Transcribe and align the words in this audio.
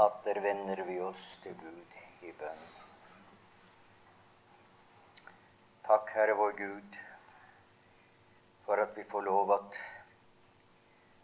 Atter 0.00 0.40
vender 0.40 0.80
vi 0.86 0.94
oss 1.04 1.22
til 1.42 1.56
Gud 1.60 1.96
i 2.24 2.30
bønn. 2.38 2.60
Takk, 5.84 6.12
Herre 6.16 6.36
vår 6.38 6.54
Gud, 6.60 6.96
for 8.64 8.80
at 8.80 8.96
vi 8.96 9.04
får 9.10 9.26
lov 9.26 9.52
at 9.58 9.80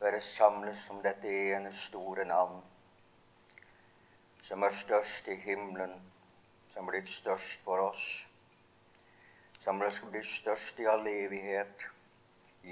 være 0.03 0.21
samlet 0.27 0.83
om 0.93 1.01
dette 1.07 1.33
ene 1.55 1.73
store 1.73 2.27
navn, 2.29 2.61
som 4.51 4.67
er 4.69 4.77
størst 4.83 5.33
i 5.33 5.39
himmelen, 5.47 5.97
som 6.75 6.93
blitt 6.93 7.09
størst 7.15 7.65
for 7.65 7.87
oss, 7.87 8.05
som 9.65 9.81
skal 9.89 10.13
bli 10.13 10.25
størst 10.35 10.85
i 10.85 10.91
all 10.93 11.09
evighet, 11.15 11.89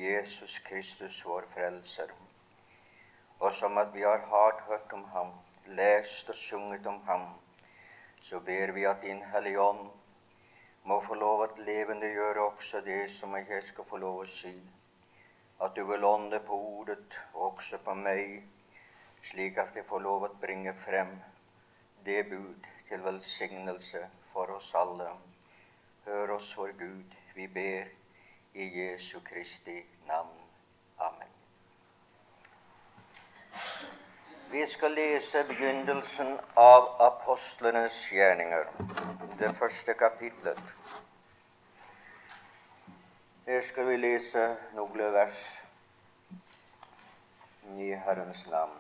Jesus 0.05 0.61
Kristus, 0.68 1.25
vår 1.25 1.48
Frelser 1.57 2.12
og 3.45 3.52
som 3.55 3.79
at 3.79 3.91
vi 3.95 4.02
har 4.02 4.23
hardt 4.30 4.61
hørt 4.68 4.93
om 4.93 5.05
ham, 5.12 5.32
lest 5.67 6.29
og 6.29 6.37
sunget 6.37 6.87
om 6.87 7.01
ham, 7.07 7.27
så 8.22 8.41
ber 8.41 8.72
vi 8.72 8.85
at 8.85 9.03
Din 9.03 9.22
Hellige 9.32 9.61
Ånd 9.61 9.91
må 10.85 11.00
få 11.00 11.14
lov 11.14 11.43
at 11.45 11.59
levendegjøre 11.59 12.41
også 12.45 12.81
det 12.81 13.13
som 13.13 13.36
jeg 13.36 13.63
skal 13.64 13.85
få 13.89 13.96
lov 13.96 14.22
å 14.22 14.27
si. 14.29 14.55
At 15.64 15.77
du 15.77 15.85
vil 15.89 16.05
ånde 16.05 16.41
på 16.45 16.58
ordet, 16.79 17.19
også 17.35 17.79
på 17.85 17.95
meg, 17.95 18.43
slik 19.25 19.58
at 19.58 19.77
jeg 19.77 19.86
får 19.89 20.05
lov 20.05 20.27
å 20.29 20.32
bringe 20.41 20.75
frem 20.85 21.14
det 22.05 22.27
bud 22.29 22.69
til 22.89 23.05
velsignelse 23.05 24.03
for 24.33 24.53
oss 24.57 24.75
alle. 24.77 25.08
Hør 26.05 26.36
oss, 26.36 26.53
vår 26.58 26.77
Gud, 26.79 27.17
vi 27.35 27.49
ber 27.49 27.89
i 28.55 28.69
Jesu 28.81 29.21
Kristi 29.25 29.81
navn. 30.07 30.36
Amen. 30.99 31.33
Vi 34.55 34.67
skal 34.67 34.92
lese 34.94 35.44
begynnelsen 35.44 36.28
av 36.55 36.84
apostlenes 37.03 37.97
gjerninger, 38.12 38.69
det 39.38 39.48
første 39.58 39.94
kapitlet. 39.98 40.60
Her 43.48 43.64
skal 43.66 43.88
vi 43.88 43.97
lese 43.98 44.44
noen 44.77 45.02
vers 45.16 45.41
i 47.82 47.91
Herrens 48.06 48.44
navn. 48.52 48.78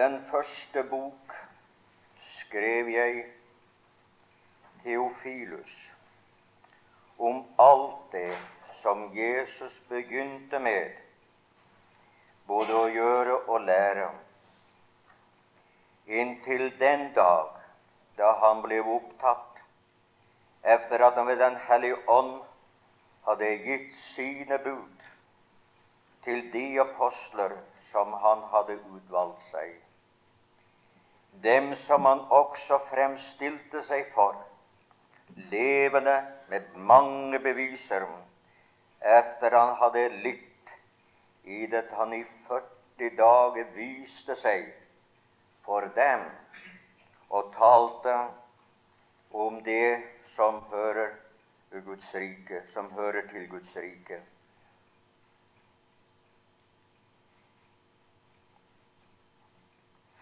Den 0.00 0.16
første 0.32 0.88
bok 0.96 1.36
skrev 2.38 2.88
jeg 2.96 3.24
Theofilus 4.80 5.78
om 7.18 7.44
alt 7.68 8.12
det 8.16 8.30
som 8.80 9.10
Jesus 9.12 9.82
begynte 9.92 10.58
med 10.58 11.03
både 12.46 12.76
å 12.76 12.88
gjøre 12.92 13.36
og 13.48 13.60
lære, 13.64 14.08
inntil 16.06 16.66
den 16.78 17.10
dag 17.16 17.54
da 18.18 18.34
han 18.42 18.60
ble 18.64 18.80
opptatt 18.96 19.60
etter 20.74 21.04
at 21.06 21.16
han 21.18 21.26
ved 21.28 21.38
Den 21.40 21.56
hellige 21.68 22.00
ånd 22.08 22.36
hadde 23.26 23.48
gitt 23.64 23.92
sine 23.96 24.58
bud 24.64 25.08
til 26.24 26.44
de 26.52 26.66
apostler 26.80 27.56
som 27.90 28.12
han 28.20 28.44
hadde 28.52 28.78
utvalgt 28.96 29.42
seg, 29.50 29.74
dem 31.44 31.74
som 31.74 32.06
han 32.08 32.24
også 32.32 32.78
fremstilte 32.90 33.82
seg 33.84 34.08
for, 34.14 34.36
levende 35.50 36.16
med 36.48 36.76
mange 36.76 37.40
beviser, 37.44 38.06
etter 39.00 39.56
han 39.58 39.74
hadde 39.80 40.08
lytt 40.24 40.53
i 41.44 41.66
det 41.66 41.90
han 41.90 42.12
i 42.12 42.24
40 42.48 43.16
dager 43.16 43.64
viste 43.76 44.36
seg 44.36 44.70
for 45.64 45.88
dem 45.96 46.24
og 47.28 47.52
talte 47.56 48.14
om 49.34 49.62
det 49.64 50.00
som 50.34 50.62
hører 50.70 51.12
rike, 52.14 52.62
som 52.72 52.90
hører 52.92 53.26
til 53.28 53.48
Guds 53.50 53.76
rike. 53.76 54.20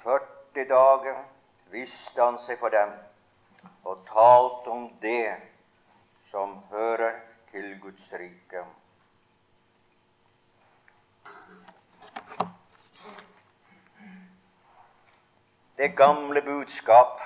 Førti 0.02 0.64
dager 0.68 1.24
viste 1.70 2.22
han 2.22 2.38
seg 2.38 2.58
for 2.58 2.74
dem 2.74 2.94
og 3.84 4.06
talte 4.08 4.70
om 4.70 4.88
det 5.02 5.36
som 6.30 6.56
hører 6.70 7.20
til 7.52 7.76
Guds 7.80 8.12
rike. 8.12 8.64
Det 15.76 15.88
gamle 15.96 16.42
budskap 16.42 17.20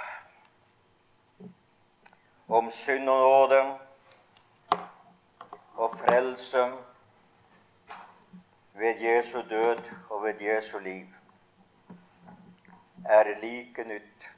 om 2.48 2.70
synd 2.70 3.08
og 3.08 3.18
nåde 3.20 3.78
og 5.74 5.98
frelse 5.98 6.72
ved 8.74 9.00
Jesu 9.00 9.42
død 9.50 9.90
og 10.10 10.22
ved 10.22 10.40
Jesu 10.40 10.78
liv 10.78 11.06
er 13.04 13.24
like 13.42 13.84
nytt, 13.84 14.30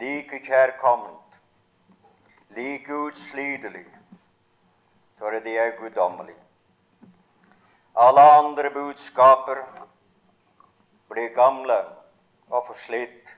like 0.00 0.38
kjærkomment, 0.44 1.40
like 2.50 2.94
utslidelig 2.94 3.86
for 5.18 5.30
det 5.30 5.58
er 5.58 5.76
guddommelig. 5.80 6.36
Alle 7.96 8.20
andre 8.20 8.70
budskaper 8.70 9.62
blir 11.08 11.28
gamle 11.34 11.93
og 12.50 12.66
forslitt. 12.66 13.34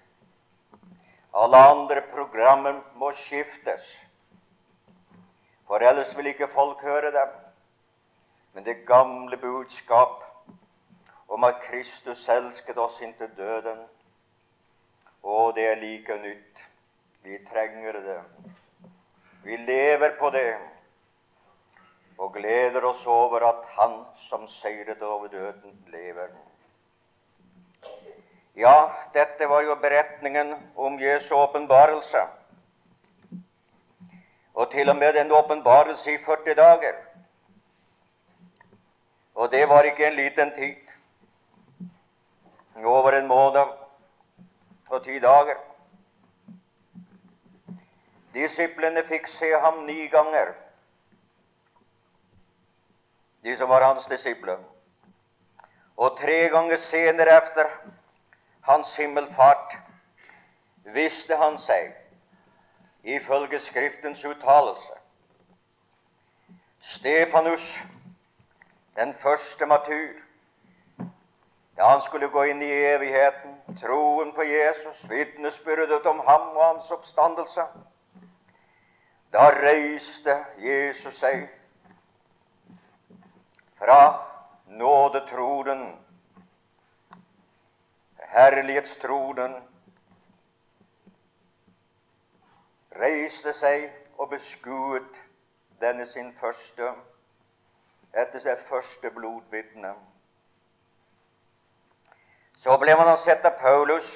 Alle 1.36 1.60
andre 1.70 2.02
programmer 2.10 2.80
må 2.96 3.10
skiftes, 3.12 3.90
for 5.66 5.82
ellers 5.84 6.14
vil 6.16 6.30
ikke 6.32 6.48
folk 6.48 6.82
høre 6.86 7.12
dem. 7.12 7.34
Men 8.54 8.64
det 8.64 8.86
gamle 8.88 9.36
budskap 9.36 10.22
om 11.28 11.44
at 11.44 11.60
Kristus 11.66 12.28
elsket 12.32 12.78
oss 12.78 13.02
inntil 13.04 13.34
døden, 13.36 13.82
å, 15.26 15.50
det 15.52 15.66
er 15.66 15.82
like 15.82 16.16
nytt. 16.22 16.62
Vi 17.26 17.40
trenger 17.50 17.98
det. 18.00 18.20
Vi 19.44 19.56
lever 19.66 20.14
på 20.20 20.30
det 20.30 20.54
og 22.18 22.32
gleder 22.32 22.84
oss 22.88 23.02
over 23.06 23.44
at 23.44 23.66
Han 23.76 23.98
som 24.16 24.46
seiret 24.48 25.02
over 25.02 25.28
døden, 25.28 25.74
lever. 25.92 26.30
Ja, 28.56 28.92
dette 29.12 29.46
var 29.46 29.62
jo 29.62 29.76
beretningen 29.76 30.54
om 30.74 30.98
Jesu 31.00 31.34
åpenbarelse. 31.36 32.22
Og 34.54 34.70
til 34.72 34.88
og 34.88 34.96
med 34.96 35.16
en 35.20 35.32
åpenbarelse 35.32 36.14
i 36.14 36.18
40 36.24 36.54
dager. 36.56 36.94
Og 39.34 39.50
det 39.52 39.68
var 39.68 39.82
ikke 39.84 40.06
en 40.06 40.16
liten 40.16 40.54
tid. 40.54 40.76
Over 42.84 43.12
en 43.12 43.26
måned 43.26 43.76
og 44.88 45.04
ti 45.04 45.18
dager. 45.20 45.60
Disiplene 48.32 49.04
fikk 49.04 49.28
se 49.28 49.52
ham 49.60 49.84
ni 49.84 50.06
ganger 50.12 50.54
de 53.46 53.56
som 53.56 53.68
var 53.68 53.84
hans 53.86 54.08
disipler. 54.10 54.58
Og 55.96 56.16
tre 56.18 56.48
ganger 56.50 56.76
senere 56.76 57.36
efter 57.38 57.68
hans 58.66 58.96
himmelfart 58.98 59.76
visste 60.94 61.36
han 61.36 61.58
seg, 61.58 61.92
ifølge 63.02 63.60
Skriftens 63.62 64.24
uttalelse. 64.24 64.92
Stefanus, 66.80 67.82
den 68.96 69.14
første 69.14 69.66
matur, 69.66 70.14
da 71.76 71.88
han 71.92 72.00
skulle 72.00 72.28
gå 72.32 72.42
inn 72.50 72.62
i 72.62 72.70
evigheten, 72.94 73.58
troen 73.80 74.32
på 74.34 74.42
Jesus, 74.42 75.04
vitnesbyrdet 75.10 76.06
om 76.06 76.22
ham 76.26 76.48
og 76.56 76.64
hans 76.64 76.90
oppstandelse, 76.90 77.66
da 79.32 79.50
reiste 79.52 80.38
Jesus 80.58 81.18
seg 81.20 81.44
fra 83.78 84.00
nådetronen, 84.66 86.05
herlighetstronen, 88.36 89.54
reiste 93.00 93.52
seg 93.56 93.88
og 94.18 94.30
beskuet 94.32 95.20
denne 95.80 96.06
sin 96.08 96.32
første 96.40 96.90
etter 98.16 98.40
seg 98.40 98.60
første 98.68 99.10
blodvitne. 99.12 99.94
Så 102.56 102.76
ble 102.80 102.96
man 102.96 103.16
sett 103.20 103.44
av 103.44 103.58
Paulus. 103.60 104.08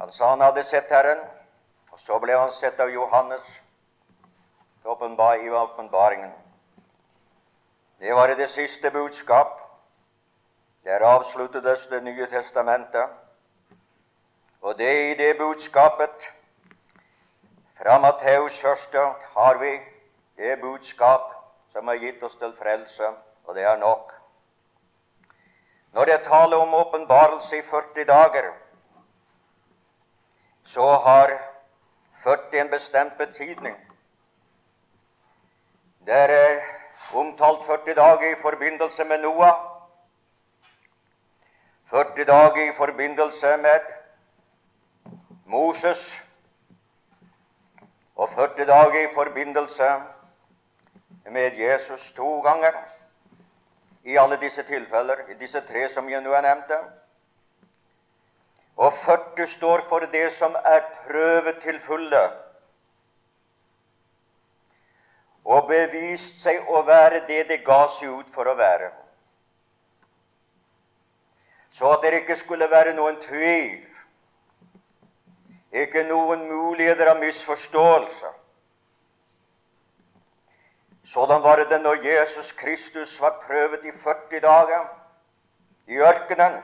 Han 0.00 0.12
sa 0.12 0.30
han 0.32 0.40
hadde 0.40 0.64
sett 0.64 0.92
Herren. 0.92 1.20
Og 1.92 2.00
så 2.00 2.16
ble 2.22 2.36
han 2.38 2.52
sett 2.54 2.80
av 2.80 2.88
Johannes 2.88 3.60
i 4.80 4.88
åpenbaringen. 4.88 6.32
Det 8.00 8.14
var 8.16 8.32
det 8.32 8.48
siste 8.48 8.90
budskap. 8.90 9.69
Der 10.84 11.00
avsluttes 11.00 11.86
Det 11.86 12.02
nye 12.02 12.26
testamentet. 12.26 13.08
Og 14.62 14.78
det 14.78 15.10
i 15.10 15.14
det 15.14 15.38
budskapet 15.38 16.30
fra 17.82 17.98
Matteus 17.98 18.60
første 18.60 18.98
har 19.36 19.58
vi 19.58 19.80
det 20.36 20.60
budskap 20.60 21.20
som 21.72 21.88
har 21.88 21.94
gitt 21.94 22.22
oss 22.22 22.36
til 22.36 22.52
frelse, 22.58 23.08
og 23.44 23.54
det 23.54 23.64
er 23.64 23.76
nok. 23.76 24.12
Når 25.92 26.04
det 26.04 26.20
taler 26.24 26.56
om 26.56 26.74
åpenbarelse 26.74 27.58
i 27.58 27.62
40 27.62 28.04
dager, 28.04 28.52
så 30.64 30.92
har 31.06 31.32
40 32.24 32.60
en 32.60 32.70
bestemt 32.70 33.18
betydning. 33.18 33.76
Der 36.06 36.28
er 36.28 36.60
omtalt 37.14 37.66
40 37.66 37.94
dager 37.94 38.32
i 38.32 38.40
forbindelse 38.42 39.04
med 39.04 39.18
Noah, 39.18 39.69
40 41.90 42.24
dager 42.24 42.70
i 42.70 42.74
forbindelse 42.76 43.56
med 43.56 43.80
Moses 45.46 46.22
og 48.16 48.28
40 48.28 48.66
dager 48.66 49.10
i 49.10 49.14
forbindelse 49.14 49.88
med 51.24 51.56
Jesus 51.58 52.12
to 52.12 52.40
ganger. 52.40 52.72
I 54.04 54.16
alle 54.16 54.36
disse 54.40 54.62
tilfeller, 54.62 55.16
i 55.30 55.34
disse 55.34 55.60
tre 55.60 55.88
som 55.88 56.08
jeg 56.08 56.22
nå 56.22 56.32
har 56.34 56.46
nevnt. 56.46 56.70
Og 58.76 58.92
40 58.92 59.46
står 59.46 59.82
for 59.88 60.06
det 60.14 60.32
som 60.32 60.54
er 60.64 60.80
prøvet 61.06 61.58
til 61.62 61.80
fulle 61.80 62.22
og 65.44 65.66
bevist 65.68 66.38
seg 66.38 66.68
å 66.68 66.82
være 66.86 67.24
det 67.26 67.48
det 67.48 67.62
ga 67.66 67.86
seg 67.88 68.20
ut 68.20 68.34
for 68.34 68.46
å 68.46 68.54
være. 68.54 68.92
Så 71.70 71.92
at 71.92 72.02
det 72.02 72.12
ikke 72.14 72.36
skulle 72.36 72.70
være 72.70 72.94
noen 72.94 73.20
tvil, 73.22 73.78
ikke 75.72 76.02
noen 76.08 76.48
muligheter 76.50 77.12
av 77.12 77.20
misforståelse. 77.20 78.26
Sådan 81.04 81.42
var 81.42 81.56
det 81.56 81.80
når 81.82 82.02
Jesus 82.04 82.52
Kristus 82.52 83.20
var 83.20 83.38
prøvet 83.46 83.84
i 83.84 83.92
40 83.92 84.40
dager 84.40 84.88
i 85.86 85.98
ørkenen 85.98 86.58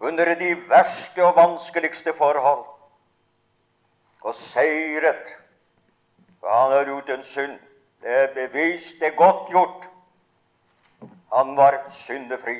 under 0.00 0.34
de 0.34 0.56
verste 0.68 1.24
og 1.24 1.36
vanskeligste 1.36 2.12
forhold, 2.16 2.64
og 4.24 4.34
seiret. 4.34 5.36
For 6.40 6.52
han 6.52 6.72
har 6.72 6.84
gjort 6.84 7.08
en 7.08 7.24
synd. 7.24 7.58
Det 8.02 8.12
er 8.12 8.34
bevist, 8.34 9.00
det 9.00 9.06
er 9.06 9.16
godt 9.16 9.50
gjort. 9.50 9.88
Han 11.32 11.56
var 11.56 11.86
syndefri. 11.90 12.58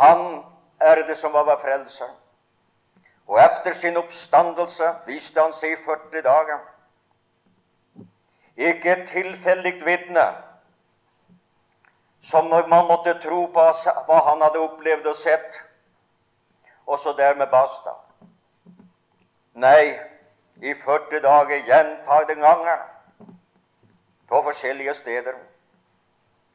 Han 0.00 0.44
er 0.80 1.02
det 1.06 1.16
som 1.18 1.32
var 1.32 1.60
frelseren. 1.60 2.16
Og 3.30 3.38
etter 3.38 3.74
sin 3.76 3.96
oppstandelse 4.00 4.88
viste 5.06 5.40
han 5.40 5.52
seg 5.54 5.76
i 5.76 5.82
40 5.84 6.22
dager. 6.26 6.62
Ikke 8.56 8.94
et 8.96 9.04
tilfeldig 9.08 9.76
vitne 9.86 10.24
som 12.20 12.48
man 12.50 12.88
måtte 12.88 13.14
tro 13.22 13.46
på 13.54 13.66
hva 14.08 14.18
han 14.26 14.42
hadde 14.44 14.60
opplevd 14.60 15.06
og 15.08 15.16
sett, 15.16 15.60
og 16.86 16.98
så 16.98 17.14
dermed 17.16 17.48
basta. 17.52 17.94
Nei, 19.54 19.94
i 20.60 20.74
40 20.74 21.22
dager 21.24 21.64
gjentagende 21.68 22.42
ganger 22.42 22.82
på 24.28 24.42
forskjellige 24.42 24.94
steder. 24.94 25.38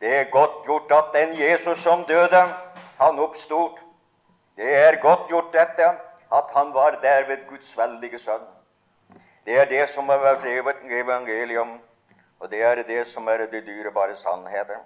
Det 0.02 0.16
er 0.20 0.32
godt 0.32 0.66
gjort 0.66 0.92
at 0.92 1.14
den 1.14 1.34
Jesus 1.40 1.80
som 1.80 2.04
døde, 2.06 2.44
han 2.98 3.20
oppstod. 3.20 3.80
Det 4.56 4.76
er 4.76 5.02
godt 5.02 5.28
gjort, 5.30 5.54
dette, 5.54 5.88
at 6.34 6.52
han 6.56 6.74
var 6.74 7.00
der 7.02 7.28
ved 7.28 7.48
Guds 7.50 7.78
veldige 7.78 8.20
sønn. 8.20 8.46
Det 9.46 9.58
er 9.60 9.66
det 9.70 9.90
som 9.90 10.10
har 10.10 10.22
vært 10.24 10.46
evangelium, 10.90 11.78
og 12.40 12.52
det 12.52 12.64
er 12.64 12.82
det 12.84 13.08
som 13.08 13.28
er 13.28 13.46
de 13.52 13.62
dyrebare 13.62 14.16
sannheter. 14.16 14.80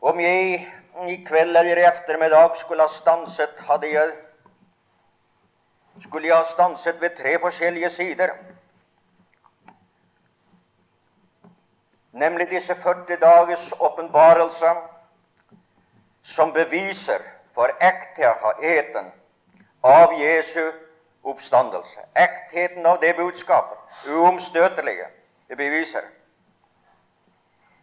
Om 0.00 0.20
jeg 0.20 0.66
i 1.08 1.16
kveld 1.26 1.56
eller 1.56 1.76
i 1.76 1.84
ettermiddag 1.84 2.56
skulle 2.56 2.82
ha 2.82 2.88
stanset, 2.88 3.58
hadde 3.68 3.90
jeg 3.92 4.12
skulle 6.00 6.28
jeg 6.28 6.36
ha 6.36 6.42
stanset 6.42 7.00
ved 7.00 7.10
tre 7.16 7.38
forskjellige 7.40 7.90
sider. 7.90 8.32
Nemlig 12.12 12.50
disse 12.50 12.74
40 12.74 13.16
dagers 13.20 13.72
åpenbarelse 13.80 14.72
som 16.22 16.52
beviser 16.52 17.20
for 17.54 17.70
ektheten 17.80 19.12
av 19.80 20.12
Jesu 20.20 20.72
oppstandelse. 21.22 22.00
Ektheten 22.14 22.86
av 22.86 23.00
det 23.00 23.16
budskapet. 23.16 23.78
Uomstøtelige 24.08 25.06
beviser. 25.56 26.02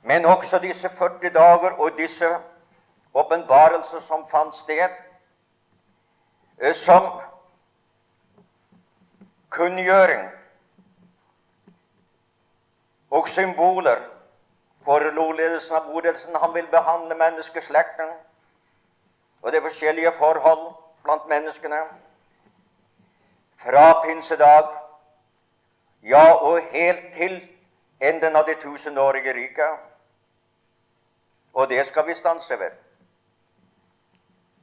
Men 0.03 0.25
også 0.25 0.59
disse 0.59 0.89
40 0.89 1.29
dager 1.29 1.71
og 1.71 1.97
disse 1.97 2.37
åpenbarelser 3.13 3.99
som 3.99 4.27
fant 4.31 4.55
sted, 4.55 4.89
eh, 6.61 6.75
som 6.75 7.21
kunngjøring 9.49 10.29
og 13.09 13.29
symboler 13.29 13.99
for 14.85 14.99
lovledelsen 14.99 15.75
av 15.75 15.91
bodelsen, 15.91 16.35
han 16.35 16.53
vil 16.53 16.67
behandle 16.71 17.15
menneskeslekten 17.15 18.11
og 19.47 19.53
det 19.53 19.61
forskjellige 19.61 20.11
forhold 20.11 20.73
blant 21.03 21.27
menneskene. 21.29 21.77
Fra 23.57 24.01
pinsedag, 24.03 24.65
ja, 26.03 26.33
og 26.33 26.59
helt 26.71 27.13
til 27.13 27.37
enden 28.01 28.35
av 28.35 28.43
det 28.45 28.57
tusenårige 28.59 29.33
riket. 29.33 29.77
Og 31.53 31.69
det 31.69 31.85
skal 31.87 32.07
vi 32.07 32.13
stanse 32.13 32.59
ved. 32.59 32.75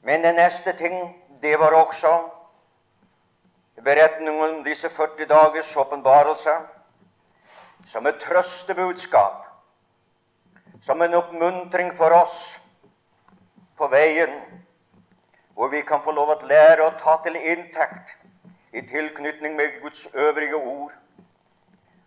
Men 0.02 0.24
den 0.24 0.34
neste 0.34 0.76
ting, 0.76 1.24
det 1.42 1.58
var 1.58 1.72
også 1.72 2.12
beretningen 3.84 4.58
om 4.58 4.64
disse 4.64 4.88
40 4.88 5.24
dagers 5.24 5.76
åpenbarelse 5.76 6.58
som 7.86 8.06
et 8.06 8.20
trøstebudskap, 8.20 9.48
som 10.82 11.02
en 11.02 11.14
oppmuntring 11.14 11.96
for 11.96 12.12
oss 12.20 12.60
på 13.76 13.88
veien, 13.88 14.63
hvor 15.54 15.68
vi 15.68 15.80
kan 15.86 16.02
få 16.02 16.12
lov 16.12 16.30
å 16.34 16.38
lære 16.46 16.84
å 16.84 16.94
ta 16.98 17.16
til 17.24 17.36
inntekt 17.36 18.14
i 18.72 18.82
tilknytning 18.82 19.56
med 19.56 19.80
Guds 19.82 20.06
øvrige 20.14 20.56
ord 20.56 20.94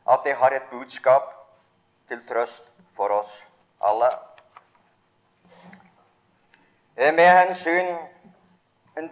at 0.07 0.23
det 0.23 0.35
har 0.39 0.55
et 0.55 0.69
budskap 0.71 1.31
til 2.07 2.23
trøst 2.27 2.67
for 2.95 3.11
oss 3.11 3.43
alle. 3.83 4.09
Med 6.97 7.29
hensyn 7.29 7.95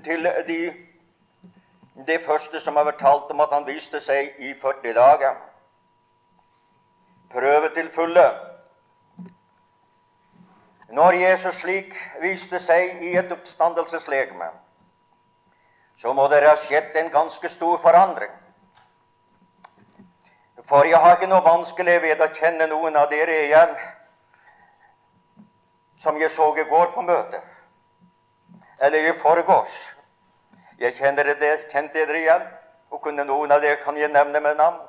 til 0.04 0.28
de 0.48 0.60
det 2.08 2.22
første 2.26 2.60
som 2.60 2.76
har 2.76 2.84
vært 2.90 3.00
talt 3.00 3.30
om 3.32 3.40
at 3.40 3.54
han 3.56 3.68
viste 3.68 4.02
seg 4.04 4.34
i 4.44 4.52
40 4.62 4.94
dager. 4.98 5.38
Prøve 7.32 7.70
til 7.76 7.88
fulle. 7.92 8.26
Når 10.90 11.18
Jesus 11.18 11.56
slik 11.64 11.94
viste 12.22 12.60
seg 12.62 13.02
i 13.04 13.16
et 13.18 13.32
oppstandelseslegeme, 13.34 14.52
så 15.98 16.14
må 16.14 16.28
det 16.28 16.44
ha 16.46 16.56
skjedd 16.60 16.96
en 17.00 17.10
ganske 17.10 17.50
stor 17.50 17.78
forandring. 17.82 18.32
For 20.66 20.86
jeg 20.86 20.98
har 21.02 21.18
ikke 21.18 21.30
noe 21.30 21.46
vanskelig 21.46 22.00
ved 22.02 22.22
å 22.22 22.32
kjenne 22.34 22.68
noen 22.70 22.96
av 22.98 23.10
dere 23.10 23.38
igjen 23.46 23.76
som 26.02 26.18
jeg 26.22 26.30
så 26.34 26.52
i 26.58 26.66
går 26.70 26.92
på 26.94 27.02
møtet, 27.06 27.44
eller 28.84 29.10
i 29.10 29.14
forgårs. 29.18 29.76
Jeg 30.78 30.98
kjenner 30.98 31.34
det, 31.40 31.54
kjente 31.72 32.02
dere 32.02 32.20
igjen, 32.20 32.44
og 32.92 33.02
kunne 33.02 33.24
noen 33.26 33.54
av 33.56 33.64
dere 33.64 33.80
kan 33.82 33.98
jeg 33.98 34.12
nevne 34.12 34.42
med 34.44 34.58
navn. 34.60 34.82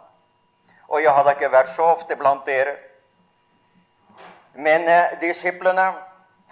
Og 0.88 1.00
jeg 1.02 1.14
hadde 1.14 1.36
ikke 1.36 1.52
vært 1.52 1.70
så 1.72 1.92
ofte 1.94 2.16
blant 2.18 2.44
dere. 2.46 2.74
Men 4.56 4.88
eh, 4.88 5.18
disiplene 5.20 5.86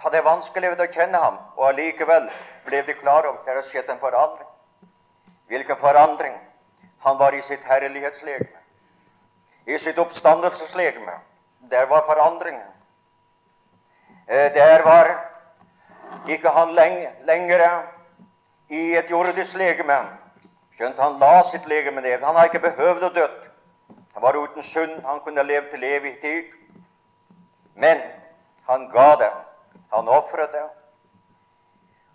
hadde 0.03 0.21
vanskelig 0.25 0.73
ved 0.73 0.83
å 0.83 0.91
kjenne 0.91 1.21
ham, 1.21 1.37
og 1.57 1.69
allikevel 1.71 2.27
ble 2.65 2.81
de 2.85 2.93
klar 2.99 3.25
over 3.25 3.39
at 3.39 3.45
det 3.45 3.55
hadde 3.55 3.69
skjedd 3.69 3.89
en 3.89 4.01
forandring. 4.01 4.49
Hvilken 5.49 5.79
forandring? 5.81 6.35
Han 7.05 7.17
var 7.17 7.33
i 7.37 7.41
sitt 7.41 7.63
herlighetslegeme. 7.65 8.61
I 9.65 9.77
sitt 9.81 9.97
oppstandelseslegeme. 10.01 11.19
Der 11.69 11.85
var 11.89 12.05
forandringen. 12.05 12.67
Eh, 14.27 14.53
der 14.53 14.83
var 14.83 15.11
ikke 16.29 16.49
han 16.49 16.73
lenge, 16.73 17.09
lenger 17.25 17.65
i 18.69 18.95
et 18.97 19.09
jordisk 19.09 19.57
legeme. 19.57 19.97
Skjønt 20.77 20.99
han 20.99 21.19
la 21.21 21.43
sitt 21.43 21.65
legeme 21.69 22.01
ned. 22.01 22.21
Han 22.21 22.35
har 22.35 22.49
ikke 22.49 22.65
behøvd 22.65 23.07
å 23.07 23.13
dø. 23.15 23.27
Han 24.13 24.21
var 24.21 24.37
uten 24.37 24.63
synd. 24.63 25.01
Han 25.05 25.21
kunne 25.25 25.43
levd 25.43 25.71
til 25.71 25.83
evig 25.83 26.17
tid. 26.21 26.53
Men 27.75 28.01
Han 28.65 28.89
ga 28.89 29.15
det. 29.15 29.33
Han 29.91 30.07
ofret 30.07 30.51
det. 30.51 30.63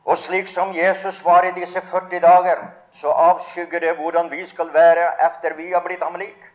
Og 0.05 0.19
slik 0.19 0.49
som 0.49 0.73
Jesus 0.75 1.25
var 1.25 1.45
i 1.47 1.53
disse 1.55 1.81
40 1.81 2.21
dager, 2.21 2.65
så 2.93 3.13
avskygger 3.13 3.81
det 3.81 3.97
hvordan 3.97 4.31
vi 4.31 4.47
skal 4.47 4.73
være 4.75 5.05
etter 5.27 5.55
vi 5.55 5.69
har 5.73 5.85
blitt 5.85 6.03
ham 6.03 6.17
lik. 6.19 6.49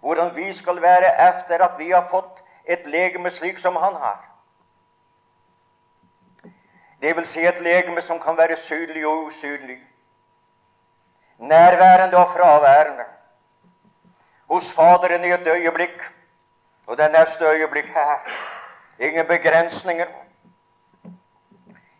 Hvordan 0.00 0.32
vi 0.36 0.52
skal 0.52 0.82
være 0.82 1.12
etter 1.28 1.62
at 1.62 1.78
vi 1.78 1.90
har 1.90 2.08
fått 2.10 2.42
et 2.64 2.86
legeme 2.86 3.30
slik 3.30 3.58
som 3.58 3.76
han 3.76 3.94
har. 3.94 4.18
Det 7.02 7.16
vil 7.16 7.26
si 7.28 7.44
et 7.46 7.60
legeme 7.60 8.00
som 8.00 8.18
kan 8.20 8.36
være 8.36 8.56
synlig 8.56 9.06
og 9.06 9.28
usynlig. 9.28 9.78
Nærværende 11.38 12.18
og 12.18 12.28
fraværende. 12.28 13.04
Hos 14.50 14.72
Faderen 14.74 15.24
i 15.24 15.32
et 15.32 15.46
øyeblikk, 15.46 16.15
og 16.86 16.98
det 16.98 17.12
neste 17.12 17.44
øyeblikk 17.44 17.86
her. 17.86 18.18
Ingen 18.98 19.26
begrensninger. 19.26 20.06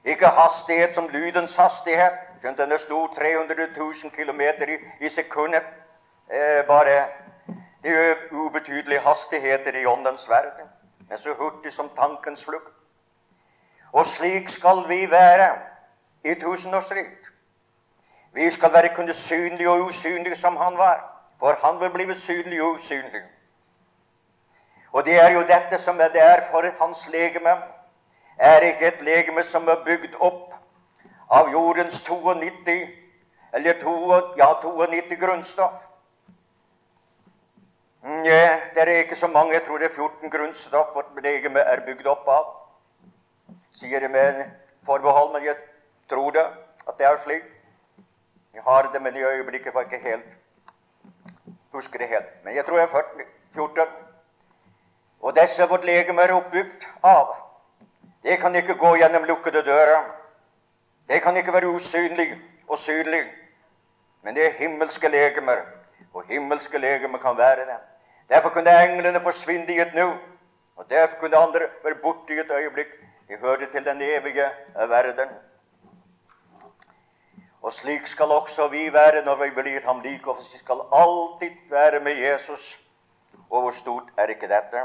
Ikke 0.05 0.27
hastighet 0.27 0.95
som 0.95 1.09
lydens 1.09 1.57
hastighet. 1.57 2.13
Skjønt 2.41 2.59
den 2.59 2.79
sto 2.79 3.07
300 3.07 3.67
000 3.77 3.93
km 4.11 4.41
i, 4.41 5.07
i 5.07 5.09
sekundet. 5.09 5.63
Eh, 6.31 6.67
bare 6.67 7.05
det 7.83 8.11
er 8.11 8.15
ubetydelige 8.31 9.01
hastigheter 9.01 9.75
i 9.75 9.87
åndens 9.87 10.29
verden. 10.29 10.69
Men 11.09 11.19
så 11.19 11.35
hurtig 11.35 11.73
som 11.73 11.89
tankens 11.89 12.45
flukt. 12.45 12.73
Og 13.93 14.07
slik 14.07 14.49
skal 14.49 14.89
vi 14.89 15.11
være 15.11 15.59
i 16.25 16.35
tusenårsrikt. 16.35 17.31
Vi 18.33 18.51
skal 18.51 18.73
være 18.73 18.95
kunne 18.95 19.13
synlige 19.13 19.71
og 19.71 19.81
usynlige 19.81 20.35
som 20.35 20.57
han 20.57 20.79
var. 20.79 21.13
For 21.39 21.59
han 21.65 21.81
vil 21.81 21.91
bli 21.91 22.15
synlig 22.15 22.63
og 22.63 22.71
usynlig. 22.71 23.23
Og 24.93 25.05
det 25.05 25.19
er 25.21 25.31
jo 25.35 25.43
dette 25.47 25.79
som 25.79 26.01
er 26.01 26.45
for 26.51 26.67
hans 26.79 27.09
legeme. 27.09 27.57
Er 28.39 28.61
ikke 28.61 28.87
et 28.87 29.03
legeme 29.03 29.43
som 29.43 29.69
er 29.69 29.83
bygd 29.85 30.15
opp 30.21 30.55
av 31.31 31.51
jordens 31.51 32.03
92 32.03 32.89
eller 33.53 33.81
to, 33.81 33.95
ja, 34.37 34.51
92 34.63 35.17
grunnstoff. 35.17 35.83
Nja, 38.03 38.61
det 38.75 38.83
er 38.83 38.93
ikke 39.03 39.17
så 39.17 39.27
mange. 39.27 39.53
Jeg 39.53 39.65
tror 39.67 39.79
det 39.79 39.91
er 39.91 39.97
14 39.97 40.31
grunnstoff 40.31 40.95
vårt 40.95 41.23
legeme 41.23 41.61
er 41.61 41.83
bygd 41.87 42.07
opp 42.07 42.29
av. 42.29 42.53
Sier 43.73 44.01
det 44.01 44.11
med 44.11 44.45
forbehold, 44.87 45.33
men 45.33 45.45
jeg 45.45 45.57
tror 46.09 46.31
det, 46.31 46.47
at 46.89 46.99
det 46.99 47.07
er 47.07 47.23
slik. 47.25 47.47
Jeg 48.55 48.63
har 48.63 48.93
det, 48.93 49.03
men 49.03 49.17
i 49.17 49.25
øyeblikket 49.25 49.75
var 49.75 49.89
ikke 49.89 50.05
helt 50.05 50.37
husker 51.77 51.99
det 51.99 52.09
helt. 52.09 52.45
Men 52.45 52.57
jeg 52.57 52.65
tror 52.65 52.79
jeg 52.79 52.89
er 52.89 53.25
14. 53.55 54.06
Og 55.21 55.37
disse 55.37 55.69
vårt 55.69 55.85
legeme 55.85 56.23
er 56.23 56.35
oppbygd 56.37 56.87
av. 57.03 57.35
Det 58.23 58.39
kan 58.41 58.55
ikke 58.55 58.75
gå 58.75 58.97
gjennom 58.97 59.25
lukkede 59.25 59.63
dører. 59.63 60.05
Det 61.09 61.23
kan 61.23 61.37
ikke 61.37 61.53
være 61.53 61.69
usynlig 61.69 62.33
og 62.69 62.79
synlig. 62.79 63.25
Men 64.23 64.35
det 64.35 64.47
er 64.47 64.59
himmelske 64.59 65.09
legemer, 65.09 65.61
og 66.15 66.25
himmelske 66.27 66.79
legemer 66.79 67.19
kan 67.19 67.37
være 67.39 67.67
det. 67.69 67.77
Derfor 68.29 68.49
kunne 68.49 68.73
englene 68.83 69.21
forsvinne 69.23 69.75
i 69.75 69.81
et 69.81 69.95
nu, 69.95 70.09
og 70.77 70.91
derfor 70.91 71.17
kunne 71.21 71.37
andre 71.37 71.69
være 71.85 71.95
borte 72.03 72.35
i 72.35 72.41
et 72.43 72.51
øyeblikk. 72.51 72.97
De 73.29 73.37
hørte 73.37 73.71
til 73.73 73.85
den 73.85 74.03
evige 74.03 74.51
verden. 74.75 75.29
Og 77.63 77.73
slik 77.73 78.07
skal 78.07 78.31
også 78.31 78.69
vi 78.69 78.93
være 78.93 79.25
når 79.25 79.37
vi 79.45 79.51
blir 79.51 79.81
ham 79.87 80.01
like. 80.01 80.31
Og 80.31 80.39
vi 80.39 80.59
skal 80.59 80.83
alltid 80.93 81.57
være 81.71 82.01
med 82.01 82.13
Jesus. 82.17 82.79
Og 83.51 83.61
hvor 83.61 83.71
stort 83.71 84.13
er 84.17 84.27
ikke 84.27 84.49
dette? 84.49 84.83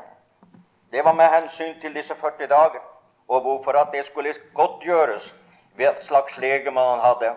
Det 0.92 1.06
var 1.06 1.14
med 1.14 1.30
hensyn 1.30 1.80
til 1.82 1.96
disse 1.96 2.16
40 2.16 2.48
dager, 2.48 2.82
og 3.28 3.42
hvorfor 3.42 3.72
at 3.72 3.92
det 3.92 4.06
skulle 4.06 4.34
godtgjøres 4.54 5.36
ved 5.76 5.86
et 5.86 6.06
slags 6.06 6.38
legeme 6.38 6.80
han 6.80 7.00
hadde. 7.00 7.36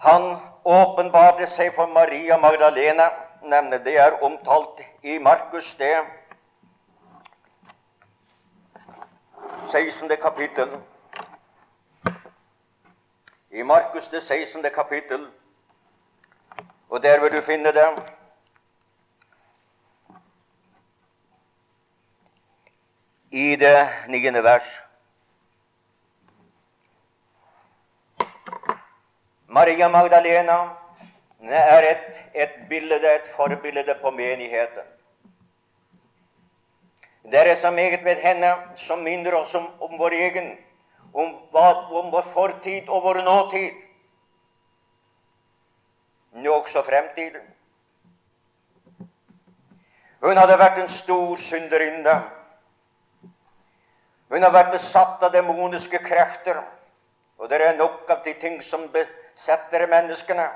Han 0.00 0.36
åpenbarte 0.64 1.46
seg 1.46 1.74
for 1.74 1.86
Maria 1.86 2.36
Magdalena. 2.36 3.10
Nevne, 3.42 3.84
det 3.84 3.98
er 3.98 4.22
omtalt 4.22 4.82
i 5.02 5.18
Markus, 5.18 5.74
det 5.74 5.96
16. 9.66 10.08
kapittel 10.22 10.80
i 13.52 13.62
Markus 13.62 14.08
det 14.08 14.22
16. 14.22 14.64
kapittel. 14.74 15.26
Og 16.90 17.02
der 17.02 17.20
vil 17.20 17.32
du 17.32 17.40
finne 17.40 17.72
det. 17.72 17.88
I 23.32 23.56
det 23.56 23.88
niende 24.08 24.42
vers. 24.44 24.66
Maria 29.48 29.88
Magdalena 29.88 30.58
er 31.40 31.86
et, 31.90 32.20
et 32.34 32.58
bilde, 32.68 33.00
et 33.00 33.28
forbilde 33.36 33.94
på 34.02 34.10
menigheten. 34.10 34.84
Det 37.32 37.40
er 37.48 37.54
så 37.54 37.70
meget 37.70 38.04
ved 38.04 38.16
henne 38.16 38.54
som 38.76 38.98
minner 38.98 39.34
oss 39.34 39.54
om, 39.54 39.66
om 39.80 39.98
vår 39.98 40.10
egen 40.10 40.52
om, 41.14 41.34
om 41.54 42.12
vår 42.12 42.28
fortid 42.32 42.88
og 42.88 43.02
vår 43.02 43.22
nåtid, 43.24 43.72
nå 46.32 46.52
også 46.52 46.82
fremtiden. 46.82 47.42
Hun 50.22 50.36
hadde 50.36 50.58
vært 50.58 50.78
en 50.78 50.88
stor 50.88 51.36
synderinne. 51.36 52.20
Hun 54.32 54.42
har 54.42 54.52
vært 54.54 54.72
besatt 54.72 55.22
av 55.22 55.32
demoniske 55.34 55.98
krefter, 56.00 56.62
og 57.36 57.50
det 57.50 57.58
er 57.60 57.76
nok 57.76 58.08
av 58.10 58.22
de 58.24 58.32
ting 58.40 58.62
som 58.64 58.86
besetter 58.94 59.84
menneskene. 59.90 60.46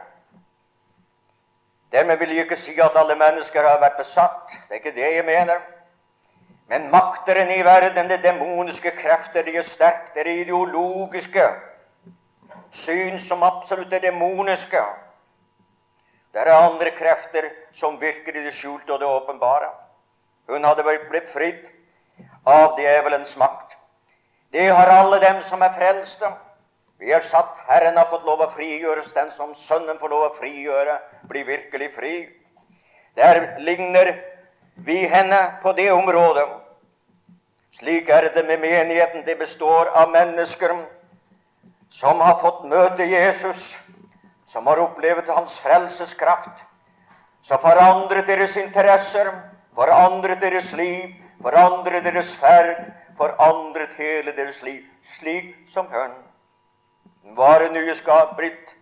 Dermed 1.92 2.18
vil 2.18 2.32
jeg 2.32 2.46
ikke 2.46 2.58
si 2.58 2.72
at 2.80 2.96
alle 2.96 3.18
mennesker 3.20 3.68
har 3.68 3.80
vært 3.82 3.98
besatt. 4.00 4.48
Det 4.68 4.78
er 4.78 4.80
ikke 4.80 4.94
det 4.96 5.12
jeg 5.12 5.26
mener. 5.28 5.60
Men 6.72 6.88
makteren 6.90 7.52
i 7.52 7.60
verden, 7.62 8.08
de 8.08 8.16
demoniske 8.22 8.90
krefter, 8.96 9.44
de 9.44 9.58
er 9.60 9.62
sterke. 9.62 10.10
Det 10.14 10.24
er 10.24 10.32
ideologiske 10.32 11.44
syn 12.74 13.20
som 13.22 13.44
absolutt 13.46 13.92
er 13.92 14.08
demoniske. 14.08 14.82
Det 16.32 16.42
er 16.42 16.52
andre 16.56 16.90
krefter 16.96 17.52
som 17.72 18.00
virker 18.00 18.34
i 18.34 18.48
det 18.48 18.56
skjulte 18.56 18.96
og 18.96 19.00
det 19.00 19.08
åpenbare. 19.08 19.70
Hun 20.48 20.64
hadde 20.64 20.84
blitt 21.10 21.28
fridd 21.28 21.70
av 22.46 22.78
djevelens 22.80 23.36
makt. 23.36 23.76
Det 24.54 24.68
har 24.68 24.86
alle 24.86 25.18
dem 25.20 25.42
som 25.42 25.62
er 25.62 25.74
frelste. 25.74 26.30
Vi 26.98 27.12
har 27.12 27.20
satt 27.20 27.58
Herren 27.68 27.96
har 27.98 28.06
fått 28.08 28.24
lov 28.24 28.40
å 28.40 28.50
frigjøres. 28.54 29.12
Den 29.12 29.30
som 29.34 29.54
Sønnen 29.54 29.98
får 29.98 30.12
lov 30.14 30.28
å 30.30 30.34
frigjøre, 30.38 31.00
blir 31.28 31.44
virkelig 31.44 31.90
fri. 31.96 32.14
Der 33.18 33.58
ligner 33.60 34.14
vi 34.86 35.02
henne 35.10 35.58
på 35.62 35.74
det 35.76 35.90
området. 35.92 36.46
Slik 37.76 38.08
er 38.08 38.30
det 38.32 38.46
med 38.46 38.60
menigheten. 38.60 39.26
Det 39.26 39.36
består 39.38 39.90
av 39.92 40.10
mennesker 40.14 40.72
som 41.90 42.20
har 42.20 42.38
fått 42.40 42.64
møte 42.70 43.04
Jesus, 43.04 43.76
som 44.46 44.66
har 44.66 44.80
opplevd 44.80 45.28
hans 45.34 45.58
frelseskraft, 45.60 46.62
som 47.42 47.60
forandret 47.60 48.26
deres 48.26 48.56
interesser, 48.56 49.28
forandret 49.74 50.40
deres 50.40 50.72
liv, 50.78 51.12
forandret 51.42 52.04
deres 52.04 52.36
ferd, 52.36 52.92
forandret 53.18 53.94
hele 53.94 54.32
deres 54.36 54.62
liv, 54.62 54.82
slik 55.02 55.54
som 55.68 55.86
hun 55.92 56.14
var 57.36 57.60
en 57.60 57.72
nye 57.72 57.94
skap 57.94 58.36
blitt. 58.36 58.76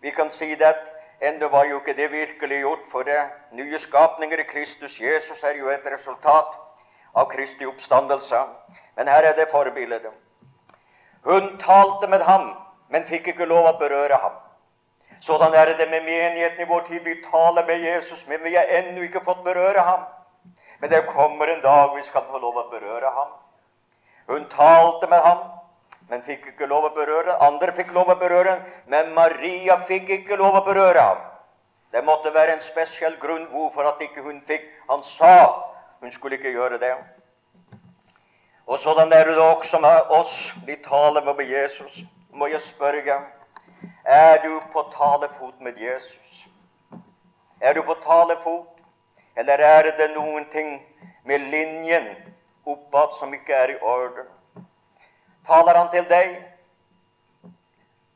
Vi 0.00 0.10
kan 0.10 0.30
si 0.30 0.54
det 0.54 0.66
at 0.66 0.94
Ennå 1.20 1.48
var 1.48 1.64
jo 1.64 1.80
ikke 1.80 1.96
det 1.98 2.12
virkelig 2.12 2.60
gjort, 2.60 2.84
for 2.90 3.02
det 3.02 3.18
nye 3.52 3.78
skapninger 3.78 4.38
i 4.38 4.46
Kristus 4.46 5.00
Jesus 5.00 5.42
er 5.42 5.56
jo 5.58 5.68
et 5.68 5.86
resultat 5.92 6.54
av 7.14 7.26
Kristi 7.30 7.66
oppstandelse. 7.66 8.38
Men 8.96 9.08
her 9.08 9.26
er 9.26 9.34
det 9.34 9.48
forbildet. 9.50 10.06
Hun 11.24 11.58
talte 11.58 12.06
med 12.08 12.22
ham, 12.22 12.52
men 12.88 13.06
fikk 13.06 13.32
ikke 13.32 13.50
lov 13.50 13.66
å 13.66 13.78
berøre 13.80 14.20
ham. 14.22 14.36
Sånn 15.20 15.54
er 15.58 15.74
det 15.74 15.88
med 15.90 16.06
menigheten 16.06 16.62
i 16.62 16.68
vår 16.70 16.86
tid. 16.86 17.02
Vi 17.02 17.16
taler 17.26 17.66
med 17.66 17.82
Jesus, 17.82 18.26
men 18.28 18.42
vi 18.44 18.54
har 18.54 18.70
ennå 18.70 19.02
ikke 19.02 19.24
fått 19.26 19.42
berøre 19.44 19.82
ham. 19.82 20.06
Men 20.80 20.90
det 20.90 21.06
kommer 21.06 21.48
en 21.48 21.60
dag 21.60 21.94
vi 21.96 22.02
skal 22.02 22.26
få 22.30 22.38
lov 22.38 22.56
å 22.56 22.68
berøre 22.70 23.10
ham. 23.14 23.30
Hun 24.28 24.44
talte 24.52 25.08
med 25.10 25.22
ham, 25.24 25.38
men 26.08 26.22
fikk 26.22 26.52
ikke 26.52 26.68
lov 26.70 26.88
å 26.88 26.94
berøre. 26.96 27.38
Andre 27.44 27.72
fikk 27.76 27.94
lov 27.96 28.12
å 28.12 28.18
berøre, 28.20 28.58
men 28.86 29.14
Maria 29.16 29.78
fikk 29.88 30.12
ikke 30.20 30.38
lov 30.40 30.60
å 30.60 30.64
berøre 30.66 31.06
ham. 31.10 31.24
Det 31.92 32.04
måtte 32.04 32.34
være 32.34 32.52
en 32.52 32.60
spesiell 32.60 33.16
grunn 33.20 33.48
hvorfor 33.52 33.88
at 33.88 34.02
ikke 34.04 34.22
hun 34.22 34.42
fikk. 34.44 34.68
Han 34.90 35.02
sa 35.02 35.64
hun 36.00 36.12
skulle 36.12 36.36
ikke 36.36 36.52
gjøre 36.52 36.78
det. 36.78 36.92
Og 38.68 38.78
sådan 38.78 39.12
er 39.12 39.24
det 39.24 39.38
også 39.40 39.80
med 39.80 40.12
oss. 40.12 40.52
Vi 40.66 40.76
taler 40.84 41.24
med 41.24 41.40
Jesus. 41.48 42.02
Må 42.30 42.46
jeg 42.46 42.60
spørre 42.60 43.22
er 44.04 44.42
du 44.42 44.60
på 44.72 44.82
talefot 44.92 45.60
med 45.60 45.76
Jesus? 45.76 46.48
Er 47.60 47.74
du 47.74 47.82
på 47.82 47.94
talefot, 47.94 48.77
eller 49.38 49.58
er 49.62 49.90
det 49.98 50.10
noen 50.16 50.48
ting 50.50 50.70
med 51.24 51.44
linjen 51.52 52.08
oppad 52.66 53.12
som 53.14 53.34
ikke 53.34 53.54
er 53.54 53.74
i 53.74 53.80
orden. 53.80 54.26
Taler 55.46 55.78
han 55.78 55.90
til 55.92 56.08
deg? 56.10 56.32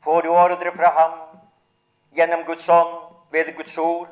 Får 0.02 0.26
du 0.26 0.32
ordre 0.34 0.72
fra 0.74 0.90
ham 0.96 1.12
gjennom 2.16 2.42
Guds 2.44 2.68
ånd, 2.68 2.96
ved 3.30 3.54
Guds 3.56 3.78
ord, 3.78 4.08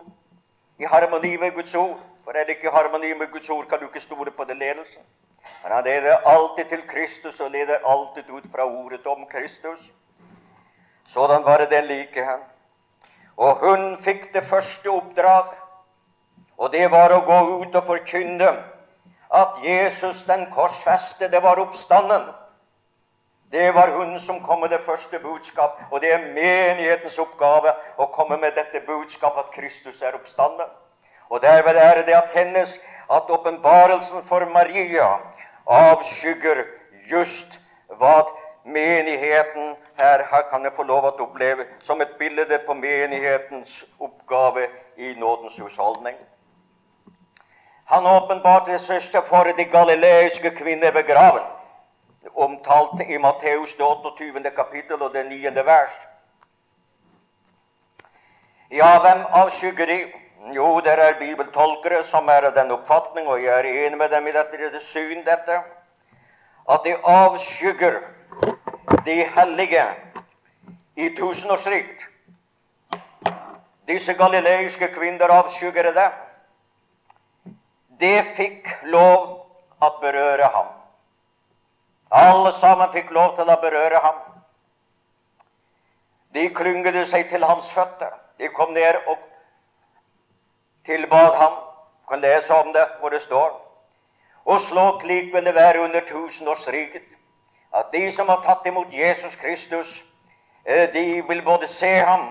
i 0.79 0.87
harmoni 0.87 1.37
med 1.37 1.55
Guds 1.55 1.75
ord? 1.75 1.99
For 2.25 2.37
er 2.37 2.47
det 2.47 2.57
ikke 2.57 2.71
harmoni 2.71 3.11
med 3.15 3.33
Guds 3.33 3.51
ord, 3.51 3.67
kan 3.69 3.81
du 3.81 3.89
ikke 3.89 4.01
stole 4.01 4.31
på 4.31 4.45
det 4.45 4.57
ledelsen. 4.57 5.03
Men 5.63 5.73
han 5.73 5.85
leder 5.85 6.23
alltid 6.29 6.65
til 6.65 6.87
Kristus 6.89 7.41
og 7.41 7.51
leder 7.51 7.83
alltid 7.85 8.31
ut 8.31 8.47
fra 8.53 8.65
ordet 8.65 9.07
om 9.07 9.27
Kristus. 9.27 9.93
Sådan 11.07 11.45
var 11.45 11.59
det 11.59 11.71
den 11.71 11.85
like 11.85 12.25
han. 12.25 12.39
Og 13.37 13.59
hun 13.59 13.97
fikk 13.99 14.33
det 14.35 14.43
første 14.45 14.91
oppdrag, 14.91 15.55
og 16.61 16.73
det 16.73 16.91
var 16.93 17.13
å 17.17 17.23
gå 17.25 17.39
ut 17.63 17.77
og 17.79 17.87
forkynne 17.89 18.51
at 19.33 19.61
Jesus 19.65 20.27
den 20.29 20.45
korsfestede 20.53 21.41
var 21.43 21.61
oppstanden. 21.63 22.27
Det 23.53 23.71
var 23.75 23.95
hun 23.97 24.19
som 24.21 24.43
kom 24.45 24.61
med 24.61 24.71
det 24.71 24.83
første 24.85 25.19
budskap, 25.19 25.81
og 25.91 26.01
det 26.01 26.13
er 26.13 26.27
menighetens 26.35 27.19
oppgave 27.19 27.73
å 27.97 28.07
komme 28.15 28.37
med 28.39 28.55
dette 28.55 28.83
budskap 28.87 29.39
at 29.41 29.49
Kristus 29.55 30.03
er 30.03 30.15
oppstanden. 30.19 30.69
Og 31.31 31.43
derved 31.43 31.77
er 31.77 32.03
det 32.07 32.15
at 32.15 32.35
hennes 32.35 32.77
at 33.11 33.31
åpenbarelsen 33.31 34.27
for 34.29 34.45
Maria 34.53 35.09
avskygger 35.67 36.65
just 37.11 37.57
hva 37.99 38.27
menigheten 38.65 39.77
her, 39.99 40.27
her 40.31 40.43
kan 40.51 40.65
jeg 40.65 40.77
få 40.77 40.85
lov 40.85 41.09
å 41.09 41.15
oppleve 41.25 41.67
som 41.83 42.03
et 42.05 42.19
bilde 42.19 42.59
på 42.67 42.75
menighetens 42.75 43.81
oppgave 43.99 44.69
i 44.97 45.15
nådens 45.19 45.59
husholdning. 45.59 46.19
Han 47.91 48.07
åpenbarte 48.07 48.79
seg 48.79 49.17
for 49.27 49.51
de 49.59 49.65
galileiske 49.67 50.53
kvinner 50.55 50.93
ved 50.95 51.09
graven, 51.09 51.43
omtalt 52.35 53.01
i 53.03 53.19
Matteus 53.19 53.75
28. 53.81 54.51
kapittel 54.55 55.03
og 55.03 55.15
det 55.15 55.25
9. 55.27 55.51
vers. 55.67 55.97
Ja, 58.71 58.93
hvem 59.03 59.25
avskygger 59.43 59.87
de? 59.87 59.99
Jo, 60.55 60.81
det 60.81 60.93
er 60.93 61.19
bibeltolkere 61.19 62.05
som 62.07 62.29
er 62.29 62.47
av 62.47 62.55
den 62.55 62.71
oppfatning, 62.71 63.27
og 63.27 63.43
jeg 63.43 63.59
er 63.59 63.67
enig 63.87 63.99
med 63.99 64.09
dem 64.15 64.31
i 64.31 64.39
dette 64.39 64.71
det 64.73 64.83
syn, 64.87 65.25
dette, 65.27 65.59
at 66.71 66.87
de 66.87 66.95
avskygger 67.03 67.99
de 69.05 69.19
hellige 69.35 69.85
i 70.97 71.11
tusenårsrikt. 71.19 72.07
Disse 73.91 74.15
galileiske 74.15 74.95
kvinner 74.95 75.35
avskygger 75.43 75.91
det. 75.93 76.11
Det 78.01 78.25
fikk 78.37 78.69
lov 78.83 79.47
at 79.83 79.93
berøre 80.01 80.49
ham. 80.55 80.67
Alle 82.11 82.53
sammen 82.53 82.93
fikk 82.93 83.11
lov 83.11 83.37
til 83.37 83.51
å 83.51 83.59
berøre 83.61 84.01
ham. 84.03 84.19
De 86.35 86.49
klyngede 86.55 87.05
seg 87.07 87.29
til 87.31 87.45
hans 87.45 87.71
føtter. 87.75 88.13
De 88.39 88.49
kom 88.49 88.73
ned 88.73 88.97
og 89.07 89.19
tilbad 90.87 91.35
ham. 91.37 91.59
Du 92.03 92.15
kan 92.15 92.23
lese 92.25 92.55
om 92.55 92.73
det 92.73 92.87
hvor 93.01 93.11
det 93.15 93.23
står. 93.23 93.51
Og 94.45 94.61
slik 94.61 95.35
vil 95.35 95.45
det 95.45 95.55
være 95.55 95.81
under 95.85 96.01
tusenårsriket, 96.09 97.05
at 97.77 97.93
de 97.93 98.13
som 98.13 98.29
har 98.29 98.41
tatt 98.43 98.67
imot 98.67 98.93
Jesus 98.93 99.37
Kristus, 99.37 100.05
eh, 100.65 100.89
de 100.93 101.23
vil 101.29 101.43
både 101.45 101.69
se 101.69 101.91
ham, 101.99 102.31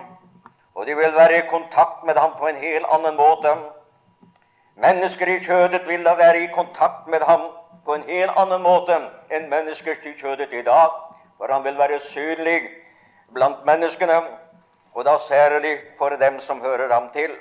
og 0.75 0.85
de 0.85 0.95
vil 0.95 1.13
være 1.15 1.37
i 1.37 1.47
kontakt 1.47 2.03
med 2.03 2.17
ham 2.17 2.33
på 2.39 2.47
en 2.47 2.55
helt 2.55 2.85
annen 2.89 3.15
måte. 3.15 3.55
Mennesker 4.79 5.27
i 5.27 5.39
kjødet 5.43 5.87
vil 5.87 6.05
da 6.05 6.13
være 6.15 6.43
i 6.43 6.51
kontakt 6.53 7.07
med 7.07 7.23
ham 7.27 7.41
på 7.85 7.95
en 7.95 8.05
helt 8.07 8.37
annen 8.39 8.61
måte 8.63 8.95
enn 9.35 9.49
mennesker 9.51 9.97
i 10.07 10.13
kjødet 10.15 10.53
i 10.55 10.63
dag. 10.63 10.93
For 11.37 11.51
han 11.51 11.63
vil 11.63 11.77
være 11.77 11.99
synlig 11.99 12.61
blant 13.33 13.65
menneskene, 13.65 14.21
og 14.93 15.05
da 15.05 15.17
særlig 15.17 15.77
for 15.97 16.09
dem 16.09 16.39
som 16.39 16.61
hører 16.61 16.93
ham 16.93 17.09
til. 17.13 17.35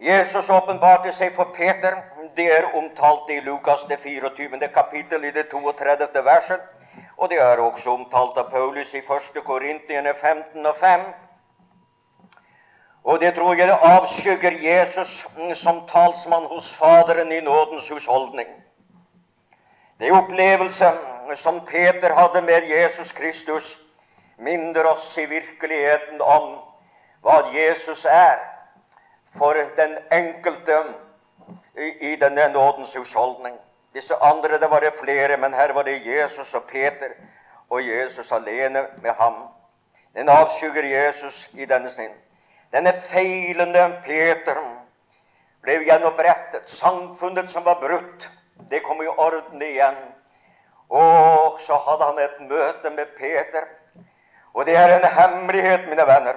Jesus 0.00 0.50
åpenbarte 0.50 1.12
seg 1.12 1.34
for 1.34 1.52
Peter. 1.56 1.96
Det 2.36 2.46
er 2.52 2.72
omtalt 2.76 3.30
i 3.32 3.40
Lukas 3.40 3.84
det 3.88 3.98
24. 4.04 4.68
kapittel 4.68 5.24
i 5.24 5.30
det 5.30 5.48
32. 5.48 6.24
verset. 6.24 6.60
Og 7.16 7.30
det 7.30 7.40
er 7.40 7.60
også 7.60 7.90
omtalt 7.90 8.36
av 8.36 8.50
Paulus 8.50 8.94
i 8.94 9.00
1. 9.00 9.40
Korintiene 9.44 10.12
15 10.14 10.66
og 10.66 10.76
5. 10.76 11.00
Og 13.06 13.20
det 13.20 13.34
tror 13.34 13.54
jeg 13.54 13.68
det 13.68 13.78
avskygger 13.82 14.56
Jesus 14.62 15.26
som 15.54 15.84
talsmann 15.88 16.46
hos 16.50 16.72
Faderen 16.74 17.32
i 17.32 17.40
nådens 17.40 17.88
husholdning. 17.88 18.48
Det 20.00 20.12
opplevelse 20.12 20.90
som 21.34 21.60
Peter 21.66 22.14
hadde 22.14 22.42
med 22.42 22.66
Jesus 22.66 23.12
Kristus, 23.12 23.78
minner 24.38 24.84
oss 24.84 25.18
i 25.18 25.24
virkeligheten 25.26 26.20
om 26.20 26.58
hva 27.22 27.38
Jesus 27.54 28.04
er 28.10 28.42
for 29.38 29.54
den 29.76 29.96
enkelte 30.12 30.82
i, 31.78 32.12
i 32.12 32.16
denne 32.16 32.48
nådens 32.52 32.94
husholdning. 32.94 33.54
Disse 33.94 34.14
andre 34.14 34.58
det 34.58 34.70
var 34.70 34.80
det 34.80 34.92
flere, 35.04 35.36
men 35.36 35.54
her 35.54 35.72
var 35.72 35.82
det 35.82 36.02
Jesus 36.06 36.54
og 36.54 36.62
Peter, 36.72 37.14
og 37.70 37.88
Jesus 37.88 38.32
alene 38.32 38.86
med 39.02 39.10
ham. 39.10 39.34
Den 40.14 40.28
avskygger 40.28 40.84
Jesus 40.84 41.50
i 41.54 41.64
denne 41.64 41.90
sin. 41.90 42.25
Denne 42.76 42.92
feilende 42.92 43.86
Peter 44.04 44.58
ble 45.64 45.78
gjenopprettet. 45.86 46.68
Samfunnet 46.68 47.48
som 47.48 47.64
var 47.64 47.78
brutt, 47.80 48.26
det 48.68 48.82
kom 48.84 49.00
i 49.00 49.08
orden 49.08 49.62
igjen. 49.64 49.96
Og 50.92 51.56
så 51.64 51.78
hadde 51.86 52.10
han 52.10 52.20
et 52.20 52.42
møte 52.50 52.92
med 52.92 53.14
Peter. 53.16 53.64
Og 54.52 54.68
det 54.68 54.76
er 54.76 54.92
en 54.92 55.08
hemmelighet, 55.08 55.88
mine 55.88 56.04
venner 56.04 56.36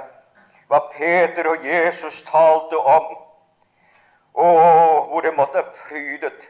hva 0.69 0.79
Peter 0.93 1.47
og 1.49 1.65
Jesus 1.65 2.21
talte 2.27 2.77
om. 2.77 3.09
Og 4.39 5.09
hvor 5.09 5.25
det 5.25 5.33
måtte 5.35 5.65
frydet. 5.87 6.45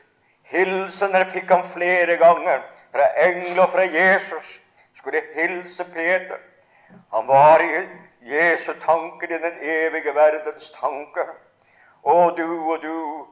Hilsener 0.52 1.26
fikk 1.32 1.50
han 1.54 1.66
flere 1.74 2.18
ganger 2.20 2.62
fra 2.92 3.08
engel 3.26 3.64
og 3.64 3.72
fra 3.74 3.88
Jesus. 3.90 4.60
Skulle 5.00 5.24
hilse 5.34 5.86
Peter. 5.96 6.38
Han 7.16 7.26
var 7.28 7.64
i 7.64 7.88
Jesu 8.22 8.74
tanker, 8.82 9.32
i 9.32 9.42
den 9.42 9.62
evige 9.62 10.16
verdens 10.16 10.72
tanker. 10.72 11.34
Å, 12.04 12.32
du 12.38 12.48
og 12.72 12.82
du, 12.82 13.28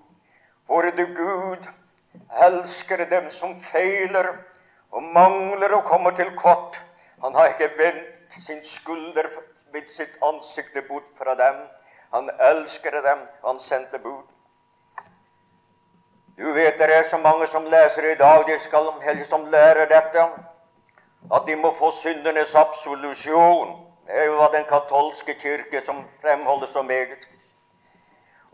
hvor 0.67 0.87
du 0.95 1.05
Gud 1.15 1.67
elsker 2.43 3.05
dem 3.09 3.29
som 3.29 3.55
feiler 3.61 4.33
og 4.91 5.03
mangler 5.03 5.75
og 5.77 5.83
kommer 5.83 6.15
til 6.15 6.31
kort. 6.35 6.81
Han 7.23 7.35
har 7.35 7.53
ikke 7.53 7.71
vendt 7.77 8.39
sin 8.45 8.63
skulder 8.63 9.29
vidt 9.73 9.91
sitt 9.91 10.17
ansikt 10.23 10.77
bort 10.87 11.07
fra 11.17 11.35
dem. 11.35 11.61
Han 12.13 12.29
elsker 12.39 13.01
dem, 13.01 13.27
han 13.43 13.59
sendte 13.59 13.99
bud. 13.99 14.23
Du 16.37 16.53
vet 16.53 16.77
det 16.79 16.93
er 16.93 17.03
så 17.09 17.17
mange 17.17 17.47
som 17.47 17.65
leser 17.65 18.11
i 18.11 18.15
dag, 18.15 18.43
de 18.47 18.59
skal 18.59 18.91
helst 19.01 19.29
som 19.29 19.45
lærer 19.45 19.89
dette, 19.89 20.23
at 21.33 21.47
de 21.47 21.55
må 21.55 21.71
få 21.73 21.89
syndenes 21.91 22.55
absolusjon. 22.55 23.86
Det 24.07 24.23
er 24.23 24.29
hva 24.31 24.47
den 24.53 24.63
katolske 24.69 25.33
kirke 25.35 25.81
som 25.85 26.05
fremholder 26.21 26.69
så 26.71 26.81
meget. 26.81 27.27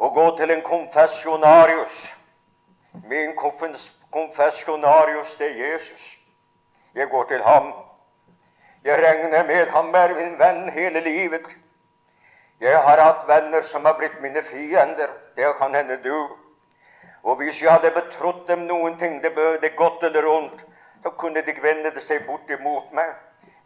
Å 0.01 0.09
gå 0.09 0.23
til 0.37 0.51
en 0.51 0.63
konfesjonarius. 0.65 1.97
Min 3.05 3.35
konfesjonarius, 3.37 5.35
det 5.37 5.51
er 5.51 5.59
Jesus. 5.61 6.07
Jeg 6.95 7.09
går 7.09 7.27
til 7.29 7.43
ham. 7.45 7.69
Jeg 8.83 8.97
regner 8.97 9.45
med 9.45 9.69
ham 9.69 9.93
er 9.95 10.15
min 10.17 10.39
venn 10.39 10.71
hele 10.73 11.03
livet. 11.05 11.45
Jeg 12.59 12.79
har 12.87 13.01
hatt 13.01 13.27
venner 13.27 13.61
som 13.61 13.85
har 13.85 13.93
blitt 13.99 14.17
mine 14.21 14.41
fiender. 14.43 15.13
Det 15.35 15.53
kan 15.59 15.75
hende 15.75 15.99
du. 16.03 16.17
Og 17.23 17.35
hvis 17.35 17.61
jeg 17.61 17.71
hadde 17.71 17.93
betrodd 17.93 18.47
dem 18.47 18.65
noen 18.65 18.97
ting, 18.99 19.21
det 19.23 19.35
bøde 19.35 19.69
godt 19.77 20.03
eller 20.03 20.25
ondt, 20.27 20.65
da 21.03 21.09
kunne 21.09 21.45
de 21.45 21.55
vende 21.61 21.93
seg 22.01 22.25
bort 22.25 22.49
imot 22.49 22.89
meg. 22.91 23.13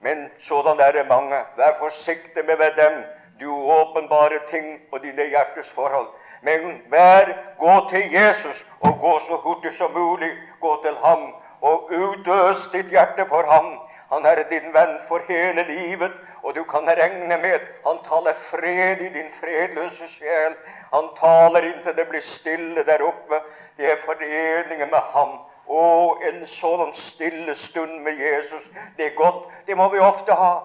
Men 0.08 0.30
sådan 0.40 0.80
er 0.80 0.92
det 0.92 1.08
mange. 1.08 1.40
Vær 1.58 1.74
forsiktig 1.80 2.46
med 2.46 2.72
dem. 2.84 3.04
Du 3.42 3.50
åpenbare 3.80 4.40
ting 4.48 4.80
og 4.92 5.04
dine 5.04 5.26
hjertes 5.30 5.72
forhold. 5.72 6.08
Men 6.42 6.82
vær, 6.90 7.26
gå 7.60 7.90
til 7.90 8.14
Jesus, 8.14 8.66
og 8.80 9.00
gå 9.02 9.20
så 9.20 9.36
hurtig 9.36 9.74
som 9.74 9.92
mulig. 9.92 10.32
Gå 10.62 10.84
til 10.84 10.96
ham, 11.04 11.36
og 11.62 11.92
utøs 11.92 12.68
ditt 12.74 12.90
hjerte 12.90 13.26
for 13.28 13.44
ham. 13.52 13.68
Han 14.12 14.26
er 14.26 14.44
din 14.50 14.74
venn 14.74 14.96
for 15.08 15.20
hele 15.28 15.64
livet, 15.68 16.14
og 16.44 16.56
du 16.56 16.64
kan 16.64 16.88
regne 16.88 17.38
med 17.38 17.60
han 17.88 17.98
taler 18.10 18.34
fred 18.50 19.02
i 19.02 19.10
din 19.18 19.32
fredløse 19.40 20.08
sjel. 20.08 20.56
Han 20.94 21.10
taler 21.20 21.68
inntil 21.72 21.98
det 21.98 22.08
blir 22.10 22.22
stille 22.22 22.86
der 22.86 23.04
oppe. 23.04 23.42
Det 23.78 23.92
er 23.92 24.00
foreningen 24.06 24.90
med 24.92 25.04
ham. 25.14 25.40
Å, 25.68 25.84
en 26.30 26.46
sånn 26.48 26.94
stille 26.96 27.56
stund 27.56 28.02
med 28.06 28.20
Jesus. 28.22 28.70
Det 28.98 29.12
er 29.12 29.16
godt. 29.20 29.48
Det 29.68 29.76
må 29.76 29.90
vi 29.92 30.00
ofte 30.00 30.36
ha. 30.38 30.56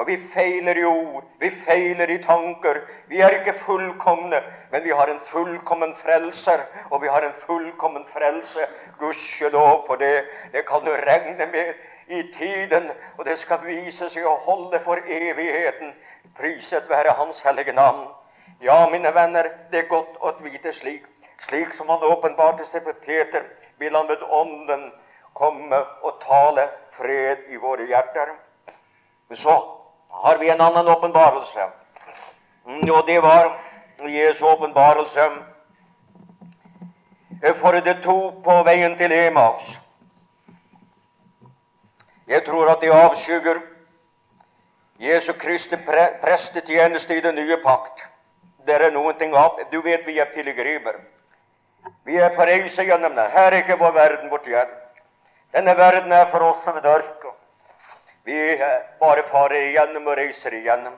Og 0.00 0.06
vi 0.08 0.16
feiler 0.32 0.78
i 0.80 0.84
ord, 0.88 1.24
vi 1.40 1.50
feiler 1.50 2.08
i 2.08 2.20
tanker. 2.22 2.78
Vi 3.10 3.20
er 3.20 3.34
ikke 3.36 3.56
fullkomne, 3.66 4.38
men 4.72 4.84
vi 4.84 4.94
har 4.96 5.10
en 5.12 5.20
fullkommen 5.20 5.92
frelser. 5.98 6.62
Og 6.90 7.02
vi 7.02 7.10
har 7.12 7.26
en 7.26 7.36
fullkommen 7.42 8.06
frelse. 8.08 8.64
Gudskjelov 9.00 9.84
for 9.88 10.00
det. 10.00 10.24
Det 10.52 10.64
kan 10.68 10.84
du 10.86 10.92
regne 10.94 11.50
med 11.52 11.74
i 12.10 12.22
tiden, 12.32 12.90
og 13.18 13.24
det 13.24 13.36
skal 13.38 13.60
vise 13.62 14.08
seg 14.10 14.26
å 14.26 14.38
holde 14.46 14.80
for 14.84 14.98
evigheten. 15.04 15.92
Priset 16.38 16.88
være 16.90 17.14
Hans 17.18 17.42
hellige 17.46 17.72
navn. 17.76 18.08
Ja, 18.62 18.82
mine 18.90 19.12
venner, 19.14 19.46
det 19.70 19.84
er 19.84 19.92
godt 19.92 20.16
å 20.20 20.32
vite 20.42 20.72
slik. 20.74 21.06
Slik 21.40 21.74
som 21.74 21.88
han 21.88 22.02
åpenbarte 22.04 22.64
seg 22.68 22.84
for 22.84 22.96
Peter, 23.04 23.46
vil 23.78 23.94
han 23.96 24.08
ved 24.08 24.22
Ånden 24.28 24.90
komme 25.32 25.78
og 26.02 26.18
tale 26.24 26.68
fred 26.96 27.48
i 27.48 27.56
våre 27.56 27.86
hjerter. 27.88 28.34
Så 29.32 29.56
har 30.10 30.38
vi 30.38 30.50
en 30.50 30.60
annen 30.60 30.88
åpenbarelse. 30.88 31.68
Og 32.66 33.06
det 33.06 33.22
var 33.22 33.56
Jesu 34.08 34.44
åpenbarelse 34.46 35.30
for 37.54 37.72
det 37.72 38.02
to 38.02 38.18
på 38.44 38.62
veien 38.64 38.96
til 38.98 39.12
Emaus. 39.12 39.78
Jeg 42.26 42.44
tror 42.46 42.68
at 42.70 42.80
det 42.80 42.92
avskygger 42.92 43.62
Jesu 45.00 45.32
Kristi 45.32 45.76
pre 45.76 46.08
prestetjeneste 46.22 47.16
i 47.16 47.20
den 47.20 47.34
nye 47.34 47.56
pakt. 47.64 48.04
Det 48.66 48.74
er 48.76 48.92
noen 48.92 49.16
ting 49.18 49.32
av 49.34 49.56
Du 49.72 49.80
vet 49.82 50.06
vi 50.06 50.18
er 50.20 50.28
pilegrimer. 50.34 51.00
Vi 52.04 52.16
er 52.16 52.34
på 52.36 52.46
reise 52.48 52.84
gjennom 52.84 53.14
det. 53.14 53.28
Her 53.30 53.52
er 53.52 53.62
ikke 53.62 53.78
vår 53.78 53.92
verden 53.92 54.30
vårt 54.30 54.48
hjem. 54.48 54.72
Denne 55.54 55.76
verden 55.76 56.12
er 56.12 56.26
for 56.30 56.44
oss 56.46 56.64
som 56.64 56.76
et 56.76 56.84
dørk 56.84 57.26
Vi 58.24 58.58
bare 59.00 59.22
farer 59.26 59.70
igjennom 59.70 60.06
og 60.06 60.16
reiser 60.16 60.54
igjennom. 60.54 60.94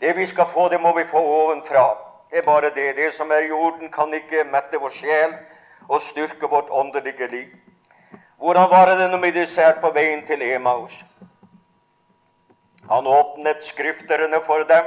Det 0.00 0.16
vi 0.16 0.26
skal 0.26 0.46
få, 0.46 0.68
det 0.68 0.80
må 0.80 0.92
vi 0.96 1.04
få 1.04 1.18
ovenfra. 1.18 1.86
Det 2.30 2.38
er 2.38 2.42
bare 2.42 2.70
det. 2.70 2.96
Det 2.96 3.14
som 3.14 3.30
er 3.30 3.48
jorden, 3.48 3.90
kan 3.90 4.14
ikke 4.14 4.44
mette 4.44 4.78
vår 4.78 4.90
sjel 4.90 5.34
og 5.88 6.02
styrke 6.02 6.46
vårt 6.46 6.70
åndelige 6.70 7.26
liv. 7.26 7.48
Hvordan 8.38 8.70
var 8.70 8.86
det 8.86 9.10
når 9.10 9.18
vi 9.18 9.30
dessert 9.30 9.80
på 9.80 9.90
veien 9.90 10.26
til 10.26 10.42
Emaus? 10.42 11.04
Han 12.88 13.06
åpnet 13.06 13.64
skrifterne 13.64 14.40
for 14.46 14.64
dem. 14.68 14.84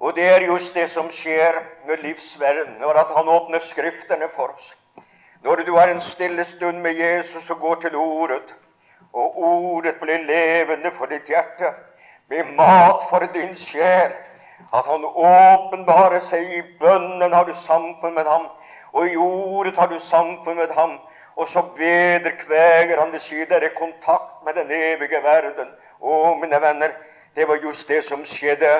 Og 0.00 0.16
det 0.16 0.28
er 0.28 0.40
just 0.40 0.74
det 0.74 0.90
som 0.90 1.08
skjer 1.10 1.62
med 1.88 2.02
livsverden 2.04 2.76
når 2.80 3.00
at 3.00 3.14
han 3.16 3.28
åpner 3.28 3.62
Skriftene 3.64 4.28
for 4.36 4.52
oss. 4.52 4.74
Når 5.44 5.62
du 5.66 5.76
har 5.76 5.88
en 5.88 6.00
stille 6.00 6.44
stund 6.44 6.78
med 6.78 6.98
Jesus 7.00 7.50
og 7.50 7.60
går 7.60 7.74
til 7.74 7.96
Ordet, 7.96 8.54
og 9.12 9.38
Ordet 9.38 9.94
blir 10.00 10.24
levende 10.26 10.90
for 10.92 11.06
ditt 11.06 11.28
hjerte, 11.28 11.72
med 12.28 12.44
mat 12.56 13.06
for 13.10 13.24
din 13.34 13.56
sjel, 13.56 14.12
at 14.74 14.86
Han 14.86 15.04
åpenbarer 15.04 16.20
seg 16.20 16.42
i 16.42 16.62
bønnen, 16.80 17.32
har 17.32 17.44
du 17.44 17.54
samfunn 17.54 18.14
med 18.14 18.26
ham, 18.26 18.48
og 18.92 19.08
i 19.08 19.16
Ordet 19.16 19.76
har 19.76 19.86
du 19.86 19.98
samfunn 19.98 20.56
med 20.56 20.72
ham, 20.74 20.98
og 21.36 21.48
så 21.48 21.62
vederkveger 21.76 23.00
han 23.00 23.12
det 23.12 23.22
sider 23.22 23.62
er 23.62 23.76
kontakt 23.76 24.44
med 24.44 24.54
den 24.54 24.70
evige 24.70 25.22
verden. 25.22 25.68
Å, 26.00 26.34
mine 26.40 26.60
venner, 26.60 26.92
det 27.36 27.48
var 27.48 27.60
just 27.62 27.88
det 27.88 28.02
som 28.04 28.24
skjedde 28.24 28.72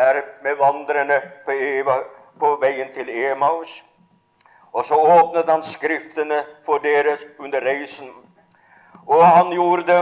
her 0.00 0.22
med 0.42 0.56
vandrerne 0.56 1.20
på, 1.44 1.52
Eva, 1.52 2.00
på 2.40 2.56
veien 2.62 2.92
til 2.94 3.08
Emaus. 3.12 3.70
Og 4.72 4.84
så 4.86 4.94
åpnet 4.94 5.48
han 5.50 5.62
Skriftene 5.66 6.44
for 6.66 6.78
deres 6.78 7.24
under 7.38 7.60
reisen. 7.60 8.08
Og 9.06 9.24
han 9.26 9.50
gjorde 9.52 9.98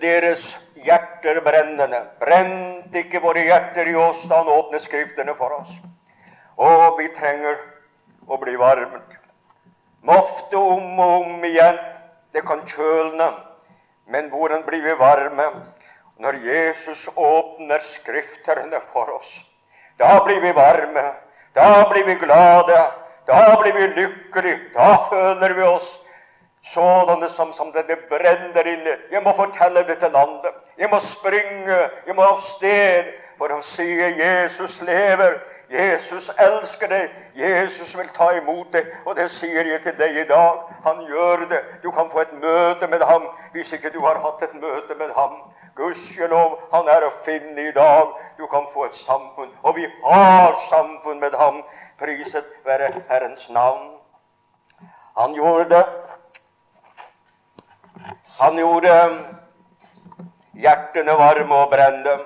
deres 0.00 0.52
hjerter 0.84 1.40
brennende. 1.44 2.04
Brente 2.20 3.02
ikke 3.02 3.22
våre 3.22 3.42
hjerter 3.48 3.90
i 3.90 3.96
oss 3.98 4.24
da 4.30 4.42
han 4.42 4.52
åpnet 4.52 4.84
Skriftene 4.86 5.34
for 5.38 5.58
oss. 5.60 5.74
Og 6.56 6.98
vi 6.98 7.10
trenger 7.18 7.58
å 8.28 8.38
bli 8.40 8.56
varmet. 8.58 9.18
Ofte 10.08 10.56
om 10.56 10.98
og 10.98 11.26
om 11.26 11.44
igjen. 11.44 11.78
Det 12.32 12.44
kan 12.46 12.62
kjølne. 12.68 13.32
Men 14.08 14.30
hvordan 14.32 14.64
blir 14.64 14.82
vi 14.84 14.94
varme? 14.98 15.48
Når 16.18 16.40
Jesus 16.44 17.08
åpner 17.16 17.78
Skriftene 17.78 18.80
for 18.92 19.14
oss. 19.14 19.44
Da 19.98 20.18
blir 20.24 20.40
vi 20.40 20.52
varme. 20.52 21.12
Da 21.54 21.88
blir 21.90 22.04
vi 22.04 22.14
glade. 22.14 22.78
Da 23.26 23.56
blir 23.60 23.72
vi 23.72 23.86
lykkelige. 23.86 24.60
Da 24.74 24.96
føler 25.10 25.54
vi 25.54 25.62
oss 25.62 26.00
sådanne 26.62 27.28
som, 27.28 27.52
som 27.52 27.72
det, 27.72 27.86
det 27.88 27.98
brenner 28.08 28.66
inne. 28.66 28.96
Jeg 29.10 29.22
må 29.22 29.32
fortelle 29.32 29.82
dette 29.86 30.08
landet. 30.08 30.54
Jeg 30.78 30.90
må 30.90 30.98
springe. 30.98 31.78
Jeg 32.06 32.14
må 32.14 32.22
av 32.22 32.40
sted 32.42 33.12
for 33.38 33.54
å 33.54 33.60
si 33.62 33.86
Jesus 34.18 34.80
lever. 34.82 35.38
Jesus 35.70 36.30
elsker 36.38 36.90
deg. 36.90 37.12
Jesus 37.36 37.94
vil 37.98 38.08
ta 38.16 38.30
imot 38.38 38.72
deg. 38.72 38.88
Og 39.06 39.16
det 39.16 39.28
sier 39.32 39.66
jeg 39.66 39.82
til 39.84 39.96
deg 39.98 40.16
i 40.22 40.26
dag. 40.28 40.66
Han 40.86 41.04
gjør 41.06 41.46
det. 41.50 41.62
Du 41.82 41.90
kan 41.94 42.10
få 42.10 42.24
et 42.24 42.34
møte 42.42 42.88
med 42.88 43.04
ham 43.06 43.28
hvis 43.54 43.72
ikke 43.76 43.92
du 43.94 44.00
har 44.06 44.20
hatt 44.24 44.42
et 44.42 44.58
møte 44.60 44.98
med 44.98 45.14
ham. 45.16 45.40
Gudskjelov, 45.78 46.58
han 46.72 46.88
er 46.90 47.06
å 47.06 47.10
finne 47.22 47.68
i 47.68 47.72
dag. 47.74 48.14
Du 48.38 48.46
kan 48.50 48.66
få 48.72 48.88
et 48.88 48.96
samfunn. 48.98 49.52
Og 49.62 49.76
vi 49.78 49.86
har 50.02 50.56
samfunn 50.68 51.20
med 51.22 51.36
ham. 51.38 51.62
Priset 51.98 52.46
være 52.66 52.90
Herrens 53.08 53.48
navn. 53.54 53.92
Han 55.18 55.34
gjorde 55.34 55.68
det. 55.70 55.84
Han 58.38 58.58
gjorde 58.58 58.96
hjertene 60.58 61.14
varme 61.18 61.62
og 61.62 61.70
brennende. 61.70 62.16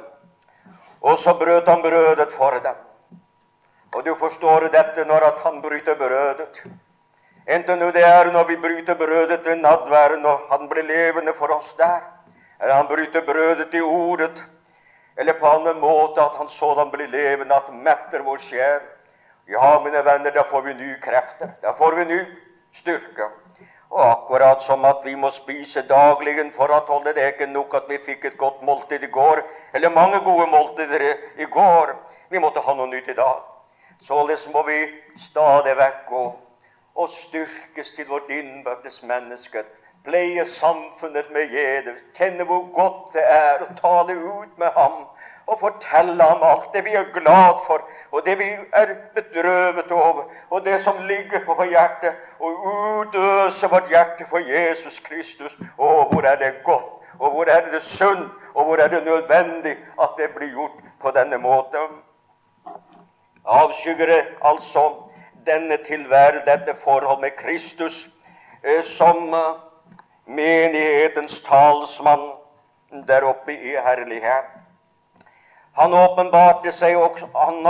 Og 1.03 1.19
så 1.19 1.35
brøt 1.37 1.69
han 1.69 1.83
brødet 1.83 2.33
for 2.33 2.57
dem. 2.65 2.81
Og 3.93 4.05
du 4.05 4.15
forstår 4.17 4.69
dette 4.73 5.05
når 5.05 5.29
at 5.29 5.41
han 5.45 5.61
bryter 5.65 5.97
brødet. 6.01 6.63
Enten 7.47 7.81
det 7.93 8.05
er 8.07 8.33
når 8.33 8.45
vi 8.49 8.57
bryter 8.57 8.95
brødet 8.95 9.45
ved 9.45 9.57
nadværen, 9.61 10.27
og 10.27 10.41
han 10.51 10.69
blir 10.69 10.87
levende 10.87 11.35
for 11.37 11.53
oss 11.53 11.73
der, 11.79 12.01
eller 12.63 12.75
han 12.75 12.87
bryter 12.87 13.27
brødet 13.27 13.75
i 13.75 13.81
ordet, 13.81 14.43
eller 15.17 15.33
på 15.33 15.47
annen 15.47 15.81
måte 15.81 16.23
at 16.23 16.37
han 16.39 16.49
sådan 16.49 16.91
blir 16.91 17.11
levende, 17.11 17.55
at 17.55 17.75
metter 17.75 18.23
vår 18.23 18.39
sjel. 18.39 18.81
Ja, 19.51 19.81
mine 19.85 20.05
venner, 20.07 20.31
da 20.31 20.45
får 20.47 20.63
vi 20.63 20.75
nye 20.75 20.99
krefter. 21.03 21.51
Da 21.63 21.73
får 21.75 21.93
vi 21.99 22.05
ny 22.05 22.21
styrke. 22.73 23.29
Og 23.91 24.05
akkurat 24.11 24.63
som 24.63 24.85
at 24.85 25.03
vi 25.05 25.15
må 25.15 25.29
spise 25.31 25.83
dagligen 25.89 26.53
for 26.55 26.71
å 26.71 26.79
holde 26.89 27.13
det 27.19 27.27
ikke 27.35 27.51
nok 27.51 27.75
at 27.75 27.91
vi 27.91 27.99
fikk 28.07 28.25
et 28.25 28.39
godt 28.41 28.63
måltid 28.63 29.03
i 29.03 29.11
går, 29.11 29.43
eller 29.75 29.93
mange 29.93 30.23
gode 30.25 30.47
måltider 30.47 31.05
i 31.37 31.45
går. 31.45 31.97
Vi 32.31 32.41
måtte 32.41 32.63
ha 32.65 32.75
noe 32.79 32.89
nytt 32.89 33.11
i 33.11 33.19
dag. 33.19 33.43
Således 34.01 34.47
må 34.55 34.63
vi 34.71 34.79
stadig 35.19 35.75
vekk 35.77 36.07
gå 36.09 36.25
og 36.95 37.09
styrkes 37.09 37.93
til 37.97 38.09
vårt 38.09 38.31
innbyrdes 38.31 39.03
menneske. 39.03 39.67
Pleie 40.05 40.45
samfunnet 40.47 41.31
med 41.33 41.51
jeder. 41.51 41.95
Kjenne 42.15 42.45
hvor 42.45 42.65
godt 42.75 43.15
det 43.15 43.23
er 43.23 43.63
å 43.63 43.69
tale 43.79 44.17
ut 44.19 44.59
med 44.59 44.75
ham 44.75 45.05
og 45.47 45.59
fortelle 45.61 46.23
ham 46.23 46.43
alt 46.47 46.69
det 46.73 46.85
vi 46.85 46.95
er 46.95 47.09
glad 47.13 47.59
for, 47.67 47.83
og 48.11 48.27
det 48.27 48.39
vi 48.39 48.49
er 48.73 48.95
bedrøvet 49.15 49.93
over, 49.93 50.25
og 50.51 50.65
det 50.65 50.83
som 50.83 51.03
ligger 51.07 51.45
på 51.45 51.55
vårt 51.55 51.69
hjerte, 51.69 52.15
og 52.39 52.67
utøse 52.67 53.71
vårt 53.71 53.91
hjerte 53.91 54.27
for 54.31 54.39
Jesus 54.39 55.01
Kristus. 55.01 55.57
Å, 55.79 55.89
hvor 56.13 56.27
er 56.27 56.39
det 56.39 56.53
godt, 56.65 57.03
og 57.19 57.35
hvor 57.35 57.51
er 57.51 57.67
det 57.73 57.83
sunt, 57.83 58.31
og 58.55 58.65
hvor 58.65 58.81
er 58.81 58.89
det 58.89 59.05
nødvendig 59.05 59.77
at 60.01 60.15
det 60.19 60.31
blir 60.37 60.53
gjort 60.53 60.79
på 61.01 61.11
denne 61.11 61.39
måten. 61.39 61.99
Avskygger 63.45 64.07
det 64.07 64.23
altså 64.45 64.87
denne 65.47 65.77
tilværelse, 65.87 66.47
dette 66.47 66.77
forhold 66.85 67.21
med 67.21 67.35
Kristus, 67.37 68.09
eh, 68.63 68.83
som 68.87 69.35
eh, 69.35 69.72
menighetens 70.25 71.41
talsmann 71.43 72.33
der 73.07 73.25
oppe 73.25 73.53
i 73.53 73.77
herlighet. 73.77 74.45
Han 75.73 75.95
åpenbarte 75.95 76.73
seg 76.73 76.97
også, 76.97 77.29
han, 77.35 77.65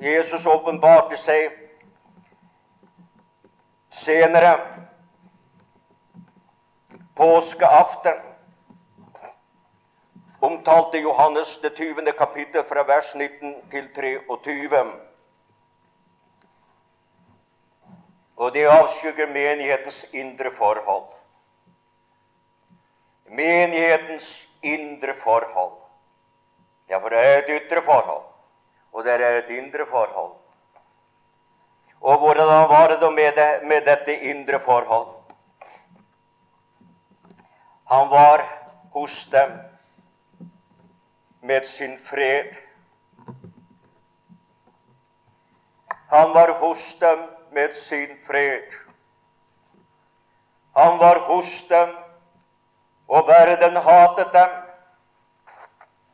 Jesus 0.00 0.46
åpenbarte 0.46 1.16
seg 1.18 1.50
senere, 3.90 4.54
påskeaften, 7.18 8.22
omtalte 10.40 11.02
Johannes 11.02 11.58
det 11.58 11.74
20. 11.74 12.12
kapittel 12.18 12.64
fra 12.64 12.86
vers 12.86 13.14
19 13.14 13.56
til 13.70 13.88
23. 13.94 14.84
Og 18.36 18.54
det 18.54 18.68
avskygger 18.70 19.26
menighetens 19.26 20.04
indre 20.14 20.54
forhold. 20.54 21.17
Menighetens 23.30 24.48
indre 24.62 25.14
forhold. 25.14 25.76
Ja, 26.88 26.98
for 26.98 27.08
det 27.08 27.18
er 27.18 27.38
et 27.38 27.50
ytre 27.62 27.82
forhold, 27.84 28.24
og 28.92 29.04
det 29.04 29.12
er 29.12 29.38
et 29.38 29.50
indre 29.50 29.86
forhold. 29.86 30.32
Og 32.00 32.18
hvordan 32.18 32.46
var 32.46 32.86
det 32.88 33.12
med, 33.12 33.32
det, 33.36 33.68
med 33.68 33.80
dette 33.86 34.18
indre 34.20 34.60
forhold? 34.60 35.08
Han 37.88 38.10
var 38.10 38.44
hos 38.92 39.24
dem 39.32 39.52
med 41.42 41.64
sin 41.64 41.98
fred. 41.98 42.54
Han 46.10 46.34
var 46.34 46.52
hos 46.60 46.94
dem 46.94 47.18
med 47.52 47.74
sin 47.74 48.08
fred. 48.26 48.72
Han 50.76 50.98
var 50.98 51.18
hos 51.18 51.62
dem, 51.68 51.88
og 53.08 53.28
verden 53.28 53.76
hatet 53.76 54.32
dem, 54.32 54.48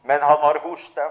men 0.05 0.21
han 0.21 0.41
var 0.43 0.59
hos 0.63 0.91
dem. 0.91 1.11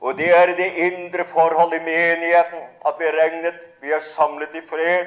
Og 0.00 0.16
det 0.18 0.30
er 0.36 0.46
det 0.56 0.72
indre 0.86 1.24
forhold 1.24 1.74
i 1.74 1.84
menigheten, 1.84 2.62
at 2.86 2.94
vi 2.98 3.04
regnet, 3.04 3.54
vi 3.80 3.92
er 3.92 4.00
samlet 4.00 4.54
i 4.54 4.62
fred. 4.68 5.06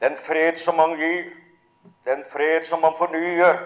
Den 0.00 0.16
fred 0.26 0.56
som 0.56 0.78
han 0.78 0.94
gir, 0.96 1.24
den 2.04 2.24
fred 2.32 2.64
som 2.64 2.82
han 2.82 2.94
fornyer, 2.98 3.58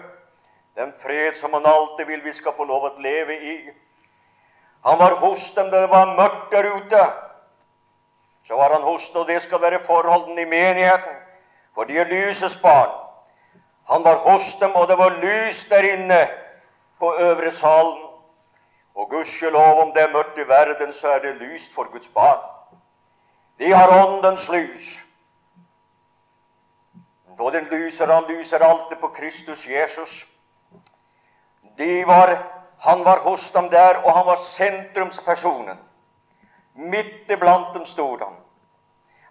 den 0.77 0.93
fred 1.03 1.35
som 1.37 1.53
han 1.53 1.67
alltid 1.67 2.07
vil 2.07 2.25
vi 2.25 2.33
skal 2.33 2.57
få 2.57 2.65
lov 2.65 2.89
å 2.89 2.95
leve 2.99 3.37
i. 3.37 3.57
Han 4.85 4.99
var 4.99 5.21
hos 5.21 5.53
dem 5.55 5.71
da 5.71 5.85
det 5.85 5.91
var 5.91 6.17
mørkt 6.17 6.51
der 6.53 6.73
ute. 6.77 7.05
Så 8.45 8.57
var 8.57 8.73
han 8.73 8.83
hos 8.83 9.11
dem, 9.11 9.21
og 9.21 9.29
det 9.29 9.43
skal 9.43 9.63
være 9.63 9.85
forholdene 9.85 10.43
i 10.43 10.51
menigheten, 10.51 11.15
for 11.75 11.85
de 11.85 12.01
er 12.01 12.11
lysets 12.11 12.57
barn. 12.63 13.02
Han 13.93 14.05
var 14.05 14.17
hos 14.17 14.55
dem, 14.57 14.73
og 14.75 14.89
det 14.89 14.97
var 14.99 15.19
lys 15.21 15.67
der 15.69 15.85
inne 15.85 16.29
på 16.99 17.11
øvre 17.21 17.51
salen. 17.51 17.99
Og 18.95 19.11
gudskjelov, 19.11 19.81
om 19.81 19.93
det 19.93 20.03
er 20.03 20.13
mørkt 20.13 20.39
i 20.39 20.49
verden, 20.49 20.93
så 20.93 21.09
er 21.09 21.19
det 21.19 21.35
lyst 21.35 21.75
for 21.75 21.93
Guds 21.93 22.09
barn. 22.09 22.41
De 23.59 23.73
har 23.73 24.07
åndens 24.07 24.49
lys. 24.49 25.03
Og 27.39 27.53
den 27.53 27.65
lyser, 27.65 28.13
han 28.13 28.25
lyser 28.29 28.65
alltid 28.65 28.97
på 28.97 29.09
Kristus 29.09 29.69
Jesus. 29.69 30.27
De 31.79 32.07
var, 32.07 32.37
han 32.79 33.05
var 33.05 33.21
hos 33.21 33.51
dem 33.51 33.71
der, 33.71 33.97
og 34.05 34.17
han 34.17 34.27
var 34.27 34.37
sentrumspersonen. 34.37 35.79
Midt 36.75 37.31
iblant 37.31 37.75
dem 37.75 37.85
stod 37.85 38.19
han. 38.19 38.37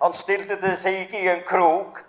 Han 0.02 0.14
stilte 0.14 0.76
seg 0.78 1.06
ikke 1.06 1.20
i 1.22 1.30
en 1.30 1.44
krok, 1.48 2.06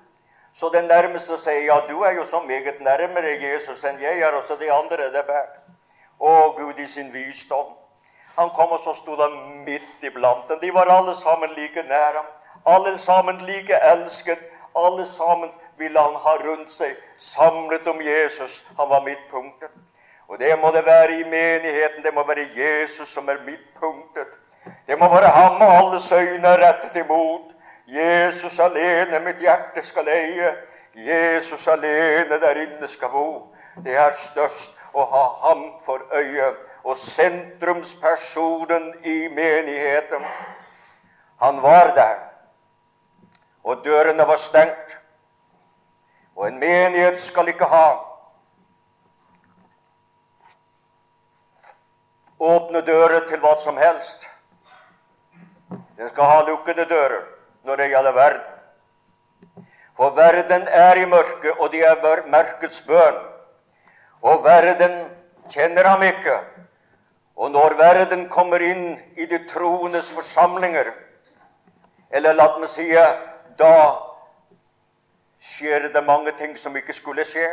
så 0.54 0.68
den 0.68 0.84
nærmeste 0.84 1.38
sier 1.40 1.64
ja, 1.64 1.78
du 1.88 2.02
er 2.02 2.12
jo 2.12 2.24
så 2.24 2.40
meget 2.40 2.80
nærmere 2.80 3.36
Jesus 3.40 3.84
enn 3.84 4.00
jeg 4.00 4.20
er, 4.20 4.34
og 4.36 4.42
så 4.42 4.56
de 4.60 4.72
andre 4.72 5.08
der 5.12 5.24
bak. 5.28 5.56
Å, 6.20 6.52
Gud 6.56 6.78
i 6.78 6.86
sin 6.86 7.12
visdom. 7.12 7.72
Han 8.36 8.50
kom, 8.56 8.72
og 8.72 8.80
så 8.80 8.92
sto 8.96 9.16
han 9.16 9.64
midt 9.64 10.04
iblant 10.04 10.48
dem. 10.48 10.60
De 10.60 10.70
var 10.74 10.88
alle 10.92 11.14
sammen 11.16 11.50
like 11.56 11.82
nær. 11.88 12.20
Alle 12.66 12.98
sammen 12.98 13.40
like 13.48 13.80
elsket. 13.92 14.38
Alle 14.76 15.06
sammen 15.06 15.50
ville 15.76 16.00
han 16.00 16.14
ha 16.14 16.36
rundt 16.40 16.70
seg, 16.72 16.96
samlet 17.16 17.88
om 17.88 18.00
Jesus. 18.00 18.62
Han 18.78 18.88
var 18.88 19.02
midtpunktet. 19.04 19.74
Og 20.28 20.38
det 20.40 20.54
må 20.60 20.70
det 20.72 20.86
være 20.86 21.18
i 21.20 21.24
menigheten. 21.28 22.04
Det 22.04 22.14
må 22.14 22.24
være 22.24 22.46
Jesus 22.56 23.08
som 23.08 23.28
er 23.28 23.42
midtpunktet. 23.44 24.38
Det 24.86 24.98
må 24.98 25.08
være 25.12 25.28
ham 25.28 25.60
og 25.60 25.76
alles 25.76 26.12
øyne 26.12 26.56
rettet 26.56 26.96
imot. 27.04 27.52
Jesus 27.86 28.60
alene 28.60 29.20
mitt 29.20 29.40
hjerte 29.40 29.82
skal 29.82 30.08
eie. 30.08 30.54
Jesus 30.94 31.68
alene 31.68 32.38
der 32.40 32.56
inne 32.56 32.88
skal 32.88 33.08
bo. 33.10 33.54
Det 33.84 33.96
er 33.96 34.12
størst 34.12 34.76
å 34.92 35.04
ha 35.08 35.24
ham 35.46 35.64
for 35.84 36.04
øye. 36.14 36.52
Og 36.84 36.96
sentrumspersonen 36.98 38.92
i 39.04 39.28
menigheten, 39.28 40.24
han 41.40 41.62
var 41.62 41.94
der. 41.94 42.18
Og 43.64 43.84
dørene 43.84 44.26
var 44.26 44.36
stengt. 44.36 44.98
Og 46.36 46.48
en 46.48 46.58
menighet 46.58 47.20
skal 47.20 47.48
ikke 47.48 47.68
ha 47.70 48.12
åpne 52.42 52.80
dører 52.82 53.28
til 53.28 53.38
hva 53.38 53.54
som 53.62 53.76
helst. 53.78 54.26
Den 55.70 56.08
skal 56.10 56.24
ha 56.24 56.40
lukkede 56.48 56.84
dører 56.90 57.31
når 57.64 57.76
det 57.76 57.90
gjelder 57.92 58.12
verden. 58.12 58.48
For 59.96 60.10
verden 60.16 60.68
er 60.68 60.96
i 60.96 61.04
mørket, 61.04 61.52
og 61.58 61.72
de 61.72 61.82
er 61.84 62.26
mørkets 62.26 62.80
bønn. 62.86 63.18
Og 64.22 64.44
verden 64.44 65.10
kjenner 65.50 65.88
ham 65.88 66.02
ikke. 66.02 66.38
Og 67.36 67.50
når 67.50 67.74
verden 67.78 68.28
kommer 68.28 68.60
inn 68.60 68.98
i 69.16 69.26
de 69.26 69.38
troendes 69.48 70.12
forsamlinger, 70.14 70.92
eller 72.10 72.36
la 72.36 72.48
meg 72.58 72.68
si 72.68 72.88
da 73.58 73.76
skjer 75.42 75.88
det 75.92 76.04
mange 76.06 76.32
ting 76.38 76.56
som 76.58 76.76
ikke 76.76 76.92
skulle 76.92 77.24
skje. 77.26 77.48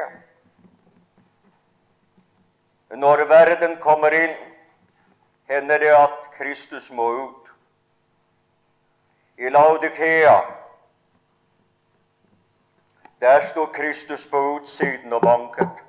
Når 2.89 3.26
verden 3.30 3.78
kommer 3.82 4.13
inn, 4.13 4.36
hender 5.50 5.80
det 5.80 5.93
at 5.95 6.30
Kristus 6.38 6.91
må 6.91 7.10
ut. 7.24 7.38
I 9.39 9.49
Laudikea 9.49 10.41
der 13.19 13.41
sto 13.41 13.65
Kristus 13.65 14.28
på 14.28 14.38
utsiden 14.38 15.13
og 15.13 15.21
banket. 15.21 15.80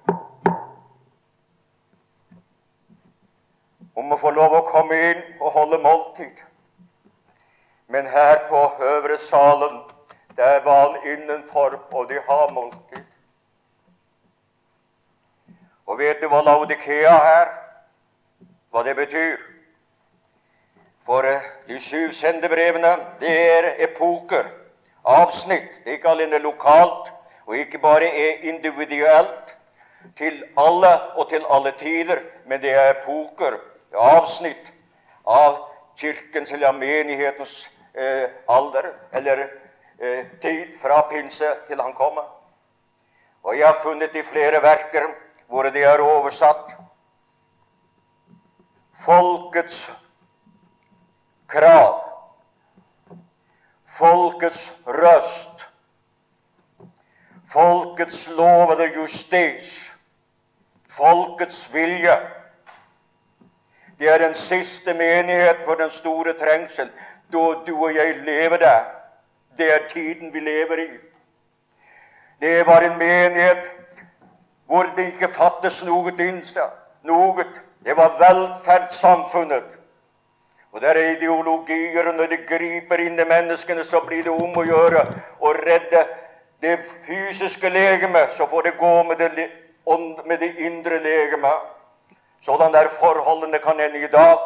Om 3.94 4.14
å 4.14 4.18
få 4.22 4.30
lov 4.34 4.54
å 4.54 4.62
komme 4.70 4.98
inn 5.10 5.22
og 5.40 5.50
holde 5.58 5.82
måltid. 5.82 6.38
Men 7.90 8.06
her 8.06 8.46
på 8.46 8.62
øvre 8.86 9.18
salen, 9.18 9.82
der 10.38 10.62
var 10.64 10.80
han 10.86 11.06
innenfor, 11.06 11.80
og 11.90 12.08
de 12.08 12.22
har 12.30 12.52
måltid. 12.54 13.06
Og 15.86 15.98
vet 15.98 16.22
du 16.22 16.30
hva 16.30 16.44
Laudikea 16.46 17.18
er? 17.34 17.54
Hva 18.70 18.86
det 18.86 18.94
betyr? 18.94 19.49
For 21.10 21.26
de 21.66 21.76
syv 21.82 22.12
sendebrevene, 22.14 22.90
det 23.18 23.30
er 23.34 23.66
epoker, 23.82 24.44
avsnitt. 25.02 25.80
Ikke 25.82 26.06
alene 26.06 26.38
lokalt, 26.38 27.08
og 27.50 27.56
ikke 27.58 27.80
bare 27.82 28.06
er 28.06 28.44
individuelt 28.46 29.48
til 30.20 30.36
alle 30.54 30.92
og 31.18 31.26
til 31.32 31.42
alle 31.50 31.72
tider, 31.80 32.20
men 32.46 32.62
det 32.62 32.70
er 32.78 32.92
epoker, 32.92 33.56
avsnitt 33.90 34.68
av 35.26 35.56
kirkens 35.98 36.52
eller 36.54 36.76
menighetens 36.78 37.56
eh, 37.94 38.28
alder, 38.46 38.92
eller 39.12 39.42
eh, 39.98 40.28
tid 40.44 40.76
fra 40.78 41.00
pinse 41.10 41.48
til 41.66 41.82
han 41.82 41.96
kommer. 41.98 42.28
Og 43.42 43.58
jeg 43.58 43.66
har 43.66 43.82
funnet 43.82 44.14
i 44.14 44.22
flere 44.30 44.62
verker 44.62 45.10
hvor 45.48 45.66
det 45.74 45.82
er 45.82 46.04
oversatt 46.06 46.70
folkets 49.02 49.88
krav, 51.50 52.04
folkets 53.98 54.72
røst, 54.86 55.66
folkets 57.52 58.30
lovede 58.36 58.92
justis, 58.94 59.92
folkets 60.90 61.74
vilje. 61.74 62.16
Det 63.98 64.08
er 64.08 64.18
den 64.18 64.34
siste 64.34 64.94
menighet 64.94 65.56
for 65.64 65.74
den 65.74 65.90
store 65.90 66.32
trengsel, 66.32 66.90
da 67.32 67.38
du 67.66 67.84
og 67.84 67.94
jeg 67.94 68.16
lever 68.16 68.56
der. 68.56 68.84
Det 69.58 69.74
er 69.74 69.88
tiden 69.88 70.32
vi 70.32 70.40
lever 70.40 70.76
i. 70.76 70.88
Det 72.40 72.66
var 72.66 72.80
en 72.80 72.98
menighet 72.98 73.72
hvor 74.66 74.82
det 74.96 75.06
ikke 75.06 75.28
fattes 75.34 75.84
noe 75.84 76.12
innstad. 76.18 76.70
Noe. 77.02 77.44
Det 77.84 77.96
var 77.96 78.16
velferdssamfunnet. 78.20 79.79
Og 80.72 80.80
det 80.80 80.90
er 80.90 81.16
ideologier, 81.16 82.06
og 82.08 82.14
når 82.14 82.26
det 82.30 82.46
griper 82.46 83.02
inn 83.02 83.18
i 83.18 83.26
menneskene, 83.26 83.84
så 83.84 84.00
blir 84.06 84.22
det 84.24 84.34
om 84.34 84.54
å 84.58 84.66
gjøre 84.66 85.02
å 85.42 85.52
redde 85.56 86.04
det 86.62 86.76
fysiske 87.06 87.68
legemet, 87.68 88.32
så 88.36 88.46
får 88.46 88.68
det 88.68 88.76
gå 88.78 88.92
med 89.08 89.18
det, 89.18 89.48
med 90.26 90.38
det 90.38 90.52
indre 90.62 91.00
legemet. 91.02 91.66
Sådan 92.40 92.72
der 92.72 92.88
forholdene 93.00 93.58
kan 93.58 93.80
ende 93.80 93.98
i 93.98 94.12
dag. 94.12 94.38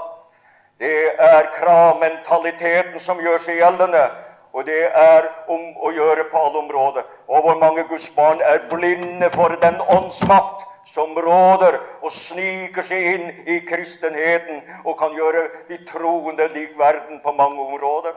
Det 0.78 1.14
er 1.18 1.50
kravmentaliteten 1.54 3.00
som 3.00 3.20
gjør 3.20 3.38
seg 3.38 3.60
gjeldende, 3.60 4.08
og 4.54 4.66
det 4.66 4.80
er 4.88 5.28
om 5.50 5.62
å 5.82 5.92
gjøre 5.94 6.24
på 6.30 6.40
alle 6.40 6.58
områder. 6.64 7.04
Og 7.28 7.42
hvor 7.42 7.58
mange 7.60 7.84
Guds 7.90 8.08
barn 8.16 8.40
er 8.42 8.64
blinde 8.70 9.30
for 9.34 9.54
den 9.62 9.80
åndsmakt 9.80 10.64
som 10.84 11.14
råder 11.16 11.78
og 12.02 12.12
sniker 12.12 12.84
seg 12.84 13.06
inn 13.14 13.26
i 13.48 13.60
kristenheten 13.64 14.62
og 14.84 14.98
kan 15.00 15.14
gjøre 15.16 15.46
de 15.68 15.78
troende 15.88 16.48
lik 16.52 16.78
verden 16.78 17.20
på 17.24 17.32
mange 17.32 17.60
områder. 17.60 18.16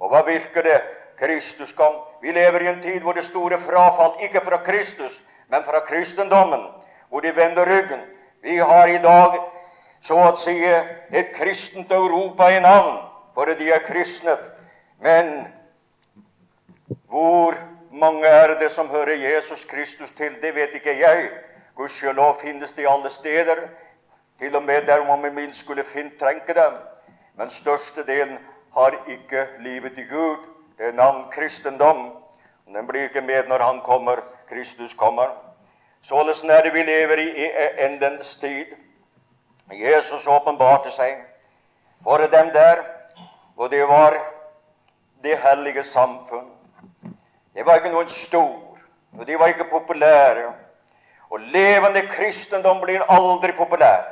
Og 0.00 0.12
hva 0.12 0.22
virker 0.26 0.64
det? 0.64 0.80
Kristus 1.16 1.72
kom. 1.72 1.94
Vi 2.20 2.32
lever 2.32 2.62
i 2.62 2.68
en 2.68 2.82
tid 2.82 3.00
hvor 3.00 3.16
det 3.16 3.24
store 3.24 3.58
frafall, 3.60 4.18
ikke 4.20 4.44
fra 4.44 4.60
Kristus, 4.64 5.22
men 5.48 5.64
fra 5.64 5.80
kristendommen, 5.80 6.66
hvor 7.08 7.20
de 7.20 7.36
vender 7.36 7.64
ryggen. 7.64 8.00
Vi 8.42 8.56
har 8.56 8.88
i 8.88 8.98
dag 9.00 9.38
så 10.04 10.18
å 10.20 10.34
si 10.36 10.58
et 10.64 11.32
kristent 11.34 11.92
Europa 11.92 12.50
i 12.52 12.60
navn, 12.60 12.98
for 13.34 13.48
de 13.58 13.70
er 13.72 13.84
kristnet. 13.86 14.42
Men 15.00 15.46
hvor 17.08 17.56
mange 17.90 18.28
er 18.28 18.58
det 18.60 18.70
som 18.72 18.88
hører 18.92 19.16
Jesus 19.16 19.64
Kristus 19.64 20.12
til? 20.12 20.36
Det 20.42 20.54
vet 20.54 20.76
ikke 20.76 20.98
jeg. 21.00 21.30
Gudskjelov 21.76 22.40
finnes 22.40 22.72
det 22.72 22.82
i 22.82 22.86
alle 22.86 23.10
steder. 23.10 23.68
til 24.38 24.56
og 24.56 24.62
med 24.62 24.86
der 24.86 25.04
man 25.04 25.20
med 25.20 25.30
minst 25.30 25.58
skulle 25.58 25.84
trenge 26.20 26.54
dem. 26.54 26.72
Men 27.36 27.50
størstedelen 27.50 28.38
har 28.74 29.04
ikke 29.08 29.46
livet 29.58 29.98
i 29.98 30.02
Gud. 30.02 30.36
Det 30.78 30.88
er 30.88 30.92
navn 30.92 31.30
kristendom. 31.30 32.12
Den 32.66 32.86
blir 32.86 33.02
ikke 33.02 33.20
med 33.20 33.48
når 33.48 33.58
Han 33.58 33.80
kommer, 33.80 34.16
Kristus 34.48 34.94
kommer. 34.94 35.26
Således 36.02 36.42
er 36.44 36.62
det 36.62 36.74
vi 36.74 36.82
lever 36.82 37.16
i 37.16 37.50
endens 37.78 38.36
tid. 38.36 38.66
Jesus 39.72 40.26
åpenbarte 40.26 40.90
seg 40.90 41.16
for 42.02 42.18
dem 42.18 42.50
der, 42.54 42.84
og 43.56 43.70
det 43.70 43.88
var 43.88 44.14
det 45.22 45.38
hellige 45.38 45.82
samfunn. 45.82 46.50
Det 47.54 47.66
var 47.66 47.74
ikke 47.74 47.90
noen 47.90 48.08
stor, 48.08 48.78
og 49.18 49.26
de 49.26 49.38
var 49.38 49.46
ikke 49.46 49.70
populære. 49.70 50.52
Og 51.30 51.40
levende 51.40 52.06
kristendom 52.08 52.80
blir 52.80 53.02
aldri 53.10 53.52
populær. 53.56 54.04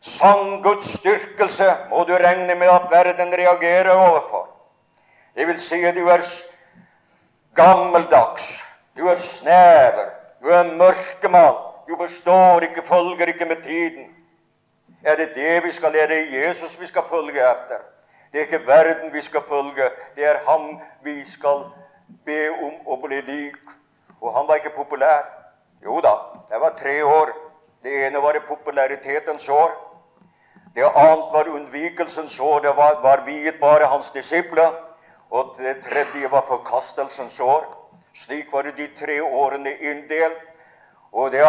Sann 0.00 0.62
Guds 0.62 0.92
styrkelse 0.98 1.66
må 1.90 2.04
du 2.06 2.14
regne 2.14 2.54
med 2.54 2.70
at 2.70 2.86
verden 2.90 3.32
reagerer 3.34 3.90
overfor. 3.90 4.46
Det 5.34 5.46
vil 5.46 5.58
si 5.60 5.82
at 5.84 5.94
du 5.94 6.06
er 6.08 6.22
gammeldags, 7.54 8.46
du 8.96 9.08
er 9.08 9.16
snever, 9.16 10.10
du 10.42 10.48
er 10.48 10.70
mørkemann, 10.78 11.58
du 11.88 11.96
forstår 11.96 12.60
ikke, 12.60 12.82
følger 12.82 13.26
ikke 13.26 13.44
med 13.44 13.62
tiden. 13.62 14.14
Er 15.02 15.16
det 15.16 15.34
det 15.34 15.64
vi 15.64 15.70
skal 15.70 15.92
lære 15.92 16.22
i 16.22 16.36
Jesus 16.36 16.80
vi 16.80 16.86
skal 16.86 17.02
følge 17.10 17.50
etter? 17.50 17.82
Det 18.32 18.40
er 18.40 18.46
ikke 18.46 18.66
verden 18.66 19.12
vi 19.12 19.20
skal 19.20 19.42
følge, 19.48 19.90
det 20.16 20.26
er 20.26 20.38
ham 20.48 20.80
vi 21.02 21.30
skal 21.30 21.64
be 22.26 22.50
om 22.62 22.74
å 22.86 22.98
bli 23.06 23.20
lik. 23.20 23.62
Og 24.20 24.34
han 24.34 24.48
var 24.48 24.54
ikke 24.54 24.74
populær. 24.76 25.37
Jo 25.84 26.00
da, 26.00 26.14
det 26.48 26.58
var 26.60 26.70
tre 26.78 27.02
år. 27.02 27.32
Det 27.82 28.06
ene 28.06 28.18
var 28.22 28.40
popularitetens 28.48 29.48
år. 29.48 29.70
Det 30.74 30.84
annet 30.84 31.32
var 31.32 31.48
unnvikelsens 31.48 32.40
år. 32.40 32.60
Det 32.60 32.76
var, 32.76 33.00
var 33.02 33.24
viet 33.26 33.60
bare 33.60 33.84
hans 33.84 34.10
disipler. 34.10 34.72
Og 35.30 35.54
det 35.58 35.82
tredje 35.82 36.30
var 36.30 36.44
forkastelsens 36.48 37.40
år. 37.40 37.64
Slik 38.14 38.52
var 38.52 38.62
det 38.62 38.76
de 38.76 38.88
tre 38.96 39.20
årene 39.22 39.76
inndelt. 39.78 40.42
Og 41.12 41.32
det 41.32 41.44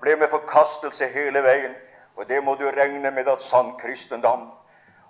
ble 0.00 0.16
med 0.16 0.30
forkastelse 0.30 1.08
hele 1.12 1.42
veien. 1.42 1.74
Og 2.16 2.28
det 2.28 2.44
må 2.44 2.54
du 2.54 2.70
regne 2.70 3.10
med 3.10 3.28
at 3.28 3.42
sann 3.42 3.74
kristendom. 3.78 4.50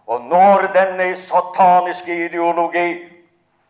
Og 0.06 0.20
når 0.20 0.68
denne 0.74 1.16
sataniske 1.16 2.24
ideologi 2.24 3.10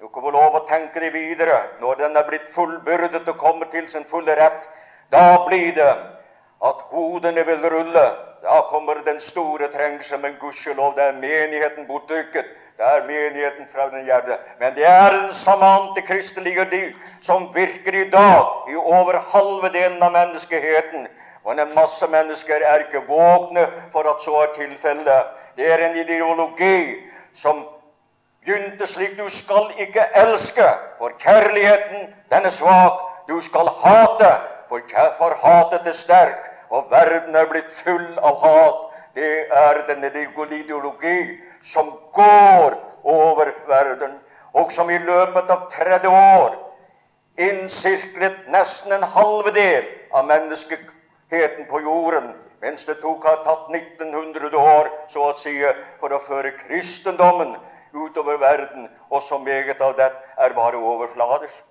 Du 0.00 0.08
kan 0.08 0.22
få 0.22 0.30
lov 0.30 0.56
å 0.58 0.66
tenke 0.68 1.00
det 1.00 1.14
videre. 1.14 1.62
Når 1.80 1.94
den 1.96 2.16
er 2.16 2.26
blitt 2.28 2.50
fullbyrdet 2.52 3.28
og 3.28 3.38
kommer 3.40 3.70
til 3.72 3.86
sin 3.88 4.04
fulle 4.04 4.34
rett, 4.36 4.66
da 5.14 5.46
blir 5.46 5.74
det 5.74 5.94
at 6.68 6.84
hodene 6.90 7.46
vil 7.46 7.70
rulle. 7.70 8.06
Da 8.44 8.60
kommer 8.68 8.94
den 9.06 9.20
store 9.20 9.68
trengsel, 9.72 10.20
men 10.20 10.36
gudskjelov, 10.40 10.94
det 10.96 11.04
er 11.04 11.12
menigheten 11.12 11.86
bortrykket. 11.88 12.44
Det 12.76 12.84
er 12.84 13.06
menigheten 13.06 13.68
fra 13.72 13.90
den 13.90 14.04
hjerte. 14.04 14.38
Men 14.60 14.74
det 14.74 14.86
er 14.86 15.10
den 15.10 15.32
samme 15.32 15.64
antikristelige 15.64 16.64
dyr 16.72 16.92
som 17.22 17.48
virker 17.54 17.94
i 17.94 18.10
dag 18.10 18.70
i 18.70 18.76
over 18.76 19.20
halve 19.32 19.70
delen 19.72 20.02
av 20.02 20.12
menneskeheten. 20.12 21.06
Og 21.44 21.52
en 21.52 21.74
masse 21.74 22.06
mennesker 22.10 22.66
er 22.66 22.84
ikke 22.84 23.06
våkne 23.08 23.68
for 23.92 24.10
at 24.10 24.22
så 24.24 24.34
er 24.42 24.52
tilfellet. 24.58 25.30
Det 25.56 25.72
er 25.72 25.86
en 25.86 25.96
ideologi 25.96 26.96
som 27.34 27.62
begynte 28.44 28.86
slik 28.86 29.14
du 29.18 29.28
skal 29.28 29.70
ikke 29.78 30.04
elske, 30.14 30.66
for 30.98 31.12
kjærligheten, 31.18 32.10
den 32.30 32.44
er 32.44 32.50
svak. 32.50 32.98
Du 33.28 33.40
skal 33.40 33.70
hate, 33.84 34.32
for, 35.18 35.34
hatet 35.42 35.86
er 35.86 35.92
sterk. 35.92 36.50
Og 36.70 36.90
verden 36.90 37.36
er 37.36 37.46
blitt 37.46 37.70
full 37.70 38.18
av 38.18 38.40
hat. 38.42 38.80
Det 39.14 39.46
er 39.46 39.84
denne 39.86 40.10
ideologi 40.10 41.40
som 41.62 41.92
går 42.12 42.74
over 43.04 43.52
verden, 43.68 44.18
og 44.52 44.72
som 44.72 44.90
i 44.90 44.98
løpet 44.98 45.50
av 45.50 45.68
30 45.70 46.08
år 46.08 46.56
innsirklet 47.36 48.46
nesten 48.52 48.92
en 48.92 49.02
halvedel 49.02 49.86
av 50.14 50.26
menneskeheten 50.26 51.66
på 51.70 51.80
jorden, 51.82 52.32
mens 52.62 52.86
det 52.86 53.00
tok 53.02 53.24
har 53.26 53.42
tatt 53.44 53.70
1900 53.74 54.54
år 54.58 54.90
så 55.12 55.30
å 55.30 55.36
si, 55.38 55.56
for 56.00 56.14
å 56.14 56.22
føre 56.26 56.54
kristendommen 56.64 57.56
utover 57.94 58.38
verden, 58.38 58.88
og 59.10 59.22
så 59.22 59.38
meget 59.38 59.82
av 59.82 59.96
det 59.98 60.10
er 60.38 60.56
bare 60.56 60.78
overfladisk. 60.78 61.62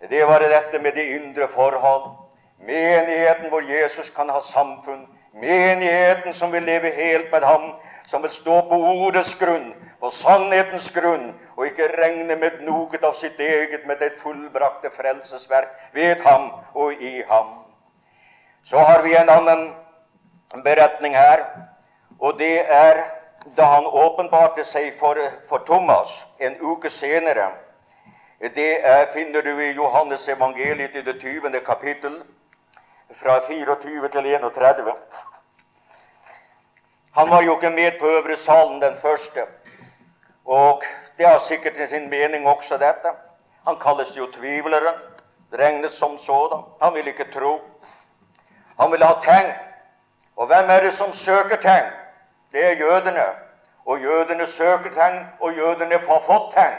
Det 0.00 0.24
var 0.24 0.40
dette 0.40 0.78
med 0.78 0.94
de 0.94 1.04
indre 1.16 1.48
forhold. 1.48 2.10
Menigheten 2.58 3.48
hvor 3.48 3.62
Jesus 3.62 4.10
kan 4.10 4.28
ha 4.30 4.40
samfunn. 4.40 5.06
Menigheten 5.34 6.32
som 6.32 6.52
vil 6.52 6.62
leve 6.62 6.90
helt 6.90 7.32
med 7.32 7.42
ham, 7.42 7.72
som 8.06 8.22
vil 8.22 8.30
stå 8.30 8.60
på 8.68 8.78
ordets 8.78 9.34
grunn, 9.34 9.74
på 10.00 10.10
sannhetens 10.10 10.90
grunn, 10.90 11.32
og 11.56 11.66
ikke 11.66 11.90
regne 11.98 12.36
med 12.36 12.62
noe 12.66 12.98
av 13.02 13.14
sitt 13.14 13.38
eget, 13.40 13.86
med 13.86 13.98
det 14.00 14.16
fullbrakte 14.22 14.90
frelsesverk 14.94 15.74
ved 15.94 16.22
ham 16.24 16.50
og 16.74 17.02
i 17.02 17.22
ham. 17.28 17.52
Så 18.64 18.78
har 18.78 19.02
vi 19.02 19.14
en 19.16 19.30
annen 19.30 19.68
beretning 20.64 21.14
her, 21.14 21.44
og 22.18 22.38
det 22.38 22.64
er 22.66 23.04
da 23.56 23.64
han 23.76 23.86
åpenbarte 23.86 24.64
seg 24.64 24.94
for, 24.98 25.18
for 25.48 25.62
Thomas 25.66 26.24
en 26.40 26.56
uke 26.60 26.90
senere. 26.90 27.50
Det 28.40 28.86
er, 28.86 29.06
finner 29.12 29.42
du 29.42 29.58
i 29.58 29.72
Johannes 29.72 30.28
evangeliet 30.28 30.94
i 30.94 31.00
det 31.02 31.20
20. 31.20 31.60
kapittel 31.66 32.22
fra 33.14 33.40
24 33.48 34.08
til 34.08 34.26
31. 34.26 34.92
Han 37.14 37.30
var 37.30 37.42
jo 37.42 37.56
ikke 37.56 37.70
med 37.70 37.98
på 38.00 38.06
øvre 38.06 38.36
salen 38.36 38.82
den 38.82 38.96
første. 39.02 39.42
Og 40.44 40.82
det 41.18 41.26
har 41.26 41.38
sikkert 41.38 41.88
sin 41.88 42.10
mening 42.10 42.46
også, 42.46 42.78
dette. 42.78 43.10
Han 43.66 43.76
kalles 43.80 44.16
jo 44.16 44.30
tvileren. 44.32 44.94
Regnes 45.52 45.92
som 45.92 46.18
sådan. 46.18 46.62
Han 46.82 46.94
vil 46.94 47.06
ikke 47.06 47.32
tro. 47.32 47.60
Han 48.80 48.92
vil 48.92 49.02
ha 49.02 49.12
tegn. 49.20 49.52
Og 50.36 50.46
hvem 50.46 50.70
er 50.70 50.80
det 50.80 50.92
som 50.92 51.12
søker 51.12 51.56
tegn? 51.56 51.90
Det 52.52 52.64
er 52.64 52.70
jødene. 52.70 53.24
Og 53.84 54.00
jødene 54.00 54.46
søker 54.46 54.94
tegn, 54.94 55.26
og 55.40 55.52
jødene 55.56 56.00
får 56.00 56.20
fått 56.26 56.54
tegn. 56.54 56.78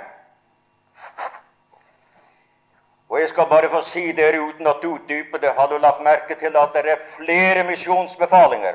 Og 3.09 3.19
jeg 3.19 3.29
skal 3.29 3.45
bare 3.49 3.69
få 3.69 3.81
si 3.81 4.11
dere 4.11 4.41
uten 4.41 4.67
at 4.67 4.83
du 4.83 4.93
utdyper 4.93 5.37
det, 5.37 5.49
har 5.57 5.67
du 5.67 5.77
lagt 5.77 6.03
merke 6.03 6.35
til 6.35 6.57
at 6.57 6.69
det 6.73 6.91
er 6.91 7.05
flere 7.17 7.63
misjonsbefalinger. 7.63 8.73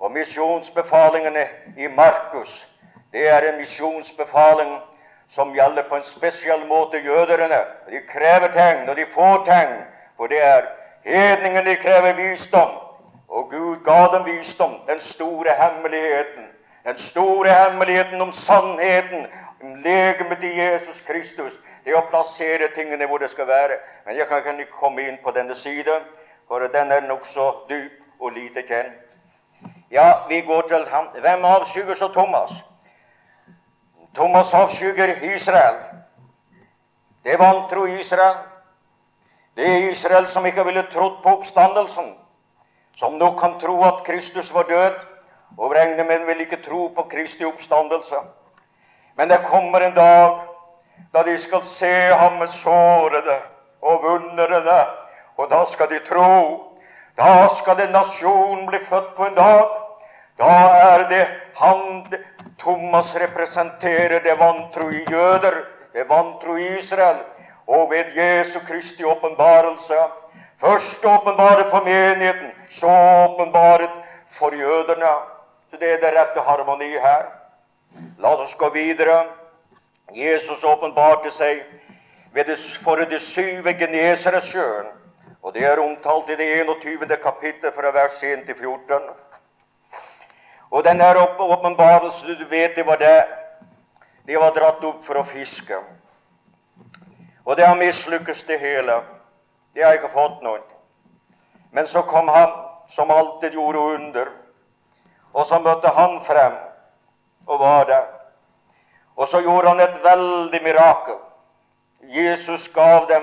Og 0.00 0.12
misjonsbefalingene 0.12 1.48
i 1.78 1.86
Markus, 1.86 2.68
det 3.12 3.28
er 3.28 3.52
en 3.52 3.58
misjonsbefaling 3.58 4.78
som 5.28 5.54
gjelder 5.54 5.82
på 5.88 5.96
en 5.96 6.02
spesiell 6.02 6.66
måte 6.66 6.98
jøderne. 7.04 7.60
De 7.90 8.00
krever 8.08 8.52
tegn, 8.52 8.88
og 8.88 8.96
de 8.96 9.06
får 9.14 9.44
tegn, 9.44 9.82
for 10.16 10.26
det 10.26 10.44
er 10.44 10.66
hedningene 11.04 11.70
de 11.70 11.76
krever 11.76 12.12
visdom. 12.12 12.70
Og 13.28 13.50
Gud 13.50 13.76
ga 13.84 14.06
dem 14.16 14.24
visdom, 14.26 14.74
den 14.88 15.00
store 15.00 15.54
hemmeligheten. 15.58 16.50
Den 16.84 16.96
store 16.96 17.54
hemmeligheten 17.54 18.20
om 18.20 18.32
sannheten, 18.32 19.26
om 19.62 19.74
legemet 19.74 20.42
i 20.42 20.60
Jesus 20.60 21.00
Kristus 21.00 21.60
det 21.84 21.94
å 21.96 22.06
plassere 22.10 22.70
tingene 22.74 23.06
hvor 23.08 23.22
det 23.22 23.30
skal 23.30 23.48
være. 23.48 23.78
Men 24.06 24.16
jeg 24.16 24.28
kan 24.28 24.60
ikke 24.60 24.80
komme 24.80 25.06
inn 25.08 25.18
på 25.22 25.32
denne 25.36 25.54
side, 25.54 26.00
for 26.48 26.66
den 26.72 26.92
er 26.92 27.06
nokså 27.08 27.52
dyp 27.68 28.20
og 28.20 28.32
lite 28.36 28.62
kjent. 28.68 28.98
Ja, 29.90 30.26
vi 30.28 30.40
går 30.40 30.68
til 30.68 30.84
ham. 30.88 31.08
Hvem 31.20 31.44
avskygger 31.44 31.94
så 31.94 32.08
Thomas? 32.08 32.52
Thomas 34.14 34.54
avskygger 34.54 35.16
Israel. 35.34 35.76
Det 37.24 37.38
vantro 37.38 37.86
Israel. 37.86 38.36
Det 39.56 39.66
er 39.66 39.90
Israel 39.90 40.26
som 40.26 40.46
ikke 40.46 40.64
ville 40.64 40.86
trodd 40.92 41.18
på 41.22 41.34
oppstandelsen, 41.36 42.14
som 42.96 43.18
nå 43.18 43.32
kan 43.38 43.58
tro 43.60 43.74
at 43.84 44.04
Kristus 44.06 44.52
var 44.54 44.68
død, 44.70 44.94
og 45.58 45.74
regner 45.74 46.06
med 46.06 46.26
vil 46.26 46.40
ikke 46.40 46.62
tro 46.62 46.88
på 46.94 47.02
Kristi 47.10 47.44
oppstandelse. 47.44 48.22
Men 49.16 49.28
det 49.28 49.42
kommer 49.44 49.80
en 49.80 49.94
dag 49.94 50.38
da 51.12 51.22
de 51.22 51.38
skal 51.38 51.62
se 51.62 51.94
ham 52.14 52.38
med 52.38 52.48
sårede 52.48 53.38
og 53.82 54.02
vundrede. 54.02 54.86
Og 55.36 55.50
da 55.50 55.64
skal 55.66 55.88
de 55.88 55.98
tro. 55.98 56.62
Da 57.16 57.48
skal 57.48 57.80
en 57.80 57.92
nasjon 57.92 58.66
bli 58.66 58.78
født 58.88 59.14
på 59.16 59.26
en 59.26 59.34
dag. 59.34 59.66
Da 60.38 60.52
er 60.92 61.08
det 61.08 61.26
han 61.56 62.06
Thomas 62.58 63.16
representerer 63.16 64.22
det 64.24 64.38
vantro 64.38 64.88
i 64.90 65.04
jøder, 65.10 65.64
det 65.92 66.08
vantro 66.08 66.56
i 66.56 66.66
Israel. 66.78 67.16
Og 67.66 67.90
ved 67.90 68.16
Jesu 68.16 68.58
Kristi 68.66 69.04
åpenbarelse 69.04 69.94
Først 70.60 71.04
åpenbaret 71.04 71.70
for 71.70 71.84
menigheten, 71.84 72.50
så 72.70 72.86
åpenbaret 73.24 73.90
for 74.30 74.54
jødene. 74.54 75.12
Så 75.70 75.76
det 75.80 75.92
er 75.92 76.00
det 76.00 76.18
rette 76.18 76.40
harmoni 76.40 76.90
her. 76.90 77.24
La 78.18 78.34
oss 78.34 78.54
gå 78.54 78.68
videre. 78.68 79.24
Jesus 80.14 80.64
åpenbarte 80.64 81.30
seg 81.30 81.62
det, 82.34 82.56
for 82.84 82.96
det 82.96 83.20
syve 83.20 83.74
Genesaretsjøen. 83.78 84.86
Og 85.42 85.54
det 85.54 85.64
er 85.64 85.80
omtalt 85.80 86.28
i 86.30 86.36
det 86.36 86.48
21. 86.62 87.16
kapittel 87.22 87.72
fra 87.72 87.90
vers 87.90 88.22
1 88.22 88.44
til 88.46 88.54
14. 88.54 89.00
Og 90.70 90.84
den 90.84 90.98
der 91.00 91.16
åpenbarelsen, 91.38 92.36
du 92.38 92.44
vet 92.50 92.76
det 92.76 92.86
var 92.86 92.96
det 92.96 93.24
De 94.26 94.36
var 94.36 94.52
dratt 94.54 94.84
opp 94.84 95.00
for 95.04 95.18
å 95.18 95.24
fiske. 95.24 95.74
Og 97.44 97.56
det 97.56 97.66
har 97.66 97.74
mislykkes, 97.74 98.42
det 98.46 98.60
hele. 98.60 99.00
Det 99.74 99.82
har 99.82 99.96
ikke 99.96 100.12
fått 100.12 100.42
noen. 100.44 100.62
Men 101.72 101.86
så 101.86 102.02
kom 102.02 102.28
han 102.28 102.52
som 102.88 103.10
alltid 103.10 103.52
gjorde 103.52 103.78
under, 103.78 104.28
og 105.32 105.46
så 105.46 105.58
møtte 105.58 105.88
han 105.88 106.20
frem 106.26 106.56
og 107.46 107.60
var 107.60 107.84
der. 107.88 108.19
Og 109.16 109.28
så 109.28 109.40
gjorde 109.40 109.68
han 109.68 109.80
et 109.80 109.98
veldig 110.04 110.62
mirakel. 110.62 111.14
Jesus 112.02 112.68
gav 112.68 113.06
dem 113.08 113.22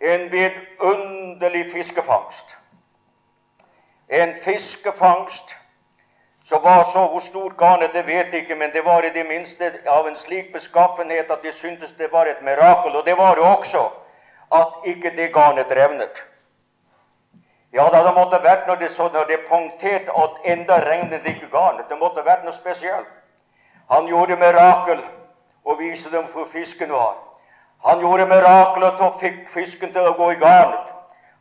en 0.00 0.32
vidunderlig 0.32 1.72
fiskefangst. 1.72 2.56
En 4.08 4.34
fiskefangst 4.44 5.56
som 6.44 6.62
var 6.62 6.82
så 6.84 7.06
Hvor 7.06 7.20
stort 7.20 7.56
garnet, 7.56 7.92
det 7.92 8.06
vet 8.06 8.32
jeg 8.32 8.34
ikke, 8.34 8.54
men 8.54 8.72
det 8.72 8.84
var 8.84 9.02
i 9.02 9.10
det 9.10 9.26
minste 9.26 9.72
av 9.86 10.08
en 10.08 10.16
slik 10.16 10.52
beskaffenhet 10.52 11.30
at 11.30 11.42
de 11.42 11.52
syntes 11.52 11.92
det 11.92 12.12
var 12.12 12.26
et 12.26 12.42
mirakel. 12.42 12.96
Og 12.96 13.06
det 13.06 13.18
var 13.18 13.34
det 13.34 13.44
også 13.44 13.90
at 14.52 14.68
ikke 14.84 15.10
det 15.16 15.32
garnet 15.34 15.70
revnet. 15.70 16.24
Ja, 17.72 17.84
det 17.84 17.94
hadde 17.94 18.12
måtte 18.12 18.42
vært 18.42 18.66
når 18.66 18.74
det, 18.74 18.90
så, 18.90 19.08
når 19.12 19.24
det 19.24 19.38
punkterte 19.48 20.10
at 20.10 20.30
enda 20.44 20.80
regnet 20.90 21.26
ikke 21.26 21.50
garnet. 21.52 21.86
Det 21.88 21.98
måtte 21.98 22.24
vært 22.26 22.42
noe 22.44 22.54
spesielt. 22.54 23.19
Han 23.90 24.06
gjorde 24.06 24.36
mirakel 24.38 25.02
og 25.64 25.78
viste 25.78 26.10
dem 26.12 26.28
hvor 26.32 26.46
fisken 26.52 26.92
var. 26.92 27.16
Han 27.84 28.00
gjorde 28.00 28.26
mirakelet 28.28 29.00
og 29.00 29.20
fikk 29.20 29.48
fisken 29.50 29.92
til 29.92 30.06
å 30.06 30.16
gå 30.18 30.32
i 30.34 30.40
garnet. 30.40 30.92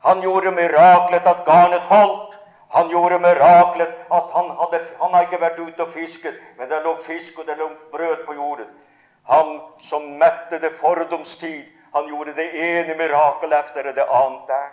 Han 0.08 0.22
gjorde 0.24 0.52
miraklet 0.56 1.28
at 1.28 1.45
garnet 1.45 1.86
holdt. 1.91 2.38
Han 2.70 2.89
gjorde 2.89 3.20
miraklet 3.20 3.95
at 4.14 4.34
han 4.34 4.52
hadde 4.60 4.80
han 5.00 5.14
hadde 5.14 5.26
ikke 5.26 5.41
vært 5.41 5.60
ute 5.60 5.84
og 5.84 5.93
fisket, 5.93 6.36
men 6.58 6.70
det 6.70 6.84
lå 6.86 6.95
fisk 7.06 7.39
og 7.41 7.47
det 7.47 7.58
lå 7.58 7.70
brød 7.91 8.26
på 8.28 8.36
jorden. 8.38 8.70
Han 9.30 9.60
som 9.82 10.06
mette 10.22 10.60
det 10.62 10.76
fordomstid, 10.78 11.66
han 11.93 12.08
gjorde 12.08 12.36
det 12.38 12.50
ene 12.54 12.95
mirakel 12.97 13.54
etter 13.54 13.89
det 13.93 14.06
annet 14.06 14.47
der. 14.47 14.70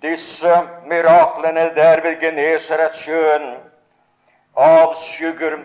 Disse 0.00 0.54
miraklene 0.88 1.68
der 1.76 2.00
ved 2.00 2.20
Genesaretsjøen 2.20 3.46
avskygger 4.56 5.58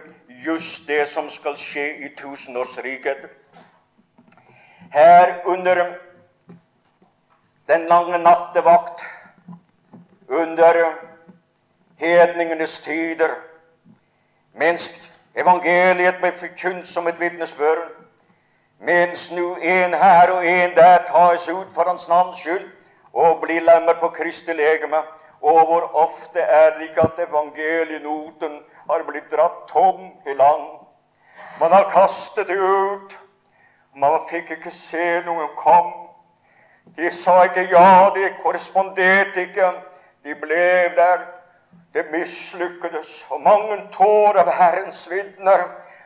just 0.44 0.88
det 0.88 1.08
som 1.10 1.30
skal 1.30 1.58
skje 1.58 1.86
i 2.06 2.10
tusenårsriket. 2.18 3.30
Her 4.92 5.42
under 5.46 5.86
den 7.68 7.88
lange 7.88 8.18
nattevakt, 8.18 9.06
under 10.28 10.94
hedningenes 11.98 12.80
tider, 12.80 13.36
mens 14.54 14.90
evangeliet 15.36 16.20
ble 16.22 16.32
forkynt 16.40 16.88
som 16.88 17.08
et 17.08 17.20
vitnesbyrd, 17.20 17.90
mens 18.80 19.30
nå 19.32 19.56
en 19.56 19.94
her 19.94 20.32
og 20.32 20.48
en 20.48 20.76
der 20.76 21.06
tas 21.08 21.48
ut 21.50 21.68
for 21.74 21.88
Hans 21.88 22.08
navns 22.10 22.40
skyld 22.40 22.68
og 23.14 23.42
blir 23.42 23.64
lemmer 23.64 24.00
på 24.00 24.10
Kristi 24.10 24.54
legeme. 24.54 25.02
Og 25.42 25.66
hvor 25.66 25.84
ofte 25.96 26.40
er 26.40 26.74
det 26.76 26.90
ikke 26.90 27.02
at 27.02 27.20
evangelienoten 27.28 28.60
har 28.88 29.04
blitt 29.04 29.30
dratt 29.32 29.68
tom 29.68 30.02
i 30.26 30.34
land? 30.34 30.80
Man 31.60 31.72
har 31.72 31.90
kastet 31.92 32.48
det 32.48 32.58
ut. 32.58 33.18
Man 33.96 34.28
fikk 34.30 34.52
ikke 34.58 34.72
se 34.72 35.22
noen 35.26 35.54
kom. 35.60 35.94
De 36.98 37.12
sa 37.12 37.46
ikke 37.48 37.68
ja, 37.72 38.12
de 38.16 38.30
korresponderte 38.42 39.48
ikke. 39.48 39.72
De 40.24 40.36
ble 40.36 40.68
der. 40.98 41.26
Det 41.96 42.10
mislykkedes, 42.12 43.26
og 43.32 43.40
mange 43.42 43.78
tårer 43.94 44.42
av 44.42 44.50
Herrens 44.52 45.06
vitner 45.08 45.62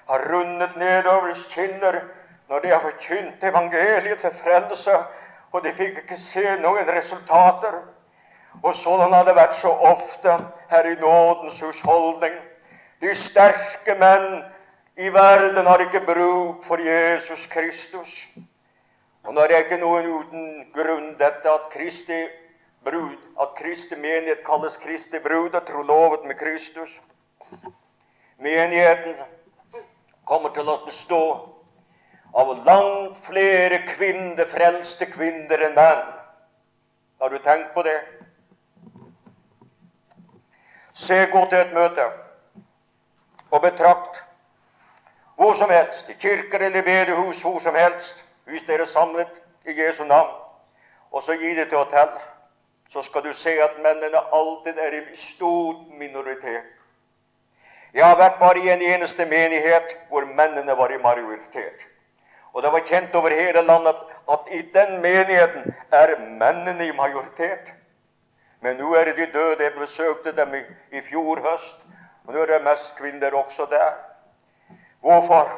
har 0.09 0.25
rundet 0.29 0.75
nedover 0.77 1.33
kinner 1.49 1.97
når 2.49 2.59
de 2.59 2.69
har 2.69 2.83
forkynt 2.83 3.43
evangeliet 3.43 4.19
til 4.21 4.35
frelse, 4.43 4.93
og 5.51 5.63
de 5.65 5.73
fikk 5.73 5.97
ikke 6.03 6.17
se 6.17 6.43
noen 6.61 6.89
resultater. 6.93 7.79
Og 8.61 8.73
sånn 8.77 9.13
har 9.13 9.25
det 9.25 9.35
vært 9.37 9.57
så 9.57 9.71
ofte 9.89 10.37
her 10.69 10.89
i 10.89 10.95
nådens 11.01 11.57
husholdning. 11.65 12.37
De 12.99 13.15
sterke 13.15 13.95
menn 13.95 14.41
i 14.99 15.09
verden 15.09 15.65
har 15.65 15.79
ikke 15.79 16.01
bruk 16.03 16.65
for 16.67 16.81
Jesus 16.83 17.45
Kristus. 17.47 18.27
Og 19.23 19.31
nå 19.33 19.43
er 19.45 19.51
det 19.51 19.59
ikke 19.63 19.79
noen 19.79 20.09
uten 20.11 20.49
grunn 20.75 21.13
dette 21.19 21.47
at 21.47 21.69
Kristi 21.71 22.25
brud, 22.83 23.15
at 23.39 23.55
Kristi 23.55 23.95
menighet 23.95 24.43
kalles 24.43 24.75
Kristi 24.83 25.19
brud 25.23 25.55
og 25.55 25.63
trolovet 25.67 26.27
med 26.27 26.35
Kristus. 26.39 26.91
Menigheten 28.43 29.15
kommer 30.27 30.51
til 30.55 30.67
å 30.67 30.81
bestå 30.83 31.23
av 32.35 32.55
langt 32.67 33.19
flere 33.23 33.81
kvinner, 33.87 34.47
frelste 34.51 35.07
kvinner 35.07 35.69
enn 35.69 35.75
menn. 35.79 36.07
Har 37.19 37.31
du 37.31 37.39
tenkt 37.43 37.71
på 37.75 37.83
det? 37.87 37.99
Se, 40.93 41.23
godt 41.31 41.53
til 41.53 41.63
et 41.63 41.71
møte 41.75 42.11
og 43.51 43.61
betrakt 43.61 44.23
hvor 45.39 45.53
som 45.53 45.69
helst, 45.69 46.09
i 46.09 46.13
kirker 46.13 46.59
eller 46.59 46.81
bedehus, 46.81 47.41
hvor 47.41 47.59
som 47.59 47.75
helst, 47.75 48.25
hvis 48.45 48.63
dere 48.67 48.81
er 48.81 48.85
samlet 48.85 49.41
i 49.65 49.81
Jesu 49.81 50.03
navn, 50.03 50.33
og 51.11 51.23
så 51.23 51.33
gi 51.33 51.55
det 51.55 51.69
til 51.69 51.77
hotell, 51.77 52.09
så 52.89 53.01
skal 53.01 53.23
du 53.23 53.33
se 53.33 53.53
at 53.63 53.77
mennene 53.77 54.19
alltid 54.33 54.77
er 54.77 54.97
i 54.97 55.15
stor 55.15 55.85
minoritet. 55.99 56.67
Jeg 57.93 58.05
har 58.05 58.17
vært 58.17 58.39
bare 58.39 58.59
i 58.59 58.69
en 58.69 58.81
eneste 58.81 59.25
menighet 59.25 59.95
hvor 60.09 60.25
mennene 60.25 60.77
var 60.77 60.91
i 60.91 60.97
majoritet. 61.01 61.85
Og 62.53 62.63
det 62.63 62.71
var 62.71 62.85
kjent 62.85 63.15
over 63.15 63.33
hele 63.33 63.61
landet 63.61 63.95
at, 64.31 64.39
i 64.51 64.61
den 64.73 65.01
menigheten 65.01 65.73
er 65.91 66.15
mennene 66.19 66.87
i 66.87 66.91
majoritet. 66.91 67.71
Men 68.61 68.77
nå 68.77 68.93
er 68.93 69.13
de 69.13 69.25
døde. 69.33 69.63
Jeg 69.63 69.73
besøkte 69.77 70.35
dem 70.35 70.53
i, 70.55 70.61
i 70.97 71.01
fjor 71.01 71.39
høst, 71.45 71.85
og 72.29 72.35
nå 72.35 72.41
er 72.41 72.45
det 72.45 72.61
mest 72.61 72.91
kvinner 72.95 73.33
også 73.33 73.65
der. 73.69 73.93
Hvorfor? 75.01 75.49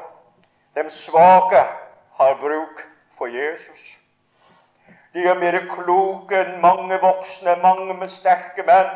De 0.76 0.90
svake 0.90 1.64
har 2.16 2.38
bruk 2.40 2.88
for 3.18 3.28
Jesus. 3.28 3.98
De 5.14 5.26
er 5.28 5.36
mer 5.36 5.58
kloke 5.68 6.38
enn 6.40 6.62
mange 6.62 6.96
voksne, 7.02 7.58
mange 7.60 7.94
med 7.94 8.08
sterke 8.08 8.64
menn. 8.64 8.94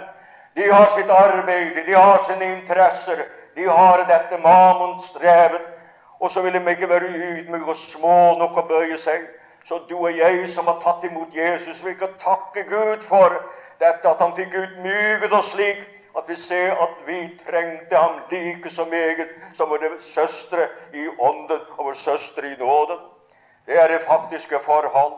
De 0.56 0.70
har 0.72 0.88
sitt 0.94 1.12
arbeid, 1.12 1.82
de 1.88 1.98
har 1.98 2.24
sine 2.24 2.48
interesser, 2.54 3.26
de 3.56 3.68
har 3.68 4.06
dette 4.08 4.40
mammon-strevet. 4.40 5.68
Og 6.20 6.32
så 6.32 6.42
vil 6.42 6.54
de 6.54 6.64
ikke 6.72 6.90
være 6.90 7.12
ydmyke 7.12 7.76
og 7.76 7.76
små 7.76 8.38
nok 8.40 8.56
å 8.56 8.68
bøye 8.72 9.02
seg. 9.04 9.28
Så 9.68 9.82
du 9.90 9.98
og 9.98 10.16
jeg 10.16 10.48
som 10.48 10.72
har 10.72 10.80
tatt 10.80 11.04
imot 11.04 11.36
Jesus, 11.36 11.84
vil 11.84 11.98
ikke 11.98 12.14
takke 12.24 12.64
Gud 12.72 13.04
for 13.04 13.36
dette 13.84 14.08
at 14.08 14.24
han 14.24 14.32
fikk 14.40 14.56
utmyket 14.64 15.36
oss 15.36 15.52
slik 15.58 15.84
at 16.18 16.30
vi 16.30 16.36
ser 16.36 16.72
at 16.72 16.96
vi 17.06 17.40
trengte 17.46 17.96
ham 17.96 18.22
like 18.32 18.70
så 18.70 18.86
meget 18.86 19.28
som 19.54 19.70
våre 19.70 20.02
søstre 20.02 20.68
i 20.94 21.08
ånden 21.20 21.60
og 21.78 21.86
våre 21.86 21.96
søstre 21.96 22.48
i 22.48 22.56
nåden. 22.60 23.00
Det 23.66 23.82
er 23.82 23.88
det 23.88 24.02
faktiske 24.08 24.60
forhold. 24.66 25.14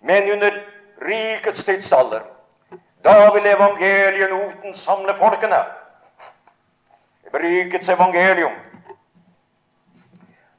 Men 0.00 0.32
under 0.32 0.50
rikets 1.02 1.64
tidsalder, 1.64 2.20
da 3.04 3.30
vil 3.32 3.46
evangelienoten 3.46 4.74
samle 4.74 5.14
folkene. 5.14 5.64
Rikets 7.34 7.88
evangelium. 7.88 8.52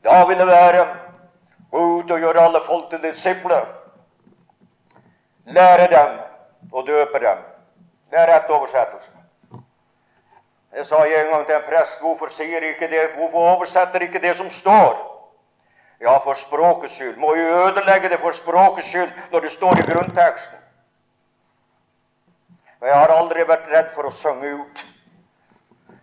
Da 0.04 0.26
vil 0.26 0.40
det 0.40 0.48
være 0.48 0.88
ut 1.72 2.12
og 2.12 2.20
gjøre 2.20 2.46
alle 2.46 2.60
folk 2.66 2.90
til 2.90 3.04
disipler. 3.04 3.66
Lære 5.46 5.88
dem 5.88 6.20
og 6.74 6.88
døpe 6.88 7.20
dem. 7.20 7.38
Det 8.12 8.20
er 8.20 8.36
rett 8.36 8.50
oversettelse. 8.50 9.21
Jeg 10.76 10.86
sa 10.86 11.04
en 11.06 11.30
gang 11.30 11.46
til 11.46 11.56
en 11.56 11.66
prest 11.68 12.00
hvorfor 12.00 12.32
sier 12.32 12.64
ikke 12.64 12.88
det, 12.88 13.10
hvorfor 13.16 13.48
oversetter 13.56 14.06
ikke 14.06 14.22
det 14.24 14.36
som 14.36 14.50
står? 14.50 14.96
Ja, 16.02 16.18
for 16.18 16.34
språkets 16.34 16.96
skyld. 16.96 17.18
Må 17.18 17.36
jo 17.36 17.44
ødelegge 17.66 18.10
det 18.10 18.20
for 18.20 18.32
språkets 18.32 18.88
skyld 18.88 19.12
når 19.32 19.40
det 19.40 19.52
står 19.52 19.80
i 19.80 19.86
grunnteksten. 19.92 20.58
Og 22.82 22.88
jeg 22.88 22.98
har 22.98 23.14
aldri 23.14 23.46
vært 23.48 23.70
redd 23.70 23.92
for 23.94 24.10
å 24.10 24.16
synge 24.16 24.56
ut. 24.64 24.86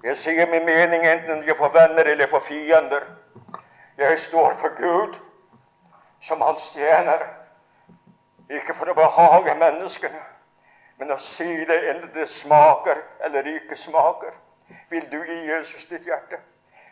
Jeg 0.05 0.17
sier 0.17 0.51
min 0.51 0.67
mening 0.67 1.07
enten 1.07 1.43
jeg 1.47 1.57
får 1.59 1.75
venner 1.75 2.07
eller 2.07 2.31
for 2.31 2.45
fiender. 2.47 3.09
Jeg 3.99 4.19
står 4.19 4.55
for 4.61 4.77
Gud 4.79 5.17
som 6.23 6.41
hans 6.43 6.71
tjener, 6.75 7.25
ikke 8.51 8.75
for 8.75 8.91
å 8.91 8.95
behage 8.95 9.55
menneskene 9.59 10.23
men 10.99 11.15
å 11.15 11.19
si 11.23 11.47
det 11.67 11.79
enten 11.93 12.11
det 12.15 12.27
smaker 12.31 13.01
eller 13.27 13.47
ikke 13.47 13.77
smaker. 13.79 14.35
Vil 14.91 15.13
du 15.13 15.23
gi 15.25 15.39
Jesus 15.51 15.85
ditt 15.85 16.05
hjerte? 16.05 16.39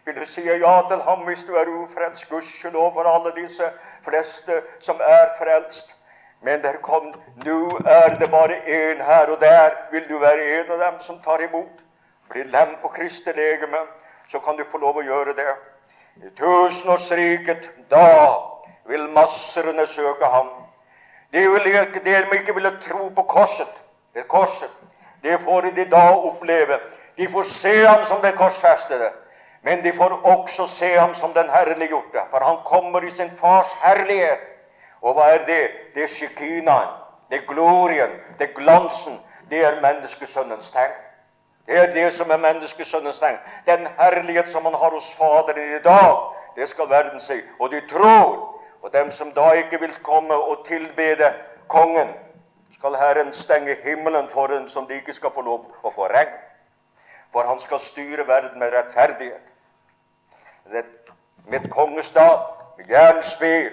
Vil 0.05 0.20
du 0.20 0.27
si 0.27 0.43
ja 0.47 0.83
til 0.89 1.01
ham 1.03 1.24
hvis 1.27 1.45
du 1.45 1.55
er 1.57 1.68
ufrelst? 1.68 2.29
Gudskjelov 2.31 2.93
for 2.95 3.09
alle 3.11 3.33
disse 3.37 3.70
fleste 4.05 4.62
som 4.81 5.01
er 5.01 5.33
frelst. 5.39 5.97
Men 6.43 6.62
der 6.62 6.77
kom 6.83 7.14
Nå 7.45 7.79
er 7.87 8.18
det 8.18 8.31
bare 8.31 8.61
én 8.66 9.03
her 9.03 9.27
og 9.27 9.41
der. 9.41 9.70
Vil 9.91 10.09
du 10.09 10.18
være 10.18 10.61
en 10.61 10.70
av 10.70 10.79
dem 10.79 11.01
som 11.01 11.22
tar 11.24 11.43
imot? 11.43 11.83
Bli 12.31 12.43
lem 12.43 12.77
på 12.83 12.89
Kristi 12.89 13.33
legeme, 13.33 13.79
så 14.29 14.39
kan 14.39 14.57
du 14.57 14.64
få 14.70 14.79
lov 14.79 14.97
å 14.99 15.03
gjøre 15.03 15.35
det. 15.35 15.55
I 16.16 16.31
tusenårsriket, 16.39 17.70
da 17.91 18.07
vil 18.87 19.09
masserne 19.14 19.87
søke 19.87 20.27
ham. 20.27 20.49
De 21.33 21.43
vil 21.51 21.66
ikke, 21.66 22.01
de 22.05 22.16
ikke 22.39 22.55
ville 22.55 22.72
tro 22.81 23.09
på 23.09 23.22
korset, 23.22 23.83
det 24.14 24.29
korset. 24.29 24.70
Det 25.22 25.41
får 25.41 25.70
de 25.77 25.85
da 25.91 26.05
oppleve. 26.14 26.79
De 27.17 27.29
får 27.29 27.43
se 27.43 27.87
ham 27.87 28.05
som 28.05 28.21
den 28.23 28.37
korsfestede, 28.37 29.11
men 29.62 29.83
de 29.85 29.93
får 29.93 30.21
også 30.25 30.67
se 30.67 30.93
ham 30.97 31.14
som 31.14 31.33
den 31.35 31.51
herliggjorte, 31.51 32.21
for 32.31 32.45
han 32.45 32.57
kommer 32.64 33.05
i 33.05 33.11
sin 33.11 33.31
fars 33.37 33.73
herlighet. 33.83 34.43
Og 35.03 35.14
hva 35.14 35.31
er 35.35 35.45
det? 35.47 35.71
Det 35.95 36.03
er 36.03 36.12
shikinaen, 36.12 36.93
det 37.31 37.41
er 37.41 37.47
glorien, 37.49 38.11
det 38.39 38.51
er 38.51 38.55
glansen. 38.55 39.21
Det 39.51 39.64
er 39.64 39.81
menneskesønnens 39.81 40.71
tegn. 40.71 40.93
Det 41.67 41.79
er 41.79 41.93
det 41.95 42.12
som 42.12 42.31
er 42.31 42.37
menneskesønnens 42.37 43.19
tegn. 43.19 43.39
Den 43.67 43.87
herlighet 43.99 44.51
som 44.51 44.64
han 44.64 44.75
har 44.75 44.91
hos 44.91 45.14
Faderen 45.14 45.77
i 45.77 45.83
dag, 45.85 46.17
det 46.57 46.69
skal 46.69 46.91
verden 46.91 47.21
si. 47.21 47.41
Og 47.61 47.71
de 47.71 47.81
tror. 47.91 48.53
Og 48.83 48.93
dem 48.93 49.11
som 49.11 49.33
da 49.33 49.51
ikke 49.51 49.81
vil 49.81 49.95
komme 50.03 50.35
og 50.35 50.67
tilbede 50.67 51.33
kongen, 51.69 52.09
skal 52.75 52.95
Herren 52.95 53.33
stenge 53.33 53.77
himmelen 53.85 54.29
for 54.31 54.47
en 54.47 54.69
som 54.69 54.87
de 54.87 54.95
ikke 54.95 55.12
skal 55.12 55.31
få 55.35 55.43
lov 55.43 55.64
å 55.83 55.91
få 55.91 56.07
regn. 56.07 56.35
For 57.37 57.45
han 57.45 57.59
skal 57.61 57.80
styre 57.80 58.24
verden 58.28 58.59
med 58.59 58.72
rettferdighet. 58.72 59.53
Med 61.45 61.70
kongestav, 61.70 62.39
med 62.78 62.89
jernspir. 62.89 63.72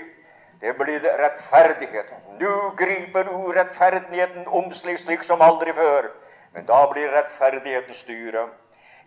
Det 0.59 0.74
blir 0.78 0.99
rettferdighet. 0.99 2.11
Nå 2.41 2.74
griper 2.76 3.30
urettferdigheten 3.32 4.47
om 4.47 4.68
slik, 4.76 4.99
slik 4.99 5.24
som 5.24 5.41
aldri 5.41 5.72
før. 5.80 6.09
Men 6.51 6.68
da 6.68 6.82
blir 6.91 7.16
rettferdigheten 7.16 7.95
styret. 7.95 8.51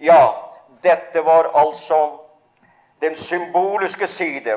Ja, 0.01 0.33
dette 0.83 1.21
var 1.25 1.53
altså 1.53 2.01
den 3.05 3.17
symboliske 3.17 4.09
side 4.09 4.57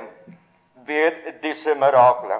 ved 0.88 1.42
disse 1.44 1.76
miraklene. 1.76 2.40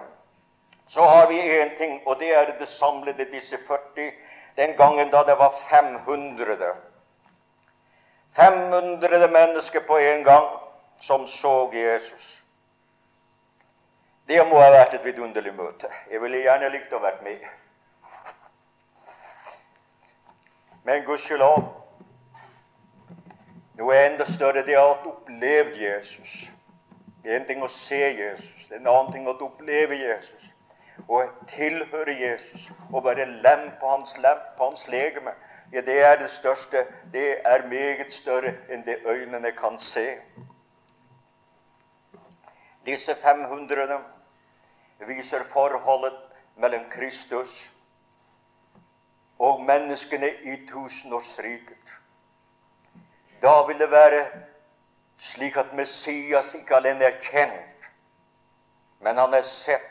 Så 0.88 1.04
har 1.04 1.28
vi 1.28 1.44
én 1.60 1.76
ting, 1.78 2.00
og 2.08 2.20
det 2.24 2.32
er 2.36 2.56
det 2.60 2.72
samlede 2.72 3.28
disse 3.32 3.60
40 3.68 4.14
den 4.56 4.78
gangen 4.80 5.12
da 5.12 5.28
det 5.28 5.36
var 5.38 5.52
500. 5.70 6.89
500 8.36 9.28
mennesker 9.32 9.80
på 9.88 9.98
en 9.98 10.24
gang 10.24 10.46
som 11.02 11.28
så 11.28 11.72
Jesus. 11.74 12.42
Det 14.28 14.44
må 14.48 14.60
ha 14.62 14.70
vært 14.72 14.94
et 14.94 15.06
vidunderlig 15.06 15.54
møte. 15.58 15.90
Jeg 16.12 16.22
ville 16.22 16.44
gjerne 16.44 16.70
likt 16.70 16.94
å 16.94 17.02
vært 17.02 17.24
med. 17.26 17.42
Men 20.86 21.04
gudskjelov, 21.08 21.64
noe 23.80 23.98
enda 24.06 24.26
større 24.30 24.64
det 24.66 24.78
er 24.78 24.86
å 24.86 24.96
oppleve 25.10 25.74
Jesus. 25.78 26.46
Det 27.24 27.34
er 27.34 27.42
en 27.42 27.50
ting 27.50 27.66
å 27.66 27.72
se 27.74 28.00
Jesus, 28.00 28.68
det 28.70 28.78
er 28.78 28.82
en 28.84 28.94
annen 28.94 29.12
ting 29.14 29.28
å 29.28 29.36
oppleve 29.36 29.98
Jesus 29.98 30.54
å 31.08 31.22
tilhøre 31.50 32.14
Jesus 32.14 32.70
og 32.92 33.04
være 33.06 33.26
lem 33.44 33.70
på 33.80 33.90
hans 33.90 34.18
lem, 34.24 34.42
på 34.58 34.70
hans 34.70 34.88
legeme, 34.92 35.34
ja, 35.72 35.82
det 35.82 36.00
er 36.02 36.16
det 36.20 36.30
største. 36.30 36.88
Det 37.14 37.38
er 37.46 37.68
meget 37.68 38.14
større 38.14 38.54
enn 38.70 38.86
det 38.86 39.00
øynene 39.06 39.52
kan 39.52 39.80
se. 39.80 40.18
Disse 42.86 43.16
500 43.16 44.00
viser 45.08 45.44
forholdet 45.54 46.18
mellom 46.56 46.90
Kristus 46.92 47.72
og 49.40 49.64
menneskene 49.64 50.32
i 50.44 50.66
tusenårsriket. 50.68 51.94
Da 53.42 53.62
vil 53.68 53.80
det 53.80 53.92
være 53.92 54.26
slik 55.18 55.58
at 55.58 55.74
Messias 55.74 56.54
ikke 56.56 56.76
alene 56.76 57.06
er 57.06 57.20
kjent, 57.22 57.92
men 59.00 59.18
han 59.18 59.34
er 59.34 59.42
sett 59.42 59.90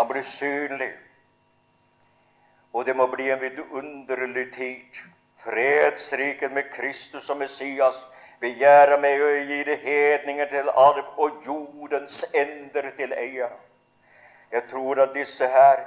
han 0.00 0.08
blir 0.08 0.22
synlig. 0.22 0.92
Og 2.72 2.86
det 2.86 2.96
må 2.96 3.06
bli 3.10 3.30
en 3.30 3.40
vidunderlig 3.40 4.52
tid. 4.54 5.00
Fredsriket 5.44 6.52
med 6.52 6.70
Kristus 6.72 7.30
og 7.30 7.40
Messias 7.40 8.04
begjærer 8.40 9.00
meg 9.00 9.22
å 9.22 9.30
gi 9.48 9.62
det 9.68 9.78
hedninger 9.84 10.48
til 10.52 10.68
arv 10.68 11.18
og 11.20 11.42
jordens 11.46 12.22
ender 12.36 12.90
til 12.96 13.12
eie. 13.16 13.48
Jeg 14.52 14.66
tror 14.70 15.00
at 15.02 15.14
disse 15.14 15.46
her 15.46 15.86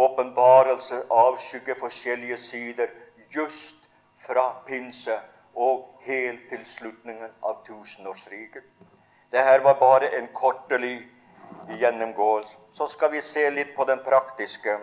åpenbarelser 0.00 1.02
avskygger 1.10 1.78
forskjellige 1.80 2.36
sider 2.36 2.92
just 3.34 3.88
fra 4.26 4.46
pinse 4.66 5.18
og 5.54 5.86
helt 6.06 6.48
til 6.50 6.62
slutningen 6.66 7.32
av 7.42 7.60
tusenårsriket. 7.66 8.64
Dette 9.30 9.58
var 9.64 9.76
bare 9.80 10.10
en 10.18 10.28
kortelig 10.34 10.96
gjennomgåelse. 11.78 12.56
Så 12.72 12.86
skal 12.86 13.12
vi 13.12 13.20
se 13.22 13.50
litt 13.50 13.74
på 13.76 13.84
den 13.84 14.00
praktiske. 14.06 14.78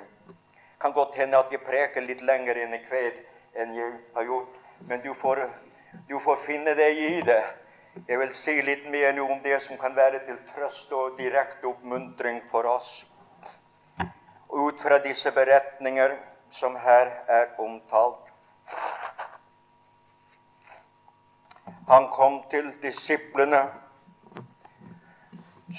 Kan 0.81 0.93
godt 0.93 1.15
hende 1.15 1.37
at 1.37 1.51
jeg 1.51 1.63
preker 1.65 2.05
litt 2.05 2.21
lenger 2.21 2.57
inn 2.61 2.73
i 2.73 2.81
kveld 2.85 3.17
enn 3.57 3.73
jeg 3.73 3.93
har 4.13 4.27
gjort, 4.29 4.59
men 4.89 5.01
du 5.01 5.13
får, 5.17 5.41
du 6.09 6.19
får 6.21 6.43
finne 6.45 6.75
deg 6.77 6.99
i 7.01 7.21
det. 7.25 7.41
Jeg 8.05 8.19
vil 8.21 8.33
si 8.35 8.53
litt 8.61 8.85
mer 8.93 9.15
nå 9.17 9.25
om 9.25 9.39
det 9.41 9.57
som 9.65 9.77
kan 9.81 9.95
være 9.97 10.19
til 10.27 10.37
trøst 10.51 10.91
og 10.93 11.17
direkte 11.17 11.65
oppmuntring 11.65 12.43
for 12.51 12.69
oss. 12.69 12.91
Ut 14.53 14.79
fra 14.81 14.99
disse 15.01 15.31
beretninger 15.33 16.13
som 16.53 16.77
her 16.77 17.09
er 17.27 17.57
omtalt. 17.57 18.29
Han 21.87 22.09
kom 22.13 22.41
til 22.51 22.69
disiplene 22.83 23.63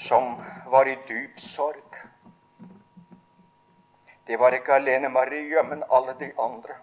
som 0.03 0.35
var 0.67 0.91
i 0.91 0.97
dyp 1.07 1.39
sorg. 1.39 1.99
Det 4.29 4.37
var 4.37 4.53
ikke 4.53 4.75
alene 4.77 5.09
Maria, 5.09 5.63
men 5.65 5.83
alle 5.89 6.13
de 6.19 6.27
andre. 6.37 6.75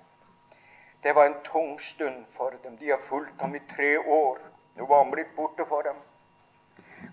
Det 1.03 1.13
var 1.15 1.27
en 1.27 1.37
tung 1.45 1.77
stund 1.81 2.25
for 2.37 2.51
dem. 2.63 2.75
De 2.77 2.91
har 2.91 2.99
fulgt 3.09 3.41
ham 3.41 3.55
i 3.55 3.61
tre 3.77 3.99
år. 3.99 4.39
Nå 4.75 4.87
var 4.87 5.05
han 5.05 5.13
blitt 5.13 5.31
borte 5.37 5.67
for 5.69 5.87
dem. 5.87 6.01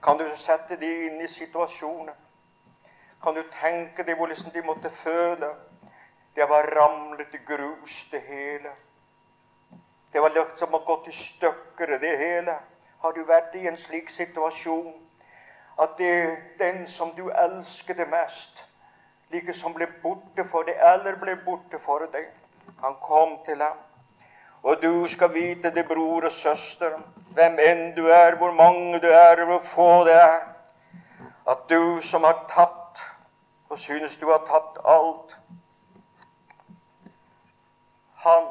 Kan 0.04 0.18
du 0.18 0.26
sette 0.36 0.76
dem 0.82 1.04
inn 1.06 1.22
i 1.22 1.28
situasjonen? 1.28 2.16
Kan 3.22 3.38
du 3.38 3.44
tenke 3.60 4.04
deg 4.04 4.18
hvordan 4.18 4.56
de 4.56 4.66
måtte 4.66 4.90
føle? 4.90 5.54
Det 6.36 6.50
var 6.50 6.72
ramlet 6.76 7.38
i 7.38 7.44
grus, 7.46 8.10
det 8.12 8.26
hele. 8.26 8.74
Det 10.14 10.22
var 10.22 10.34
løft 10.34 10.58
som 10.58 10.74
har 10.74 10.82
gått 10.90 11.08
i 11.08 11.16
stykker, 11.22 11.98
det 12.02 12.18
hele. 12.18 12.58
Har 13.06 13.14
du 13.14 13.22
vært 13.30 13.56
i 13.56 13.68
en 13.68 13.78
slik 13.78 14.10
situasjon? 14.10 15.04
at 15.82 15.90
det, 15.98 16.38
den 16.60 16.88
som 16.88 17.16
du 17.18 17.30
elsker 17.30 17.94
det 17.94 18.08
mest, 18.10 18.66
like 19.34 19.54
som 19.54 19.74
ble 19.74 19.88
borte 20.04 20.46
for 20.50 20.68
deg, 20.68 20.78
eller 20.94 21.18
ble 21.22 21.36
borte 21.46 21.80
for 21.82 22.06
deg, 22.14 22.30
han 22.82 22.96
kom 23.02 23.40
til 23.46 23.62
ham. 23.62 23.80
Og 24.64 24.82
du 24.82 25.08
skal 25.12 25.34
vite 25.34 25.74
det, 25.76 25.88
bror 25.88 26.24
og 26.24 26.32
søster, 26.32 26.96
hvem 27.36 27.58
enn 27.60 27.82
du 27.98 28.06
er, 28.08 28.38
hvor 28.40 28.54
mange 28.56 29.02
du 29.04 29.10
er, 29.10 29.44
hvor 29.46 29.60
få 29.74 29.90
det 30.08 30.16
er, 30.16 30.40
at 31.50 31.66
du 31.70 32.00
som 32.02 32.24
har 32.24 32.46
tapt, 32.50 33.02
og 33.70 33.78
synes 33.78 34.16
du 34.18 34.30
har 34.30 34.46
tapt 34.48 34.78
alt 34.86 35.36
Han 38.24 38.44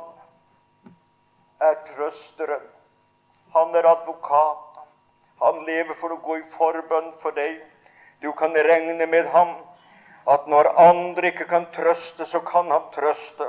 er 1.61 1.75
trøsteren. 1.89 2.67
Han 3.55 3.75
er 3.75 3.87
advokaten. 3.89 4.83
Han 5.43 5.65
lever 5.65 5.97
for 6.01 6.13
å 6.13 6.19
gå 6.21 6.37
i 6.43 6.49
forbønn 6.53 7.09
for 7.23 7.33
deg. 7.37 7.57
Du 8.21 8.33
kan 8.37 8.53
regne 8.53 9.07
med 9.07 9.31
ham. 9.33 9.55
At 10.29 10.47
når 10.47 10.73
andre 10.79 11.33
ikke 11.33 11.49
kan 11.51 11.67
trøste, 11.75 12.25
så 12.25 12.41
kan 12.41 12.71
han 12.71 12.91
trøste. 12.95 13.49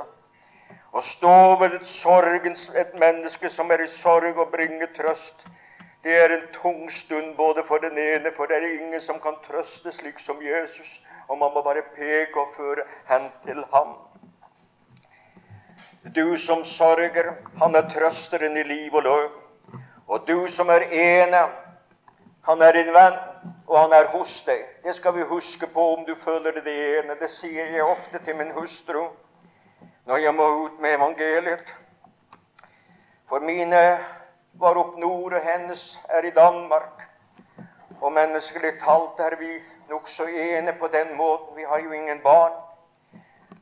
Å 0.94 1.02
stå 1.02 1.34
ved 1.60 1.74
et 1.74 1.86
sorgens, 1.86 2.68
et 2.74 2.94
menneske 2.98 3.50
som 3.50 3.70
er 3.70 3.82
i 3.82 3.90
sorg, 3.90 4.38
og 4.38 4.50
bringe 4.52 4.86
trøst, 4.96 5.46
det 6.04 6.12
er 6.20 6.32
en 6.34 6.48
tung 6.52 6.90
stund 6.90 7.36
både 7.36 7.62
for 7.64 7.78
den 7.78 7.98
ene, 7.98 8.30
for 8.36 8.46
det 8.46 8.56
er 8.56 8.66
ingen 8.76 9.00
som 9.00 9.20
kan 9.20 9.38
trøste 9.46 9.92
slik 9.92 10.18
som 10.20 10.42
Jesus. 10.42 11.00
Og 11.28 11.38
man 11.40 11.54
må 11.54 11.62
bare 11.64 11.82
peke 11.96 12.40
og 12.40 12.52
føre 12.56 12.84
hen 13.08 13.30
til 13.46 13.62
ham. 13.72 13.94
Du 16.14 16.36
som 16.36 16.64
sørger, 16.64 17.32
han 17.58 17.74
er 17.74 17.88
trøsteren 17.88 18.56
i 18.60 18.66
liv 18.68 18.94
og 18.94 19.02
løv. 19.02 19.30
Og 20.06 20.28
du 20.28 20.46
som 20.52 20.68
er 20.68 20.84
ene, 20.92 21.40
han 22.44 22.62
er 22.62 22.72
din 22.72 22.92
venn, 22.92 23.14
og 23.66 23.78
han 23.78 23.92
er 23.96 24.10
hos 24.12 24.42
deg. 24.44 24.64
Det 24.84 24.92
skal 24.94 25.14
vi 25.16 25.22
huske 25.24 25.66
på 25.72 25.84
om 25.94 26.04
du 26.04 26.14
føler 26.14 26.60
det 26.64 26.74
ene. 26.98 27.16
Det 27.20 27.30
sier 27.32 27.70
jeg 27.72 27.84
ofte 27.84 28.20
til 28.24 28.36
min 28.36 28.52
hustru 28.52 29.06
når 30.04 30.20
jeg 30.20 30.34
må 30.36 30.48
ut 30.64 30.80
med 30.80 30.98
evangeliet. 30.98 31.72
For 33.28 33.40
mine 33.40 33.80
var 34.60 34.76
opp 34.76 34.98
nord, 35.00 35.32
og 35.32 35.40
hennes 35.40 35.86
er 36.08 36.28
i 36.28 36.34
Danmark. 36.36 37.08
Og 38.00 38.12
menneskelig 38.12 38.76
talt 38.84 39.20
er 39.24 39.38
vi 39.40 39.56
nokså 39.88 40.28
ene 40.28 40.76
på 40.76 40.88
den 40.92 41.16
måten. 41.16 41.56
Vi 41.56 41.64
har 41.64 41.80
jo 41.80 41.92
ingen 41.92 42.20
barn. 42.20 42.52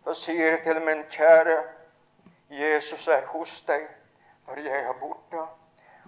Så 0.05 0.15
sier 0.25 0.57
jeg 0.57 0.65
til 0.67 0.83
min 0.83 1.05
kjære 1.11 1.61
Jesus 2.51 3.09
er 3.09 3.23
hos 3.31 3.61
deg 3.71 3.87
når 4.49 4.59
jeg 4.67 4.87
er 4.91 4.99
borte. 5.01 5.47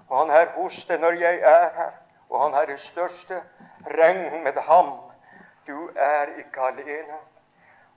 Og 0.09 0.19
han 0.19 0.31
er 0.31 0.51
hos 0.59 0.85
deg 0.91 1.01
når 1.01 1.23
jeg 1.23 1.39
er 1.39 1.71
her. 1.79 2.01
Og 2.29 2.43
han 2.43 2.55
er 2.55 2.67
det 2.67 2.81
største. 2.81 3.43
Regn 3.87 4.43
med 4.45 4.61
ham. 4.69 4.93
Du 5.67 5.91
er 5.97 6.37
ikke 6.39 6.61
alene. 6.61 7.19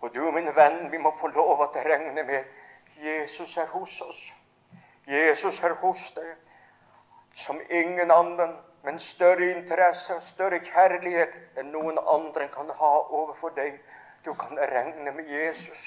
Og 0.01 0.15
du, 0.15 0.31
min 0.31 0.49
venn, 0.55 0.91
vi 0.91 0.97
må 0.97 1.13
få 1.19 1.27
lov 1.27 1.61
å 1.61 1.71
regne 1.73 2.23
med 2.23 2.43
Jesus 3.03 3.57
er 3.57 3.65
hos 3.73 4.01
oss. 4.01 4.21
Jesus 5.07 5.63
er 5.63 5.73
hos 5.81 6.11
deg 6.15 6.35
som 7.37 7.59
ingen 7.69 8.11
annen 8.11 8.55
men 8.87 8.99
større 8.99 9.49
interesse 9.51 10.15
større 10.23 10.61
kjærlighet 10.63 11.33
enn 11.59 11.73
noen 11.73 11.97
andre 11.99 12.45
kan 12.53 12.69
ha 12.79 12.91
overfor 13.19 13.51
deg. 13.57 13.81
Du 14.23 14.33
kan 14.33 14.55
regne 14.71 15.11
med 15.11 15.27
Jesus, 15.31 15.81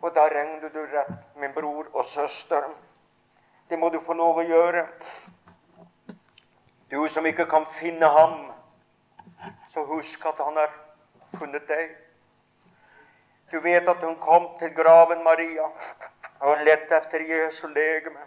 og 0.00 0.14
da 0.14 0.28
regner 0.30 0.70
du 0.70 0.78
rett, 0.92 1.26
min 1.42 1.52
bror 1.54 1.88
og 1.92 2.06
søster. 2.06 2.68
Det 3.68 3.78
må 3.78 3.90
du 3.90 3.98
få 4.06 4.14
lov 4.14 4.38
å 4.38 4.46
gjøre. 4.46 4.86
Du 6.90 7.08
som 7.08 7.26
ikke 7.26 7.48
kan 7.50 7.64
finne 7.66 8.06
ham, 8.06 8.34
så 9.68 9.82
husk 9.84 10.26
at 10.26 10.38
han 10.38 10.56
har 10.56 10.70
funnet 11.38 11.66
deg. 11.68 11.96
Du 13.50 13.58
vet 13.60 13.88
at 13.88 14.04
hun 14.06 14.14
kom 14.22 14.46
til 14.60 14.70
graven 14.74 15.24
Maria 15.24 15.66
og 16.40 16.62
lette 16.66 16.94
etter 16.94 17.24
Jesu 17.26 17.66
legeme. 17.68 18.22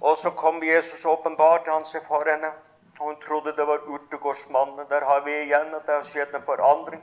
Og 0.00 0.16
så 0.16 0.30
kom 0.30 0.62
Jesus 0.64 1.04
åpenbart 1.04 1.64
til 1.64 1.76
han 1.76 1.84
seg 1.88 2.04
for 2.08 2.24
henne. 2.28 2.52
Hun 3.00 3.20
trodde 3.20 3.52
det 3.56 3.66
var 3.68 3.84
urtegårdsmannen. 3.88 4.88
Der 4.88 5.04
har 5.04 5.20
vi 5.24 5.34
igjen 5.42 5.74
at 5.76 5.84
det 5.86 5.94
har 5.98 6.08
skjedd 6.08 6.34
en 6.36 6.46
forandring. 6.48 7.02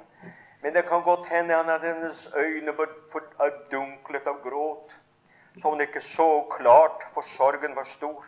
Men 0.62 0.74
det 0.74 0.88
kan 0.90 1.06
godt 1.06 1.26
hende 1.30 1.56
at 1.56 1.86
hennes 1.86 2.24
øyne 2.38 2.74
var 2.78 2.90
dunklet 3.72 4.28
av 4.28 4.42
gråt, 4.42 4.96
så 5.62 5.70
hun 5.70 5.82
ikke 5.82 6.02
så 6.02 6.48
klart, 6.50 7.06
for 7.14 7.22
sorgen 7.22 7.76
var 7.76 7.86
stor. 7.86 8.26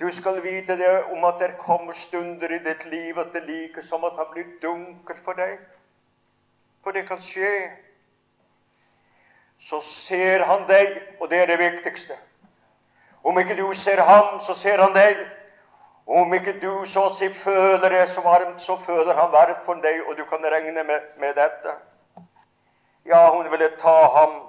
Du 0.00 0.10
skal 0.10 0.42
vite 0.42 0.76
det 0.76 1.04
om 1.12 1.24
at 1.24 1.38
det 1.38 1.58
kommer 1.58 1.92
stunder 1.92 2.52
i 2.52 2.58
ditt 2.64 2.86
liv 2.88 3.18
at 3.18 3.34
det 3.34 3.42
like 3.44 3.82
som 3.82 4.04
at 4.04 4.16
han 4.16 4.30
blir 4.32 4.46
dunkel 4.62 5.16
for 5.24 5.36
deg. 5.36 5.58
For 6.80 6.96
det 6.96 7.02
kan 7.08 7.20
skje. 7.20 7.50
Så 9.60 9.80
ser 9.84 10.40
han 10.48 10.64
deg, 10.68 10.96
og 11.20 11.28
det 11.28 11.42
er 11.42 11.50
det 11.52 11.58
viktigste. 11.60 12.16
Om 13.24 13.38
ikke 13.38 13.58
du 13.58 13.66
ser 13.76 14.00
ham, 14.00 14.38
så 14.40 14.54
ser 14.56 14.80
han 14.80 14.96
deg. 14.96 15.20
Om 16.06 16.32
ikke 16.34 16.56
du 16.62 16.84
så 16.88 17.04
å 17.10 17.12
si 17.14 17.28
føler 17.28 17.92
det 17.92 18.06
så 18.08 18.24
varmt, 18.24 18.60
så 18.60 18.78
føler 18.80 19.14
han 19.14 19.28
varmt 19.34 19.66
for 19.66 19.82
deg, 19.84 20.00
og 20.08 20.16
du 20.16 20.24
kan 20.24 20.40
regne 20.40 20.84
med, 20.84 21.10
med 21.20 21.36
dette. 21.36 21.76
Ja, 23.04 23.28
hun 23.36 23.52
ville 23.52 23.68
ta 23.76 23.98
ham 24.16 24.40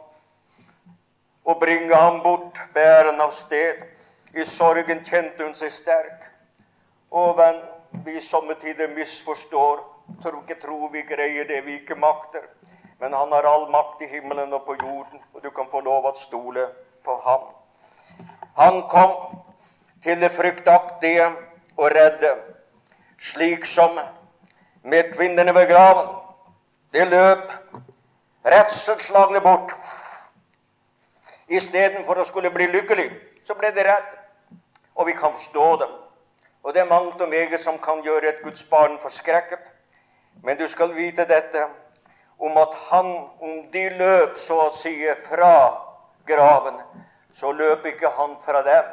og 1.44 1.60
bringe 1.60 1.96
ham 1.96 2.24
bort, 2.24 2.64
bære 2.74 3.12
av 3.20 3.36
sted. 3.36 3.84
I 4.34 4.46
sorgen 4.46 5.04
kjente 5.04 5.44
hun 5.44 5.56
seg 5.56 5.72
sterk. 5.76 6.28
Og 7.12 7.36
venn, 7.38 7.60
vi 8.06 8.22
somme 8.24 8.56
tider 8.62 8.94
misforstår, 8.96 9.82
tror 10.24 10.38
ikke 10.44 10.60
tror 10.62 10.92
vi 10.94 11.04
greier 11.08 11.48
det 11.48 11.66
vi 11.66 11.82
ikke 11.82 11.98
makter. 12.00 12.46
Men 13.02 13.14
han 13.14 13.32
har 13.32 13.48
all 13.50 13.68
makt 13.74 14.04
i 14.06 14.08
himmelen 14.08 14.54
og 14.54 14.64
på 14.66 14.78
jorden, 14.80 15.20
og 15.34 15.44
du 15.44 15.50
kan 15.52 15.68
få 15.72 15.82
lov 15.82 16.06
å 16.08 16.16
stole 16.16 16.68
på 17.04 17.18
ham. 17.26 17.50
Han 18.56 18.82
kom 18.92 19.42
til 20.04 20.22
det 20.22 20.32
fryktaktige 20.36 21.28
og 21.78 21.92
redde, 21.92 22.36
slik 23.20 23.66
som 23.66 24.00
med 24.84 25.12
kvinnene 25.16 25.54
ved 25.56 25.68
graven. 25.68 26.16
Det 26.94 27.08
løp 27.10 27.52
redselsslagne 28.46 29.42
bort. 29.42 29.76
Istedenfor 31.52 32.22
å 32.22 32.28
skulle 32.28 32.52
bli 32.54 32.70
lykkelig, 32.72 33.10
så 33.44 33.58
ble 33.60 33.74
de 33.76 33.84
redd. 33.88 34.21
Og 34.96 35.08
vi 35.08 35.14
kan 35.18 35.34
forstå 35.34 35.68
dem. 35.84 35.94
Og 36.64 36.74
det 36.74 36.82
er 36.82 36.90
mangt 36.90 37.22
og 37.22 37.30
meget 37.30 37.62
som 37.64 37.80
kan 37.80 38.04
gjøre 38.04 38.30
et 38.30 38.42
Guds 38.44 38.64
barn 38.64 39.00
forskrekket. 39.02 39.72
Men 40.44 40.58
du 40.58 40.68
skal 40.68 40.96
vite 40.96 41.26
dette 41.26 41.66
om 42.40 42.58
at 42.58 42.74
han, 42.90 43.06
om 43.42 43.72
de 43.74 43.90
løp 43.90 44.38
så 44.38 44.58
å 44.68 44.74
si 44.74 44.94
fra 45.28 45.54
graven, 46.28 46.80
så 47.34 47.52
løp 47.52 47.86
ikke 47.86 48.10
han 48.18 48.36
fra 48.46 48.62
dem. 48.66 48.88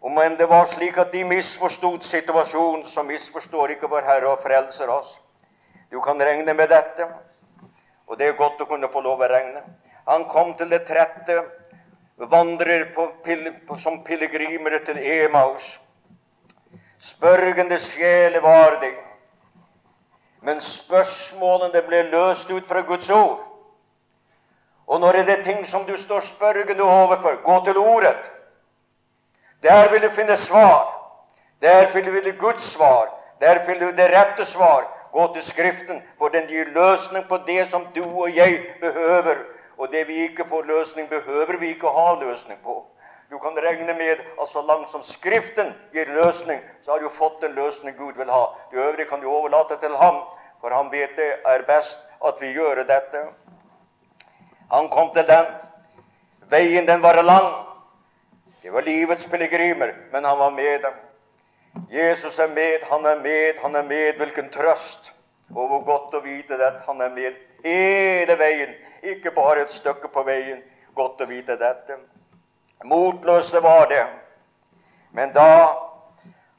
Om 0.00 0.18
enn 0.22 0.36
det 0.36 0.48
var 0.48 0.68
slik 0.68 0.98
at 1.00 1.12
de 1.12 1.24
misforstod 1.24 2.04
situasjonen, 2.04 2.84
så 2.84 3.02
misforstår 3.02 3.74
ikke 3.74 3.88
vår 3.90 4.04
Herre 4.06 4.34
og 4.34 4.42
frelser 4.44 4.92
oss. 4.92 5.16
Du 5.90 6.00
kan 6.04 6.20
regne 6.20 6.54
med 6.54 6.68
dette, 6.68 7.08
og 8.06 8.18
det 8.18 8.28
er 8.28 8.38
godt 8.38 8.60
å 8.60 8.68
kunne 8.68 8.90
få 8.92 9.00
lov 9.00 9.24
å 9.24 9.30
regne. 9.30 9.62
Han 10.06 10.28
kom 10.30 10.52
til 10.58 10.70
det 10.70 10.84
trette, 10.86 11.40
vandrer 12.16 12.84
på, 12.84 13.12
på, 13.68 13.78
som 13.78 14.04
pilegrimer 14.04 14.78
til 14.84 14.98
Emaus. 14.98 15.80
Spørgende 16.98 17.78
sjeler 17.78 18.40
var 18.40 18.80
de. 18.80 18.92
Men 20.42 20.60
spørsmålene 20.60 21.82
ble 21.82 22.02
løst 22.12 22.50
ut 22.50 22.66
fra 22.66 22.80
Guds 22.80 23.10
ord. 23.10 23.42
Og 24.86 25.00
når 25.00 25.12
det 25.12 25.38
er 25.38 25.42
ting 25.42 25.66
som 25.66 25.84
du 25.84 25.96
står 25.96 26.20
spørgende 26.20 26.82
overfor, 26.82 27.42
gå 27.42 27.64
til 27.64 27.76
ordet. 27.76 28.30
Der 29.62 29.90
vil 29.90 30.02
du 30.02 30.08
finne 30.08 30.36
svar. 30.36 30.92
Der 31.62 31.92
vil 31.92 32.06
du 32.24 32.38
Guds 32.38 32.62
svar. 32.62 33.10
Der 33.40 33.66
vil 33.66 33.80
du 33.80 33.90
det 33.90 34.10
rette 34.14 34.44
svar. 34.44 34.86
Gå 35.12 35.32
til 35.34 35.42
Skriften, 35.42 36.02
for 36.18 36.28
den 36.28 36.46
gir 36.46 36.64
løsning 36.64 37.28
på 37.28 37.36
det 37.46 37.70
som 37.70 37.86
du 37.94 38.04
og 38.04 38.36
jeg 38.36 38.60
behøver. 38.80 39.36
Og 39.78 39.92
det 39.92 40.06
vi 40.08 40.22
ikke 40.24 40.44
får 40.48 40.62
løsning, 40.62 41.08
behøver 41.08 41.56
vi 41.60 41.74
ikke 41.74 41.88
ha 41.88 42.14
løsning 42.20 42.58
på. 42.64 42.84
Du 43.30 43.38
kan 43.38 43.58
regne 43.58 43.94
med 43.94 44.22
at 44.42 44.48
så 44.48 44.62
langt 44.62 44.90
som 44.90 45.02
Skriften 45.02 45.74
gir 45.92 46.06
løsning, 46.14 46.60
så 46.82 46.92
har 46.92 46.98
du 47.02 47.08
fått 47.08 47.40
den 47.42 47.56
løsning 47.58 47.96
Gud 47.98 48.14
vil 48.16 48.30
ha. 48.30 48.44
Det 48.70 48.78
øvrige 48.78 49.08
kan 49.10 49.20
du 49.20 49.28
overlate 49.30 49.76
til 49.82 49.96
ham, 49.96 50.22
for 50.60 50.74
han 50.74 50.92
vet 50.92 51.16
det 51.16 51.32
er 51.44 51.66
best 51.66 51.98
at 52.24 52.40
vi 52.40 52.52
gjør 52.54 52.84
dette. 52.86 53.24
Han 54.70 54.88
kom 54.88 55.10
til 55.14 55.26
den. 55.26 55.46
Veien, 56.50 56.86
den 56.86 57.02
var 57.02 57.22
lang. 57.22 57.50
Det 58.62 58.72
var 58.72 58.82
livets 58.82 59.26
pilegrimer, 59.26 59.92
men 60.12 60.24
han 60.24 60.38
var 60.38 60.50
med 60.50 60.78
dem. 60.82 60.94
Jesus 61.92 62.38
er 62.38 62.48
med, 62.48 62.82
han 62.90 63.04
er 63.06 63.20
med, 63.22 63.58
han 63.62 63.74
er 63.76 63.82
med. 63.82 64.16
Hvilken 64.16 64.50
trøst! 64.50 65.12
Og 65.54 65.68
hvor 65.68 65.84
godt 65.84 66.14
å 66.14 66.22
vite 66.24 66.58
at 66.64 66.80
han 66.86 67.00
er 67.00 67.12
med 67.14 67.36
hele 67.64 68.34
veien, 68.38 68.72
ikke 69.14 69.30
bare 69.34 69.66
et 69.66 69.72
stykke 69.74 70.08
på 70.12 70.22
veien. 70.26 70.62
Godt 70.96 71.20
å 71.20 71.28
vite 71.28 71.56
dette. 71.60 71.98
Motløse 72.84 73.60
var 73.62 73.88
det. 73.90 74.04
Men 75.16 75.32
da 75.32 75.48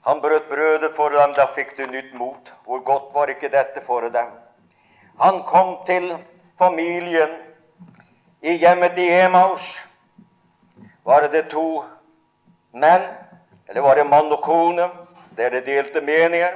han 0.08 0.22
brøt 0.22 0.50
brødet 0.50 0.94
for 0.96 1.10
dem, 1.10 1.34
da 1.34 1.48
fikk 1.56 1.76
de 1.78 1.88
nytt 1.92 2.14
mot. 2.14 2.54
Hvor 2.66 2.80
godt 2.80 3.14
var 3.14 3.30
ikke 3.34 3.52
dette 3.52 3.82
for 3.86 4.08
dem? 4.10 4.30
Han 5.20 5.42
kom 5.44 5.76
til 5.86 6.14
familien 6.58 7.34
i 8.42 8.54
hjemmet 8.62 8.98
i 8.98 9.10
Emaus. 9.20 9.66
Var 11.04 11.28
det 11.32 11.50
to 11.50 11.84
menn, 12.72 13.04
eller 13.70 13.82
var 13.82 13.96
det 13.96 14.08
mann 14.08 14.32
og 14.32 14.42
kone? 14.46 14.90
Dere 15.38 15.62
er 15.62 15.66
delte 15.66 16.02
meninger. 16.02 16.56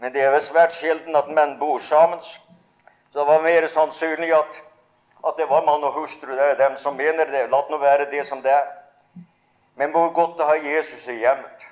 Men 0.00 0.12
det 0.12 0.24
er 0.24 0.32
vel 0.34 0.42
svært 0.42 0.74
sjelden 0.74 1.16
at 1.16 1.30
menn 1.30 1.58
bor 1.60 1.78
sammen. 1.78 2.18
Så 2.20 3.18
det 3.20 3.26
var 3.28 3.44
mer 3.44 3.66
sannsynlig 3.70 4.32
at, 4.34 4.56
at 5.26 5.36
det 5.38 5.48
var 5.50 5.64
mann 5.66 5.84
og 5.84 5.92
hustru. 5.92 6.32
Det 6.32 6.50
er 6.50 6.68
dem 6.68 6.76
som 6.76 6.96
mener 6.96 7.24
det. 7.24 7.48
La 7.50 7.60
det 7.62 7.70
nå 7.70 7.78
være 7.78 8.10
det 8.10 8.26
som 8.26 8.42
det 8.42 8.52
er. 8.52 8.66
Men 9.76 9.90
hvor 9.90 10.12
godt 10.12 10.38
det 10.38 10.46
har 10.46 10.54
Jesus 10.54 11.08
i 11.08 11.18
hjemmet. 11.18 11.66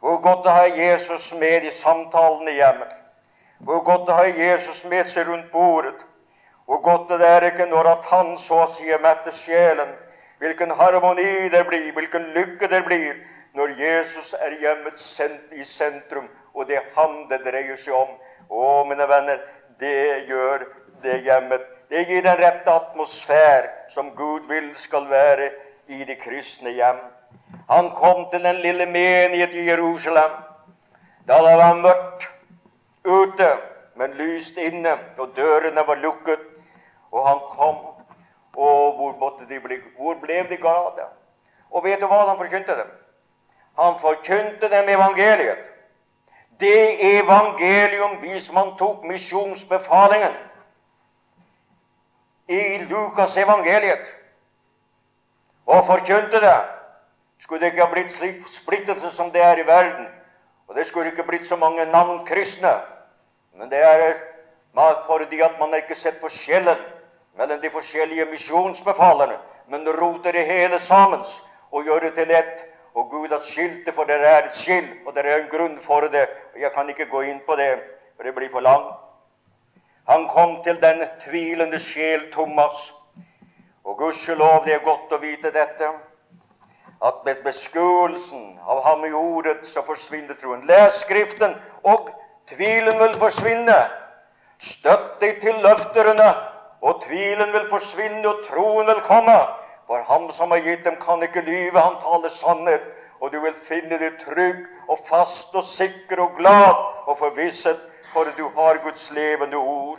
Hvor 0.00 0.20
godt 0.22 0.44
det 0.44 0.52
har 0.52 0.66
Jesus 0.76 1.34
med 1.34 1.62
i 1.62 1.70
samtalen 1.70 2.48
i 2.48 2.58
hjemmet. 2.58 2.92
Hvor 3.58 3.84
godt 3.84 4.06
det 4.06 4.14
har 4.14 4.24
Jesus 4.24 4.84
med 4.84 5.08
seg 5.08 5.28
rundt 5.28 5.52
bordet. 5.52 6.04
Hvor 6.66 6.82
godt 6.82 7.08
det 7.08 7.28
er 7.28 7.40
ikke 7.50 7.66
når 7.66 7.88
at 7.88 8.04
han 8.10 8.38
så 8.38 8.64
å 8.64 8.70
si 8.70 8.90
metter 9.02 9.32
sjelen 9.32 9.94
Hvilken 10.38 10.70
harmoni 10.70 11.48
det 11.48 11.62
blir, 11.64 11.92
hvilken 11.96 12.26
lykke 12.34 12.68
det 12.68 12.82
blir 12.84 13.14
når 13.56 13.72
Jesus 13.80 14.34
er 14.34 14.52
hjemmet 14.60 15.00
i 15.52 15.64
sentrum, 15.64 16.26
og 16.54 16.68
det 16.68 16.76
er 16.76 16.90
ham 16.96 17.22
det 17.30 17.38
dreier 17.40 17.76
seg 17.80 17.94
om. 17.96 18.10
Å, 18.52 18.84
mine 18.84 19.06
venner, 19.08 19.40
det 19.80 20.26
gjør 20.28 20.66
det 21.02 21.22
hjemmet. 21.24 21.64
Det 21.90 22.06
gir 22.08 22.22
den 22.22 22.38
rette 22.38 22.70
atmosfære 22.70 23.68
som 23.94 24.10
Gud 24.16 24.48
vil 24.48 24.74
skal 24.74 25.10
være 25.10 25.50
i 25.88 26.04
de 26.04 26.14
kristne 26.14 26.70
hjem. 26.70 26.98
Han 27.70 27.90
kom 27.90 28.30
til 28.30 28.44
den 28.44 28.56
lille 28.56 28.86
menighet 28.86 29.54
i 29.54 29.68
Jerusalem. 29.68 30.30
Da 31.28 31.38
det 31.42 31.58
var 31.58 31.74
mørkt 31.74 32.28
ute, 33.04 33.50
men 33.96 34.10
lyst 34.18 34.58
inne, 34.58 34.98
og 35.18 35.36
dørene 35.36 35.86
var 35.86 35.94
lukket. 35.94 36.40
Og 37.12 37.28
han 37.28 37.38
kom 37.50 37.76
og 38.56 39.16
hvor, 39.18 39.44
de 39.48 39.60
bli, 39.60 39.76
hvor 39.96 40.14
ble 40.20 40.46
de 40.48 40.56
glade? 40.56 41.04
Og 41.70 41.84
vet 41.84 42.00
du 42.00 42.06
hva 42.08 42.22
han 42.28 42.38
forkynte 42.38 42.76
dem? 42.78 42.92
Han 43.78 43.98
forkynte 44.00 44.70
dem 44.72 44.88
evangeliet. 44.88 45.72
det 46.60 47.18
evangelium 47.18 48.16
hvis 48.16 48.52
man 48.52 48.76
tok 48.78 49.04
misjonsbefalingen 49.04 50.32
i 52.48 52.78
Lukas 52.90 53.36
evangeliet 53.36 54.12
og 55.66 55.86
forkynte 55.86 56.40
det, 56.40 56.58
skulle 57.38 57.60
det 57.60 57.72
ikke 57.72 57.84
ha 57.84 57.92
blitt 57.92 58.12
slik 58.12 58.44
splittelse 58.48 59.10
som 59.10 59.32
det 59.34 59.42
er 59.42 59.58
i 59.58 59.66
verden. 59.66 60.06
Og 60.68 60.74
det 60.74 60.86
skulle 60.86 61.10
ikke 61.10 61.26
blitt 61.26 61.46
så 61.46 61.56
mange 61.56 61.86
navn 61.86 62.26
kristne. 62.26 62.72
Men 63.58 63.70
det 63.70 63.82
er 63.82 64.14
fordi 65.06 65.40
at 65.40 65.58
man 65.58 65.74
ikke 65.74 65.94
har 65.94 65.94
sett 65.94 66.20
forskjellen 66.20 66.78
mellom 67.36 67.60
de 67.60 67.70
forskjellige 67.70 68.24
misjonsbefalerne, 68.24 69.38
men 69.68 69.88
roter 69.88 70.32
det 70.32 70.46
hele 70.46 70.78
sammen 70.78 71.24
og 71.70 71.84
gjør 71.84 72.00
det 72.00 72.14
til 72.14 72.30
ett. 72.30 72.64
Og 72.94 73.10
Gud 73.10 73.28
har 73.28 73.42
skilt 73.44 73.86
det, 73.86 73.94
for 73.94 74.04
det 74.04 74.16
er 74.24 74.46
et 74.46 74.54
skill, 74.56 74.86
og 75.06 75.14
det 75.14 75.26
er 75.26 75.42
en 75.42 75.50
grunn 75.50 75.78
for 75.82 76.00
det. 76.00 76.28
og 76.54 76.60
Jeg 76.60 76.72
kan 76.72 76.88
ikke 76.88 77.06
gå 77.06 77.20
inn 77.20 77.40
på 77.46 77.56
det, 77.56 77.80
for 78.16 78.24
det 78.24 78.34
blir 78.34 78.48
for 78.50 78.60
langt. 78.60 79.05
Han 80.06 80.28
kom 80.28 80.62
til 80.62 80.78
den 80.82 81.02
tvilende 81.20 81.78
sjel 81.82 82.28
Thomas. 82.32 82.94
Og 83.84 83.96
gudskjelov, 83.98 84.64
det 84.64 84.74
er 84.74 84.84
godt 84.84 85.12
å 85.14 85.18
vite 85.22 85.50
dette, 85.54 85.88
at 87.06 87.22
med 87.24 87.42
beskuelsen 87.44 88.56
av 88.66 88.82
ham 88.84 89.04
i 89.06 89.12
ordet 89.14 89.60
så 89.66 89.82
forsvinner 89.86 90.38
troen. 90.38 90.64
Les 90.66 91.00
Skriften, 91.02 91.54
og 91.84 92.10
tvilen 92.50 92.98
vil 93.02 93.14
forsvinne. 93.20 93.78
Støtt 94.58 95.20
deg 95.20 95.40
til 95.42 95.58
løfterne, 95.62 96.28
og 96.82 97.02
tvilen 97.04 97.52
vil 97.54 97.66
forsvinne, 97.70 98.24
og 98.26 98.42
troen 98.46 98.86
vil 98.90 99.02
komme. 99.06 99.36
For 99.86 100.02
ham 100.08 100.30
som 100.34 100.50
har 100.50 100.64
gitt 100.66 100.86
dem, 100.86 100.96
kan 101.02 101.22
ikke 101.22 101.44
lyve, 101.46 101.78
han 101.78 101.98
taler 102.02 102.32
sannhet. 102.32 102.86
Og 103.20 103.32
du 103.32 103.38
vil 103.40 103.54
finne 103.68 103.98
deg 103.98 104.18
trygg 104.20 104.66
og 104.88 104.98
fast 105.08 105.54
og 105.56 105.64
sikker 105.64 106.20
og 106.20 106.34
glad 106.38 106.74
og 107.06 107.14
forvisset, 107.18 107.78
for 108.16 108.24
du 108.36 108.48
har 108.48 108.78
Guds 108.84 109.10
levende 109.12 109.56
ord. 109.56 109.98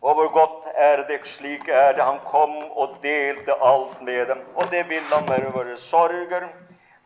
Og 0.00 0.14
hvor 0.14 0.28
godt 0.32 0.68
er 0.76 1.02
det 1.08 1.24
slik 1.26 1.66
er 1.68 1.96
det 1.96 2.04
han 2.06 2.20
kom 2.26 2.52
og 2.70 3.00
delte 3.02 3.56
alt 3.58 3.96
med 4.02 4.28
dem. 4.28 4.44
Og 4.54 4.70
det 4.70 4.84
vil 4.88 5.02
han 5.10 5.26
med 5.26 5.48
våre 5.50 5.74
sorger, 5.76 6.46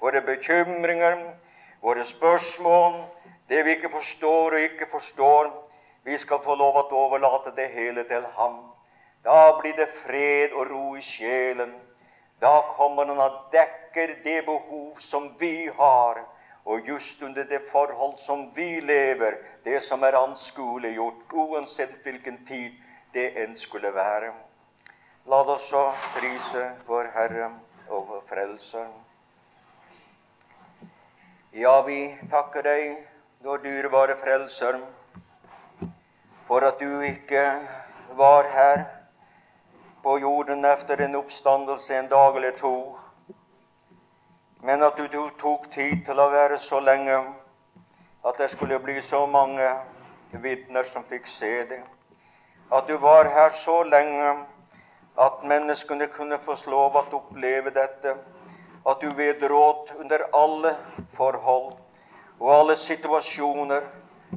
våre 0.00 0.20
bekymringer, 0.26 1.16
våre 1.80 2.04
spørsmål, 2.04 3.00
det 3.48 3.64
vi 3.64 3.78
ikke 3.78 3.92
forstår 3.96 4.58
og 4.58 4.60
ikke 4.60 4.90
forstår. 4.92 5.48
Vi 6.04 6.18
skal 6.20 6.44
få 6.44 6.58
lov 6.60 6.76
å 6.82 6.84
overlate 7.06 7.56
det 7.56 7.70
hele 7.72 8.04
til 8.04 8.28
ham. 8.36 8.60
Da 9.24 9.56
blir 9.62 9.72
det 9.80 9.88
fred 10.02 10.52
og 10.52 10.68
ro 10.68 10.84
i 11.00 11.00
sjelen. 11.00 11.72
Da 12.44 12.60
kommer 12.76 13.08
han 13.08 13.24
og 13.24 13.40
dekker 13.56 14.18
det 14.24 14.42
behov 14.44 15.00
som 15.00 15.32
vi 15.40 15.70
har. 15.80 16.26
Og 16.64 16.88
just 16.88 17.22
under 17.22 17.44
det 17.44 17.60
forhold 17.68 18.16
som 18.16 18.50
vi 18.54 18.80
lever, 18.80 19.36
det 19.64 19.82
som 19.84 20.02
er 20.02 20.16
anskueliggjort, 20.16 21.32
uansett 21.32 21.98
hvilken 22.02 22.40
tid 22.48 22.72
det 23.12 23.30
enn 23.42 23.56
skulle 23.56 23.92
være. 23.94 24.32
La 25.28 25.40
oss 25.44 25.68
så 25.70 25.86
prise 26.16 26.64
vår 26.88 27.10
Herre 27.14 27.50
og 27.88 28.08
vår 28.08 28.24
Frelser. 28.28 28.88
Ja, 31.52 31.82
vi 31.86 32.00
takker 32.32 32.64
deg, 32.66 32.96
vår 33.44 33.60
dyrebare 33.64 34.16
Frelser, 34.20 34.80
for 36.48 36.64
at 36.66 36.80
du 36.80 37.00
ikke 37.06 37.44
var 38.18 38.48
her 38.52 38.84
på 40.02 40.18
jorden 40.18 40.64
etter 40.68 41.00
en 41.00 41.16
oppstandelse 41.20 41.94
en 41.96 42.08
dag 42.10 42.36
eller 42.36 42.56
to, 42.58 42.74
men 44.64 44.82
at 44.82 44.96
du 44.96 45.24
tok 45.40 45.68
tid 45.74 46.04
til 46.06 46.20
å 46.20 46.30
være 46.32 46.58
så 46.58 46.80
lenge 46.80 47.18
at 48.24 48.38
det 48.40 48.50
skulle 48.50 48.80
bli 48.80 49.00
så 49.04 49.26
mange 49.26 49.68
vitner 50.44 50.88
som 50.88 51.04
fikk 51.08 51.28
se 51.28 51.52
det 51.68 51.82
at 52.72 52.88
du 52.88 52.96
var 52.96 53.24
her 53.24 53.50
så 53.50 53.82
lenge 53.82 54.46
at 55.20 55.44
menneskene 55.44 56.06
kunne 56.06 56.38
få 56.42 56.56
lov 56.70 56.96
å 56.96 57.04
oppleve 57.18 57.70
dette. 57.70 58.16
At 58.86 59.00
du 59.00 59.08
ved 59.16 59.42
råd 59.42 59.92
under 60.00 60.26
alle 60.34 60.76
forhold 61.16 61.74
og 62.40 62.50
alle 62.50 62.76
situasjoner 62.76 63.84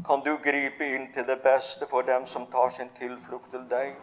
kan 0.05 0.21
du 0.21 0.37
gripe 0.37 0.85
inn 0.85 1.07
til 1.13 1.25
det 1.27 1.39
beste 1.41 1.87
for 1.89 2.05
dem 2.05 2.27
som 2.27 2.45
tar 2.51 2.69
sin 2.69 2.89
tilflukt 2.99 3.49
til 3.51 3.65
deg. 3.69 3.95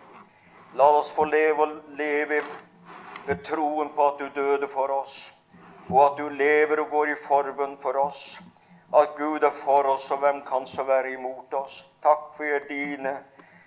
La 0.75 0.89
oss 0.99 1.13
få 1.15 1.25
leve 1.25 1.63
og 1.63 1.97
leve 1.99 2.43
med 3.29 3.45
troen 3.47 3.93
på 3.95 4.09
at 4.09 4.19
du 4.19 4.29
døde 4.35 4.69
for 4.69 4.91
oss, 4.91 5.15
og 5.91 6.01
at 6.05 6.19
du 6.19 6.29
lever 6.29 6.81
og 6.81 6.91
går 6.91 7.13
i 7.13 7.21
forbønn 7.27 7.79
for 7.83 7.99
oss. 8.01 8.41
At 8.95 9.17
Gud 9.19 9.43
er 9.43 9.55
for 9.65 9.87
oss, 9.91 10.11
og 10.11 10.19
hvem 10.23 10.43
kan 10.47 10.67
så 10.67 10.85
være 10.87 11.13
imot 11.13 11.55
oss? 11.55 11.83
Takk 12.03 12.35
for 12.37 12.45
er 12.45 12.69
dine 12.69 13.19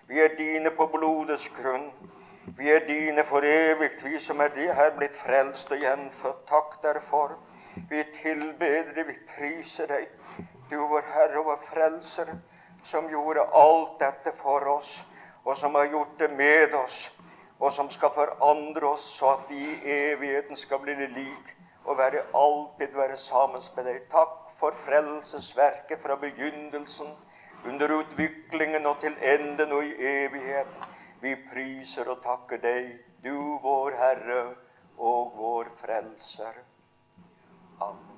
vi 0.08 0.20
er 0.20 0.36
dine 0.38 0.72
på 0.72 0.86
blodets 0.88 1.50
grunn. 1.50 1.90
Vi 2.58 2.70
er 2.72 2.86
dine 2.88 3.26
for 3.28 3.44
evig, 3.44 3.90
vi 4.04 4.20
som 4.24 4.40
er 4.40 4.54
de 4.56 4.70
her 4.74 4.94
blitt 4.96 5.18
frelst 5.20 5.72
og 5.76 5.82
gjenfødt. 5.84 6.46
Takk 6.48 6.78
derfor. 6.84 7.34
Vi 7.90 8.04
tilbeder 8.14 8.94
deg, 8.96 9.10
vi 9.10 9.18
priser 9.34 9.92
deg. 9.92 10.08
Du 10.70 10.78
vår 10.80 11.04
Herre 11.12 11.42
og 11.42 11.50
vår 11.50 11.60
Frelser, 11.66 12.32
som 12.88 13.12
gjorde 13.12 13.44
alt 13.52 14.00
dette 14.00 14.32
for 14.40 14.64
oss, 14.78 14.94
og 15.44 15.60
som 15.60 15.76
har 15.76 15.92
gjort 15.92 16.16
det 16.24 16.32
med 16.40 16.80
oss, 16.80 17.12
og 17.60 17.74
som 17.76 17.92
skal 17.92 18.16
forandre 18.16 18.94
oss 18.94 19.12
så 19.20 19.34
at 19.36 19.52
vi 19.52 19.60
i 19.60 20.00
evigheten 20.14 20.56
skal 20.56 20.80
bli 20.86 20.96
det 20.96 21.12
lik 21.20 21.57
og 21.88 21.98
være 21.98 22.26
alltid 22.36 22.96
være 22.96 23.18
sammen 23.18 23.64
med 23.76 23.88
deg. 23.88 24.04
Takk 24.12 24.52
for 24.60 24.76
frelsesverket 24.86 26.02
fra 26.04 26.18
begynnelsen 26.20 27.14
under 27.68 27.94
utviklingen 28.00 28.86
og 28.86 29.00
til 29.02 29.16
enden 29.22 29.72
og 29.72 29.86
i 29.86 29.96
evigheten. 30.26 30.94
Vi 31.22 31.34
priser 31.50 32.10
og 32.12 32.22
takker 32.22 32.62
deg, 32.62 32.92
du 33.24 33.58
vår 33.64 33.98
Herre 33.98 34.44
og 34.98 35.34
vår 35.40 35.74
Frelser. 35.82 36.62
Amen. 37.82 38.17